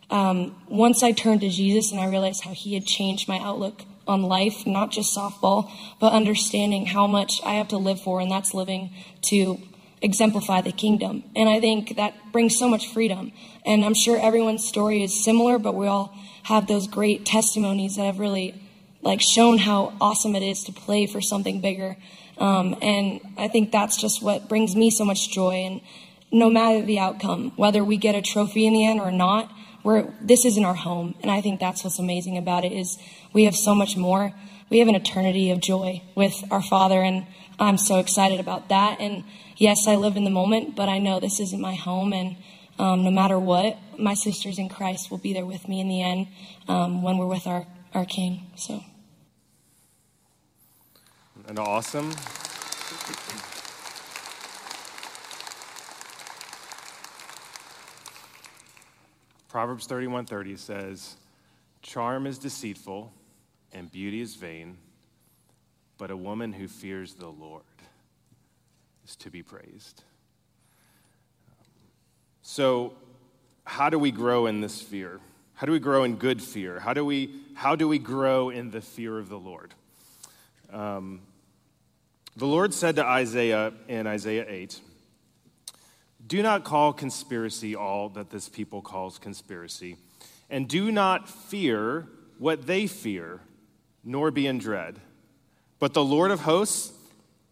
um, 0.09 0.55
once 0.67 1.03
I 1.03 1.11
turned 1.11 1.41
to 1.41 1.49
Jesus 1.49 1.91
and 1.91 1.99
I 1.99 2.07
realized 2.07 2.43
how 2.43 2.51
He 2.51 2.73
had 2.73 2.85
changed 2.85 3.27
my 3.27 3.39
outlook 3.39 3.83
on 4.07 4.23
life, 4.23 4.65
not 4.65 4.91
just 4.91 5.15
softball, 5.15 5.69
but 5.99 6.13
understanding 6.13 6.85
how 6.85 7.07
much 7.07 7.41
I 7.43 7.53
have 7.55 7.67
to 7.69 7.77
live 7.77 8.01
for, 8.01 8.21
and 8.21 8.31
that's 8.31 8.53
living 8.53 8.91
to 9.23 9.59
exemplify 10.01 10.61
the 10.61 10.71
kingdom. 10.71 11.23
And 11.35 11.49
I 11.49 11.59
think 11.59 11.97
that 11.97 12.13
brings 12.31 12.57
so 12.57 12.69
much 12.69 12.87
freedom. 12.87 13.31
And 13.65 13.83
I'm 13.83 13.93
sure 13.93 14.17
everyone's 14.19 14.65
story 14.65 15.03
is 15.03 15.23
similar, 15.23 15.59
but 15.59 15.75
we 15.75 15.87
all 15.87 16.15
have 16.47 16.65
those 16.65 16.87
great 16.87 17.25
testimonies 17.25 17.97
that 17.97 18.05
have 18.05 18.19
really 18.19 18.55
like 19.01 19.19
shown 19.19 19.57
how 19.57 19.93
awesome 19.99 20.33
it 20.33 20.41
is 20.41 20.63
to 20.63 20.71
play 20.71 21.05
for 21.05 21.19
something 21.19 21.59
bigger. 21.59 21.97
Um, 22.37 22.73
and 22.81 23.19
I 23.37 23.49
think 23.49 23.73
that's 23.73 23.99
just 23.99 24.23
what 24.23 24.47
brings 24.47 24.73
me 24.73 24.89
so 24.89 25.03
much 25.03 25.29
joy. 25.29 25.65
And 25.65 25.81
no 26.31 26.49
matter 26.49 26.85
the 26.85 26.99
outcome, 26.99 27.51
whether 27.57 27.83
we 27.83 27.97
get 27.97 28.15
a 28.15 28.21
trophy 28.21 28.65
in 28.65 28.71
the 28.71 28.85
end 28.85 29.01
or 29.01 29.11
not, 29.11 29.51
we're, 29.83 30.13
this 30.21 30.45
isn't 30.45 30.63
our 30.63 30.73
home. 30.73 31.15
And 31.21 31.29
I 31.29 31.41
think 31.41 31.59
that's 31.59 31.83
what's 31.83 31.99
amazing 31.99 32.37
about 32.37 32.63
it 32.63 32.71
is 32.71 32.97
we 33.33 33.43
have 33.43 33.55
so 33.55 33.75
much 33.75 33.97
more. 33.97 34.33
We 34.69 34.79
have 34.79 34.87
an 34.87 34.95
eternity 34.95 35.51
of 35.51 35.59
joy 35.59 36.01
with 36.15 36.45
our 36.49 36.61
Father, 36.61 37.01
and 37.01 37.25
I'm 37.59 37.77
so 37.77 37.99
excited 37.99 38.39
about 38.39 38.69
that. 38.69 39.01
And 39.01 39.25
yes, 39.57 39.85
I 39.85 39.95
live 39.95 40.15
in 40.15 40.23
the 40.23 40.29
moment, 40.29 40.77
but 40.77 40.87
I 40.87 40.99
know 40.99 41.19
this 41.19 41.41
isn't 41.41 41.59
my 41.59 41.75
home, 41.75 42.13
and 42.13 42.37
um, 42.79 43.03
no 43.03 43.11
matter 43.11 43.39
what, 43.39 43.77
my 43.97 44.13
sisters 44.13 44.59
in 44.59 44.69
Christ 44.69 45.09
will 45.09 45.17
be 45.17 45.33
there 45.33 45.45
with 45.45 45.67
me 45.67 45.79
in 45.79 45.87
the 45.87 46.01
end 46.01 46.27
um, 46.67 47.01
when 47.01 47.17
we're 47.17 47.27
with 47.27 47.47
our, 47.47 47.65
our 47.93 48.05
King. 48.05 48.47
So. 48.55 48.83
And 51.47 51.59
awesome. 51.59 52.13
Proverbs 59.47 59.87
31:30 59.87 60.59
says, 60.59 61.15
"Charm 61.81 62.27
is 62.27 62.37
deceitful 62.37 63.11
and 63.71 63.91
beauty 63.91 64.21
is 64.21 64.35
vain, 64.35 64.77
but 65.97 66.11
a 66.11 66.17
woman 66.17 66.53
who 66.53 66.67
fears 66.67 67.15
the 67.15 67.29
Lord 67.29 67.63
is 69.03 69.15
to 69.15 69.31
be 69.31 69.41
praised." 69.41 70.03
So, 72.49 72.93
how 73.65 73.89
do 73.89 73.99
we 73.99 74.09
grow 74.09 74.45
in 74.45 74.61
this 74.61 74.81
fear? 74.81 75.19
How 75.55 75.67
do 75.67 75.73
we 75.73 75.79
grow 75.79 76.05
in 76.05 76.15
good 76.15 76.41
fear? 76.41 76.79
How 76.79 76.93
do 76.93 77.03
we, 77.03 77.41
how 77.55 77.75
do 77.75 77.89
we 77.89 77.99
grow 77.99 78.51
in 78.51 78.71
the 78.71 78.79
fear 78.79 79.19
of 79.19 79.27
the 79.27 79.37
Lord? 79.37 79.73
Um, 80.71 81.23
the 82.37 82.45
Lord 82.45 82.73
said 82.73 82.95
to 82.95 83.05
Isaiah 83.05 83.73
in 83.89 84.07
Isaiah 84.07 84.45
8, 84.47 84.79
do 86.25 86.41
not 86.41 86.63
call 86.63 86.93
conspiracy 86.93 87.75
all 87.75 88.07
that 88.11 88.29
this 88.29 88.47
people 88.47 88.81
calls 88.81 89.19
conspiracy, 89.19 89.97
and 90.49 90.69
do 90.69 90.89
not 90.89 91.27
fear 91.27 92.07
what 92.37 92.65
they 92.65 92.87
fear, 92.87 93.41
nor 94.05 94.31
be 94.31 94.47
in 94.47 94.57
dread. 94.57 95.01
But 95.79 95.93
the 95.93 96.03
Lord 96.03 96.31
of 96.31 96.39
hosts, 96.39 96.93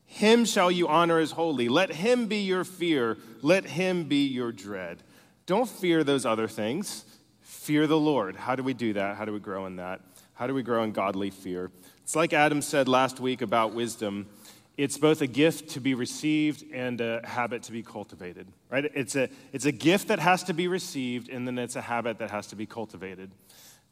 him 0.06 0.46
shall 0.46 0.72
you 0.72 0.88
honor 0.88 1.20
as 1.20 1.32
holy. 1.32 1.68
Let 1.68 1.92
him 1.92 2.28
be 2.28 2.38
your 2.38 2.64
fear, 2.64 3.18
let 3.42 3.66
him 3.66 4.06
be 4.06 4.28
your 4.28 4.52
dread. 4.52 5.04
Don't 5.46 5.70
fear 5.70 6.04
those 6.04 6.26
other 6.26 6.48
things. 6.48 7.06
Fear 7.42 7.88
the 7.88 8.00
Lord. 8.00 8.36
How 8.36 8.56
do 8.56 8.64
we 8.64 8.74
do 8.74 8.94
that? 8.94 9.18
How 9.18 9.26
do 9.26 9.34
we 9.34 9.40
grow 9.40 9.66
in 9.66 9.78
that? 9.78 10.02
How 10.34 10.48
do 10.48 10.54
we 10.54 10.64
grow 10.64 10.84
in 10.84 10.92
godly 10.92 11.30
fear? 11.30 11.72
It's 12.04 12.16
like 12.16 12.34
Adam 12.34 12.62
said 12.62 12.88
last 12.88 13.20
week 13.20 13.42
about 13.42 13.74
wisdom. 13.74 14.28
It's 14.78 14.98
both 14.98 15.22
a 15.22 15.28
gift 15.28 15.70
to 15.72 15.80
be 15.80 15.94
received 15.94 16.66
and 16.74 17.00
a 17.00 17.26
habit 17.26 17.64
to 17.64 17.72
be 17.72 17.82
cultivated, 17.82 18.48
right? 18.70 18.86
It's 18.94 19.16
a, 19.16 19.30
it's 19.54 19.66
a 19.66 19.72
gift 19.72 20.10
that 20.10 20.20
has 20.20 20.44
to 20.44 20.54
be 20.54 20.68
received, 20.68 21.30
and 21.30 21.48
then 21.48 21.58
it's 21.58 21.76
a 21.76 21.82
habit 21.82 22.20
that 22.20 22.32
has 22.32 22.48
to 22.48 22.56
be 22.56 22.66
cultivated. 22.66 23.32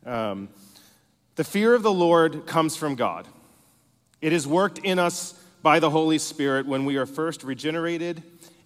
Um, 0.06 0.50
the 1.36 1.44
fear 1.44 1.74
of 1.74 1.84
the 1.84 1.94
Lord 1.94 2.46
comes 2.46 2.76
from 2.76 2.96
God. 2.96 3.28
It 4.22 4.34
is 4.34 4.46
worked 4.46 4.80
in 4.80 5.00
us 5.00 5.40
by 5.64 5.80
the 5.80 5.90
Holy 5.90 6.18
Spirit 6.18 6.68
when 6.68 6.84
we 6.84 6.98
are 6.98 7.06
first 7.06 7.42
regenerated 7.42 8.22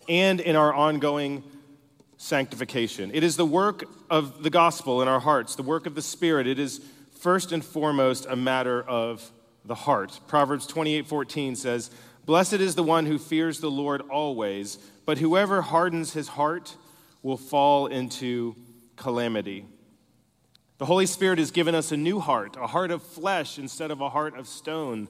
and 0.09 0.41
in 0.41 0.55
our 0.55 0.73
ongoing 0.73 1.43
sanctification. 2.17 3.11
It 3.13 3.23
is 3.23 3.37
the 3.37 3.45
work 3.45 3.85
of 4.09 4.41
the 4.41 4.49
gospel 4.49 5.03
in 5.03 5.07
our 5.07 5.19
hearts, 5.19 5.55
the 5.55 5.61
work 5.61 5.85
of 5.85 5.93
the 5.93 6.01
Spirit. 6.01 6.47
It 6.47 6.57
is 6.57 6.81
first 7.19 7.51
and 7.51 7.63
foremost 7.63 8.25
a 8.27 8.35
matter 8.35 8.81
of 8.81 9.31
the 9.63 9.75
heart. 9.75 10.19
Proverbs 10.27 10.65
28:14 10.65 11.55
says, 11.55 11.91
"Blessed 12.25 12.53
is 12.53 12.73
the 12.73 12.81
one 12.81 13.05
who 13.05 13.19
fears 13.19 13.59
the 13.59 13.69
Lord 13.69 14.01
always, 14.09 14.79
but 15.05 15.19
whoever 15.19 15.61
hardens 15.61 16.13
his 16.13 16.29
heart 16.29 16.77
will 17.21 17.37
fall 17.37 17.85
into 17.85 18.55
calamity." 18.95 19.65
The 20.79 20.85
Holy 20.85 21.05
Spirit 21.05 21.37
has 21.37 21.51
given 21.51 21.75
us 21.75 21.91
a 21.91 21.97
new 21.97 22.19
heart, 22.19 22.57
a 22.59 22.67
heart 22.67 22.89
of 22.89 23.03
flesh 23.03 23.59
instead 23.59 23.91
of 23.91 24.01
a 24.01 24.09
heart 24.09 24.35
of 24.35 24.47
stone. 24.47 25.09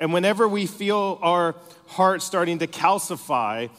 And 0.00 0.12
whenever 0.12 0.46
we 0.46 0.66
feel 0.66 1.18
our 1.22 1.56
heart 1.86 2.22
starting 2.22 2.58
to 2.60 2.66
calcify, 2.66 3.70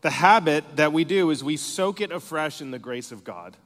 the 0.00 0.10
habit 0.10 0.64
that 0.76 0.92
we 0.92 1.04
do 1.04 1.30
is 1.30 1.42
we 1.42 1.56
soak 1.56 2.00
it 2.00 2.12
afresh 2.12 2.60
in 2.60 2.70
the 2.70 2.78
grace 2.78 3.12
of 3.12 3.24
God. 3.24 3.56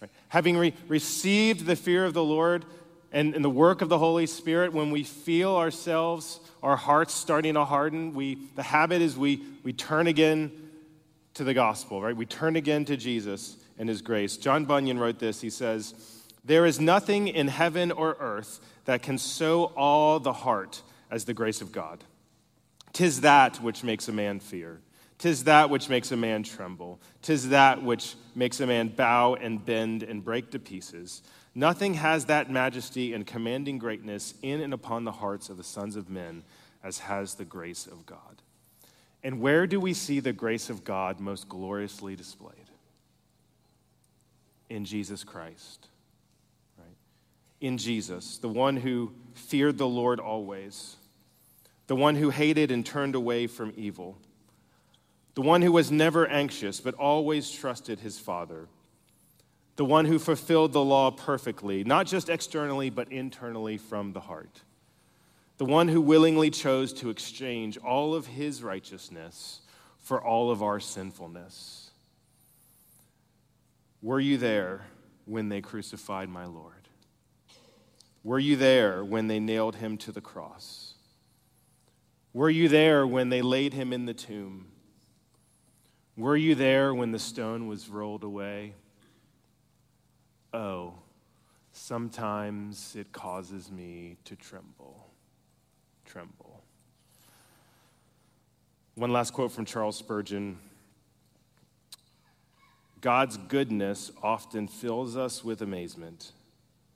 Right? 0.00 0.10
Having 0.28 0.56
re- 0.58 0.74
received 0.88 1.66
the 1.66 1.76
fear 1.76 2.04
of 2.04 2.14
the 2.14 2.24
Lord 2.24 2.64
and, 3.12 3.34
and 3.34 3.44
the 3.44 3.50
work 3.50 3.82
of 3.82 3.88
the 3.88 3.98
Holy 3.98 4.26
Spirit, 4.26 4.72
when 4.72 4.90
we 4.90 5.02
feel 5.02 5.56
ourselves, 5.56 6.40
our 6.62 6.76
hearts 6.76 7.14
starting 7.14 7.54
to 7.54 7.64
harden, 7.64 8.14
we, 8.14 8.38
the 8.54 8.62
habit 8.62 9.00
is 9.00 9.16
we, 9.16 9.42
we 9.62 9.72
turn 9.72 10.06
again 10.06 10.52
to 11.34 11.44
the 11.44 11.54
gospel, 11.54 12.02
right? 12.02 12.16
We 12.16 12.26
turn 12.26 12.56
again 12.56 12.84
to 12.86 12.96
Jesus 12.96 13.56
and 13.78 13.88
his 13.88 14.02
grace. 14.02 14.36
John 14.36 14.64
Bunyan 14.64 14.98
wrote 14.98 15.18
this. 15.18 15.40
He 15.40 15.50
says, 15.50 15.94
There 16.44 16.66
is 16.66 16.80
nothing 16.80 17.28
in 17.28 17.48
heaven 17.48 17.92
or 17.92 18.16
earth 18.18 18.60
that 18.84 19.02
can 19.02 19.18
sow 19.18 19.66
all 19.76 20.18
the 20.18 20.32
heart 20.32 20.82
as 21.10 21.24
the 21.24 21.34
grace 21.34 21.60
of 21.60 21.72
God. 21.72 22.04
Tis 22.92 23.20
that 23.20 23.62
which 23.62 23.84
makes 23.84 24.08
a 24.08 24.12
man 24.12 24.40
fear. 24.40 24.80
Tis 25.18 25.44
that 25.44 25.68
which 25.68 25.88
makes 25.88 26.12
a 26.12 26.16
man 26.16 26.42
tremble. 26.42 27.00
Tis 27.22 27.48
that 27.48 27.82
which 27.82 28.14
makes 28.34 28.60
a 28.60 28.66
man 28.66 28.88
bow 28.88 29.34
and 29.34 29.64
bend 29.64 30.02
and 30.02 30.24
break 30.24 30.50
to 30.52 30.58
pieces. 30.58 31.22
Nothing 31.54 31.94
has 31.94 32.26
that 32.26 32.50
majesty 32.50 33.12
and 33.12 33.26
commanding 33.26 33.78
greatness 33.78 34.34
in 34.42 34.60
and 34.60 34.72
upon 34.72 35.04
the 35.04 35.12
hearts 35.12 35.48
of 35.48 35.56
the 35.56 35.64
sons 35.64 35.96
of 35.96 36.08
men 36.08 36.44
as 36.84 37.00
has 37.00 37.34
the 37.34 37.44
grace 37.44 37.86
of 37.86 38.06
God. 38.06 38.42
And 39.24 39.40
where 39.40 39.66
do 39.66 39.80
we 39.80 39.92
see 39.92 40.20
the 40.20 40.32
grace 40.32 40.70
of 40.70 40.84
God 40.84 41.18
most 41.18 41.48
gloriously 41.48 42.14
displayed? 42.14 42.54
In 44.70 44.84
Jesus 44.84 45.24
Christ. 45.24 45.87
In 47.60 47.78
Jesus, 47.78 48.38
the 48.38 48.48
one 48.48 48.76
who 48.76 49.12
feared 49.34 49.78
the 49.78 49.88
Lord 49.88 50.20
always, 50.20 50.96
the 51.86 51.96
one 51.96 52.14
who 52.14 52.30
hated 52.30 52.70
and 52.70 52.84
turned 52.84 53.14
away 53.14 53.46
from 53.46 53.72
evil 53.76 54.18
the 55.38 55.42
one 55.42 55.62
who 55.62 55.70
was 55.70 55.92
never 55.92 56.26
anxious 56.26 56.80
but 56.80 56.96
always 56.96 57.48
trusted 57.48 58.00
his 58.00 58.18
Father, 58.18 58.66
the 59.76 59.84
one 59.84 60.04
who 60.04 60.18
fulfilled 60.18 60.72
the 60.72 60.82
law 60.82 61.12
perfectly, 61.12 61.84
not 61.84 62.08
just 62.08 62.28
externally 62.28 62.90
but 62.90 63.12
internally 63.12 63.78
from 63.78 64.12
the 64.12 64.18
heart, 64.18 64.62
the 65.58 65.64
one 65.64 65.86
who 65.86 66.00
willingly 66.00 66.50
chose 66.50 66.92
to 66.92 67.08
exchange 67.08 67.78
all 67.78 68.16
of 68.16 68.26
his 68.26 68.64
righteousness 68.64 69.60
for 70.00 70.20
all 70.20 70.50
of 70.50 70.60
our 70.60 70.80
sinfulness. 70.80 71.92
Were 74.02 74.18
you 74.18 74.38
there 74.38 74.86
when 75.24 75.50
they 75.50 75.60
crucified 75.60 76.28
my 76.28 76.46
Lord? 76.46 76.77
Were 78.24 78.38
you 78.38 78.56
there 78.56 79.04
when 79.04 79.28
they 79.28 79.40
nailed 79.40 79.76
him 79.76 79.96
to 79.98 80.12
the 80.12 80.20
cross? 80.20 80.94
Were 82.32 82.50
you 82.50 82.68
there 82.68 83.06
when 83.06 83.28
they 83.28 83.42
laid 83.42 83.72
him 83.72 83.92
in 83.92 84.06
the 84.06 84.14
tomb? 84.14 84.66
Were 86.16 86.36
you 86.36 86.54
there 86.54 86.94
when 86.94 87.12
the 87.12 87.18
stone 87.18 87.68
was 87.68 87.88
rolled 87.88 88.24
away? 88.24 88.74
Oh, 90.52 90.94
sometimes 91.72 92.96
it 92.96 93.12
causes 93.12 93.70
me 93.70 94.16
to 94.24 94.34
tremble. 94.34 95.06
Tremble. 96.04 96.62
One 98.94 99.12
last 99.12 99.32
quote 99.32 99.52
from 99.52 99.64
Charles 99.64 99.96
Spurgeon 99.96 100.58
God's 103.00 103.36
goodness 103.36 104.10
often 104.24 104.66
fills 104.66 105.16
us 105.16 105.44
with 105.44 105.62
amazement, 105.62 106.32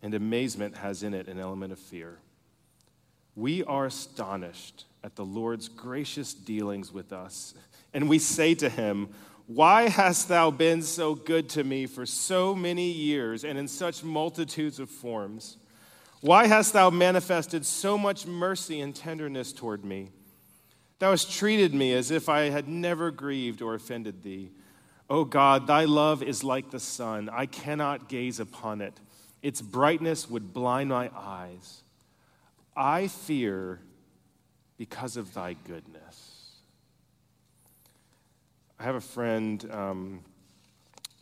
and 0.03 0.15
amazement 0.15 0.77
has 0.77 1.03
in 1.03 1.15
it 1.15 1.29
an 1.29 1.39
element 1.39 1.73
of 1.73 1.79
fear. 1.79 2.19
We 3.35 3.65
are 3.65 3.87
astonished 3.87 4.85
at 5.03 5.17
the 5.17 5.25
Lord's 5.25 5.69
gracious 5.69 6.35
dealings 6.35 6.93
with 6.93 7.13
us 7.13 7.55
and 7.95 8.09
we 8.09 8.19
say 8.19 8.55
to 8.57 8.69
him, 8.69 9.11
Why 9.47 9.89
hast 9.89 10.29
thou 10.29 10.51
been 10.51 10.83
so 10.83 11.15
good 11.15 11.49
to 11.51 11.65
me 11.65 11.87
for 11.87 12.07
so 12.07 12.55
many 12.55 12.91
years 12.91 13.45
and 13.45 13.59
in 13.59 13.69
such 13.69 14.03
multitudes 14.03 14.79
of 14.79 14.91
forms? 14.91 15.59
Why 16.21 16.47
hast 16.47 16.73
thou 16.73 16.91
manifested 16.91 17.67
so 17.67 17.99
much 17.99 18.27
mercy 18.27 18.81
and 18.81 18.95
tenderness 18.95 19.53
toward 19.53 19.85
me? 19.85 20.11
Thou 21.01 21.11
hast 21.11 21.33
treated 21.33 21.75
me 21.75 21.93
as 21.95 22.11
if 22.11 22.29
I 22.29 22.43
had 22.43 22.69
never 22.69 23.11
grieved 23.11 23.61
or 23.61 23.75
offended 23.75 24.23
thee. 24.23 24.53
O 25.11 25.25
God, 25.25 25.67
thy 25.67 25.85
love 25.85 26.23
is 26.23 26.45
like 26.45 26.71
the 26.71 26.79
sun. 26.79 27.29
I 27.29 27.47
cannot 27.47 28.09
gaze 28.09 28.39
upon 28.39 28.81
it. 28.81 28.99
Its 29.43 29.61
brightness 29.61 30.31
would 30.31 30.53
blind 30.53 30.91
my 30.91 31.11
eyes. 31.17 31.83
I 32.77 33.09
fear 33.09 33.81
because 34.79 35.17
of 35.17 35.35
thy 35.35 35.55
goodness. 35.55 36.53
I 38.79 38.85
have 38.85 38.95
a 38.95 39.01
friend. 39.01 39.69
Um, 39.71 40.25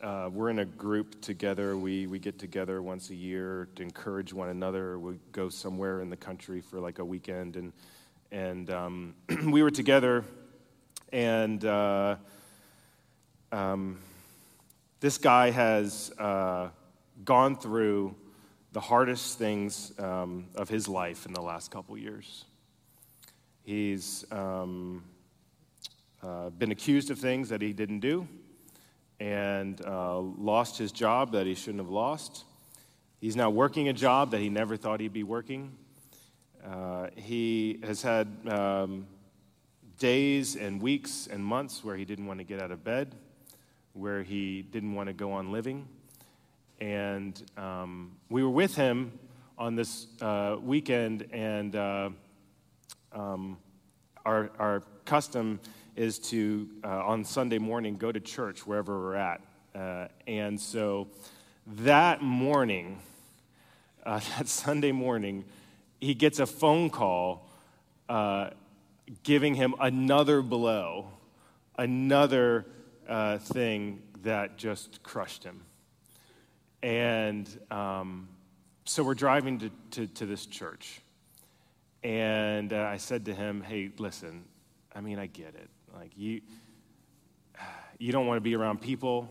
uh, 0.01 0.29
we're 0.33 0.49
in 0.49 0.59
a 0.59 0.65
group 0.65 1.21
together. 1.21 1.77
We, 1.77 2.07
we 2.07 2.17
get 2.17 2.39
together 2.39 2.81
once 2.81 3.09
a 3.11 3.15
year 3.15 3.67
to 3.75 3.83
encourage 3.83 4.33
one 4.33 4.49
another. 4.49 4.97
We 4.97 5.19
go 5.31 5.49
somewhere 5.49 6.01
in 6.01 6.09
the 6.09 6.17
country 6.17 6.61
for 6.61 6.79
like 6.79 6.99
a 6.99 7.05
weekend. 7.05 7.55
And, 7.55 7.73
and 8.31 8.69
um, 8.71 9.15
we 9.45 9.61
were 9.61 9.69
together, 9.69 10.23
and 11.11 11.63
uh, 11.65 12.15
um, 13.51 13.99
this 15.01 15.17
guy 15.17 15.51
has 15.51 16.11
uh, 16.17 16.69
gone 17.23 17.55
through 17.55 18.15
the 18.71 18.79
hardest 18.79 19.37
things 19.37 19.91
um, 19.99 20.47
of 20.55 20.69
his 20.69 20.87
life 20.87 21.25
in 21.25 21.33
the 21.33 21.41
last 21.41 21.71
couple 21.71 21.97
years. 21.97 22.45
He's 23.63 24.25
um, 24.31 25.03
uh, 26.23 26.49
been 26.51 26.71
accused 26.71 27.11
of 27.11 27.19
things 27.19 27.49
that 27.49 27.61
he 27.61 27.73
didn't 27.73 27.99
do 27.99 28.27
and 29.19 29.79
uh, 29.85 30.19
lost 30.19 30.77
his 30.77 30.91
job 30.91 31.33
that 31.33 31.45
he 31.45 31.53
shouldn't 31.53 31.79
have 31.79 31.89
lost. 31.89 32.45
He's 33.19 33.35
now 33.35 33.49
working 33.49 33.87
a 33.87 33.93
job 33.93 34.31
that 34.31 34.39
he 34.39 34.49
never 34.49 34.77
thought 34.77 34.99
he'd 34.99 35.13
be 35.13 35.23
working. 35.23 35.77
Uh, 36.65 37.07
he 37.15 37.79
has 37.83 38.01
had 38.01 38.27
um, 38.47 39.05
days 39.99 40.55
and 40.55 40.81
weeks 40.81 41.27
and 41.31 41.45
months 41.45 41.83
where 41.83 41.95
he 41.95 42.05
didn't 42.05 42.25
want 42.25 42.39
to 42.39 42.43
get 42.43 42.59
out 42.59 42.71
of 42.71 42.83
bed, 42.83 43.13
where 43.93 44.23
he 44.23 44.63
didn't 44.63 44.95
want 44.95 45.07
to 45.07 45.13
go 45.13 45.33
on 45.33 45.51
living. 45.51 45.87
And 46.81 47.39
um, 47.57 48.13
we 48.29 48.43
were 48.43 48.49
with 48.49 48.73
him 48.73 49.11
on 49.55 49.75
this 49.75 50.07
uh, 50.19 50.55
weekend, 50.59 51.27
and 51.31 51.75
uh, 51.75 52.09
um, 53.13 53.59
our, 54.25 54.49
our 54.57 54.81
custom 55.05 55.59
is 55.95 56.17
to, 56.17 56.67
uh, 56.83 57.05
on 57.05 57.23
Sunday 57.23 57.59
morning, 57.59 57.97
go 57.97 58.11
to 58.11 58.19
church 58.19 58.65
wherever 58.65 58.99
we're 58.99 59.15
at. 59.15 59.41
Uh, 59.75 60.07
and 60.25 60.59
so 60.59 61.07
that 61.67 62.23
morning, 62.23 62.97
uh, 64.03 64.19
that 64.35 64.47
Sunday 64.47 64.91
morning, 64.91 65.45
he 65.99 66.15
gets 66.15 66.39
a 66.39 66.47
phone 66.47 66.89
call 66.89 67.47
uh, 68.09 68.49
giving 69.21 69.53
him 69.53 69.75
another 69.79 70.41
blow, 70.41 71.09
another 71.77 72.65
thing 73.39 74.01
that 74.23 74.57
just 74.57 75.03
crushed 75.03 75.43
him. 75.43 75.61
And 76.83 77.47
um, 77.69 78.27
so 78.85 79.03
we're 79.03 79.13
driving 79.13 79.59
to, 79.59 79.71
to, 79.91 80.07
to 80.07 80.25
this 80.25 80.45
church. 80.45 81.01
And 82.03 82.73
uh, 82.73 82.87
I 82.91 82.97
said 82.97 83.25
to 83.25 83.33
him, 83.33 83.61
hey, 83.61 83.91
listen, 83.97 84.43
I 84.95 85.01
mean, 85.01 85.19
I 85.19 85.27
get 85.27 85.55
it. 85.55 85.69
Like 85.93 86.11
you, 86.15 86.41
you 87.99 88.11
don't 88.11 88.25
want 88.25 88.37
to 88.37 88.41
be 88.41 88.55
around 88.55 88.81
people 88.81 89.29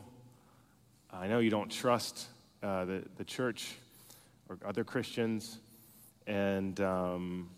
I 1.13 1.27
know 1.27 1.41
you 1.41 1.51
don't 1.51 1.71
trust 1.71 2.27
uh, 2.63 2.85
the, 2.85 3.03
the 3.17 3.25
church 3.25 3.75
or 4.49 4.59
other 4.65 4.85
Christians. 4.85 5.59
And 6.27 6.81
um, 6.81 7.51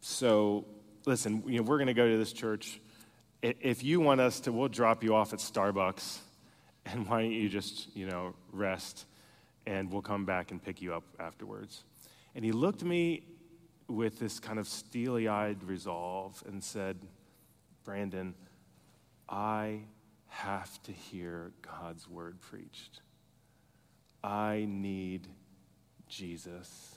so, 0.00 0.66
listen, 1.06 1.42
you 1.46 1.58
know, 1.58 1.62
we're 1.62 1.78
going 1.78 1.86
to 1.86 1.94
go 1.94 2.08
to 2.08 2.18
this 2.18 2.32
church. 2.32 2.78
If 3.42 3.82
you 3.82 4.00
want 4.00 4.20
us 4.20 4.40
to, 4.40 4.52
we'll 4.52 4.68
drop 4.68 5.02
you 5.02 5.14
off 5.14 5.32
at 5.32 5.38
Starbucks. 5.38 6.18
And 6.86 7.06
why 7.06 7.22
don't 7.22 7.32
you 7.32 7.48
just, 7.48 7.94
you 7.94 8.06
know, 8.06 8.34
rest 8.52 9.04
and 9.66 9.90
we'll 9.90 10.02
come 10.02 10.24
back 10.24 10.50
and 10.50 10.62
pick 10.62 10.80
you 10.80 10.94
up 10.94 11.04
afterwards. 11.18 11.84
And 12.34 12.44
he 12.44 12.52
looked 12.52 12.82
at 12.82 12.88
me 12.88 13.24
with 13.88 14.18
this 14.18 14.38
kind 14.38 14.58
of 14.58 14.68
steely 14.68 15.28
eyed 15.28 15.62
resolve 15.64 16.42
and 16.46 16.62
said, 16.62 16.96
Brandon, 17.84 18.34
I 19.28 19.80
have 20.28 20.80
to 20.84 20.92
hear 20.92 21.52
God's 21.62 22.08
word 22.08 22.40
preached. 22.40 23.00
I 24.22 24.66
need 24.68 25.26
Jesus. 26.08 26.96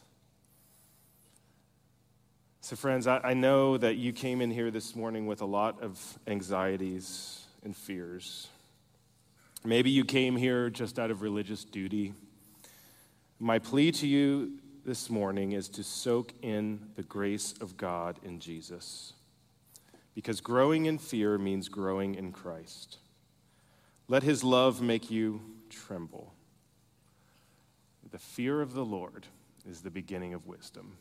So, 2.62 2.76
friends, 2.76 3.08
I, 3.08 3.20
I, 3.24 3.34
know 3.34 3.78
that 3.78 3.96
you 3.96 4.14
came 4.14 4.40
in 4.40 4.50
here 4.50 4.72
this 4.72 4.96
morning 4.96 5.28
with 5.28 5.42
a 5.42 5.46
lot 5.46 5.82
of 5.82 6.00
anxieties 6.28 7.46
and 7.64 7.76
fears. 7.76 8.48
Maybe 9.66 9.90
you 9.90 10.06
came 10.06 10.38
here 10.38 10.70
just 10.70 10.98
out 10.98 11.12
of 11.12 11.22
religious 11.22 11.66
duty. 11.66 12.14
My 13.40 13.60
plea 13.60 13.92
to 13.94 14.08
you 14.08 14.60
this 14.86 15.10
morning 15.10 15.54
is 15.54 15.70
to 15.70 15.84
soak 15.84 16.34
in 16.42 16.90
the 16.96 17.04
grace 17.04 17.54
of 17.62 17.78
God 17.78 18.20
in 18.24 18.40
Jesus. 18.40 19.14
Because 20.14 20.42
growing 20.42 20.86
in 20.86 20.98
fear 20.98 21.38
means 21.38 21.70
growing 21.70 22.16
in 22.16 22.32
Christ. 22.32 22.98
Let 24.08 24.24
his 24.24 24.44
love 24.44 24.82
make 24.82 25.10
you 25.10 25.42
tremble. 25.70 26.34
The 28.12 28.20
fear 28.20 28.62
of 28.62 28.74
the 28.74 28.86
Lord 28.86 29.26
is 29.68 29.82
the 29.82 29.90
beginning 29.90 30.34
of 30.34 30.46
wisdom. 30.46 30.98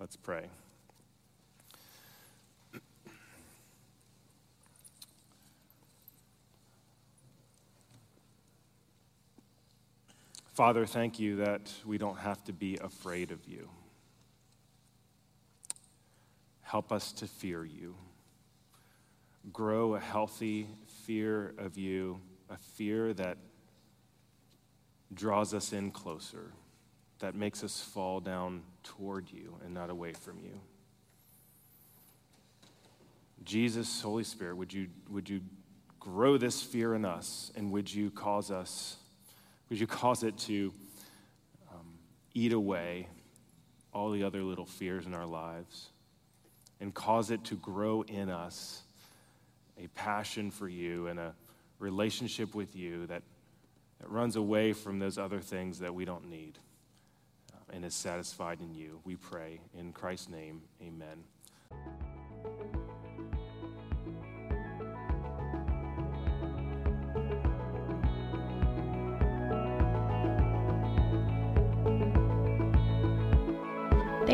Let's 0.00 0.16
pray. 0.16 0.46
Father, 10.56 10.86
thank 10.86 11.18
you 11.18 11.36
that 11.36 11.70
we 11.84 11.98
don't 11.98 12.16
have 12.16 12.42
to 12.44 12.52
be 12.54 12.78
afraid 12.78 13.30
of 13.30 13.46
you. 13.46 13.68
Help 16.62 16.92
us 16.92 17.12
to 17.12 17.26
fear 17.26 17.62
you. 17.62 17.94
Grow 19.52 19.96
a 19.96 20.00
healthy 20.00 20.66
fear 21.04 21.52
of 21.58 21.76
you, 21.76 22.22
a 22.48 22.56
fear 22.56 23.12
that 23.12 23.36
draws 25.12 25.52
us 25.52 25.74
in 25.74 25.90
closer, 25.90 26.52
that 27.18 27.34
makes 27.34 27.62
us 27.62 27.82
fall 27.82 28.18
down 28.18 28.62
toward 28.82 29.30
you 29.30 29.58
and 29.62 29.74
not 29.74 29.90
away 29.90 30.14
from 30.14 30.38
you. 30.38 30.58
Jesus, 33.44 34.00
Holy 34.00 34.24
Spirit, 34.24 34.56
would 34.56 34.72
you, 34.72 34.86
would 35.10 35.28
you 35.28 35.42
grow 36.00 36.38
this 36.38 36.62
fear 36.62 36.94
in 36.94 37.04
us 37.04 37.52
and 37.56 37.70
would 37.72 37.92
you 37.92 38.10
cause 38.10 38.50
us 38.50 38.96
would 39.68 39.80
you 39.80 39.86
cause 39.86 40.22
it 40.22 40.36
to 40.38 40.72
um, 41.72 41.86
eat 42.34 42.52
away 42.52 43.08
all 43.92 44.10
the 44.10 44.22
other 44.22 44.42
little 44.42 44.66
fears 44.66 45.06
in 45.06 45.14
our 45.14 45.26
lives 45.26 45.90
and 46.80 46.94
cause 46.94 47.30
it 47.30 47.42
to 47.44 47.56
grow 47.56 48.02
in 48.02 48.28
us 48.28 48.82
a 49.82 49.86
passion 49.88 50.50
for 50.50 50.68
you 50.68 51.06
and 51.08 51.18
a 51.18 51.34
relationship 51.78 52.54
with 52.54 52.74
you 52.76 53.06
that, 53.06 53.22
that 54.00 54.10
runs 54.10 54.36
away 54.36 54.72
from 54.72 54.98
those 54.98 55.18
other 55.18 55.40
things 55.40 55.78
that 55.78 55.94
we 55.94 56.04
don't 56.04 56.28
need 56.28 56.58
uh, 57.52 57.74
and 57.74 57.84
is 57.84 57.94
satisfied 57.94 58.60
in 58.60 58.74
you. 58.74 59.00
We 59.04 59.16
pray 59.16 59.60
in 59.78 59.92
Christ's 59.92 60.28
name, 60.28 60.62
amen. 60.82 61.24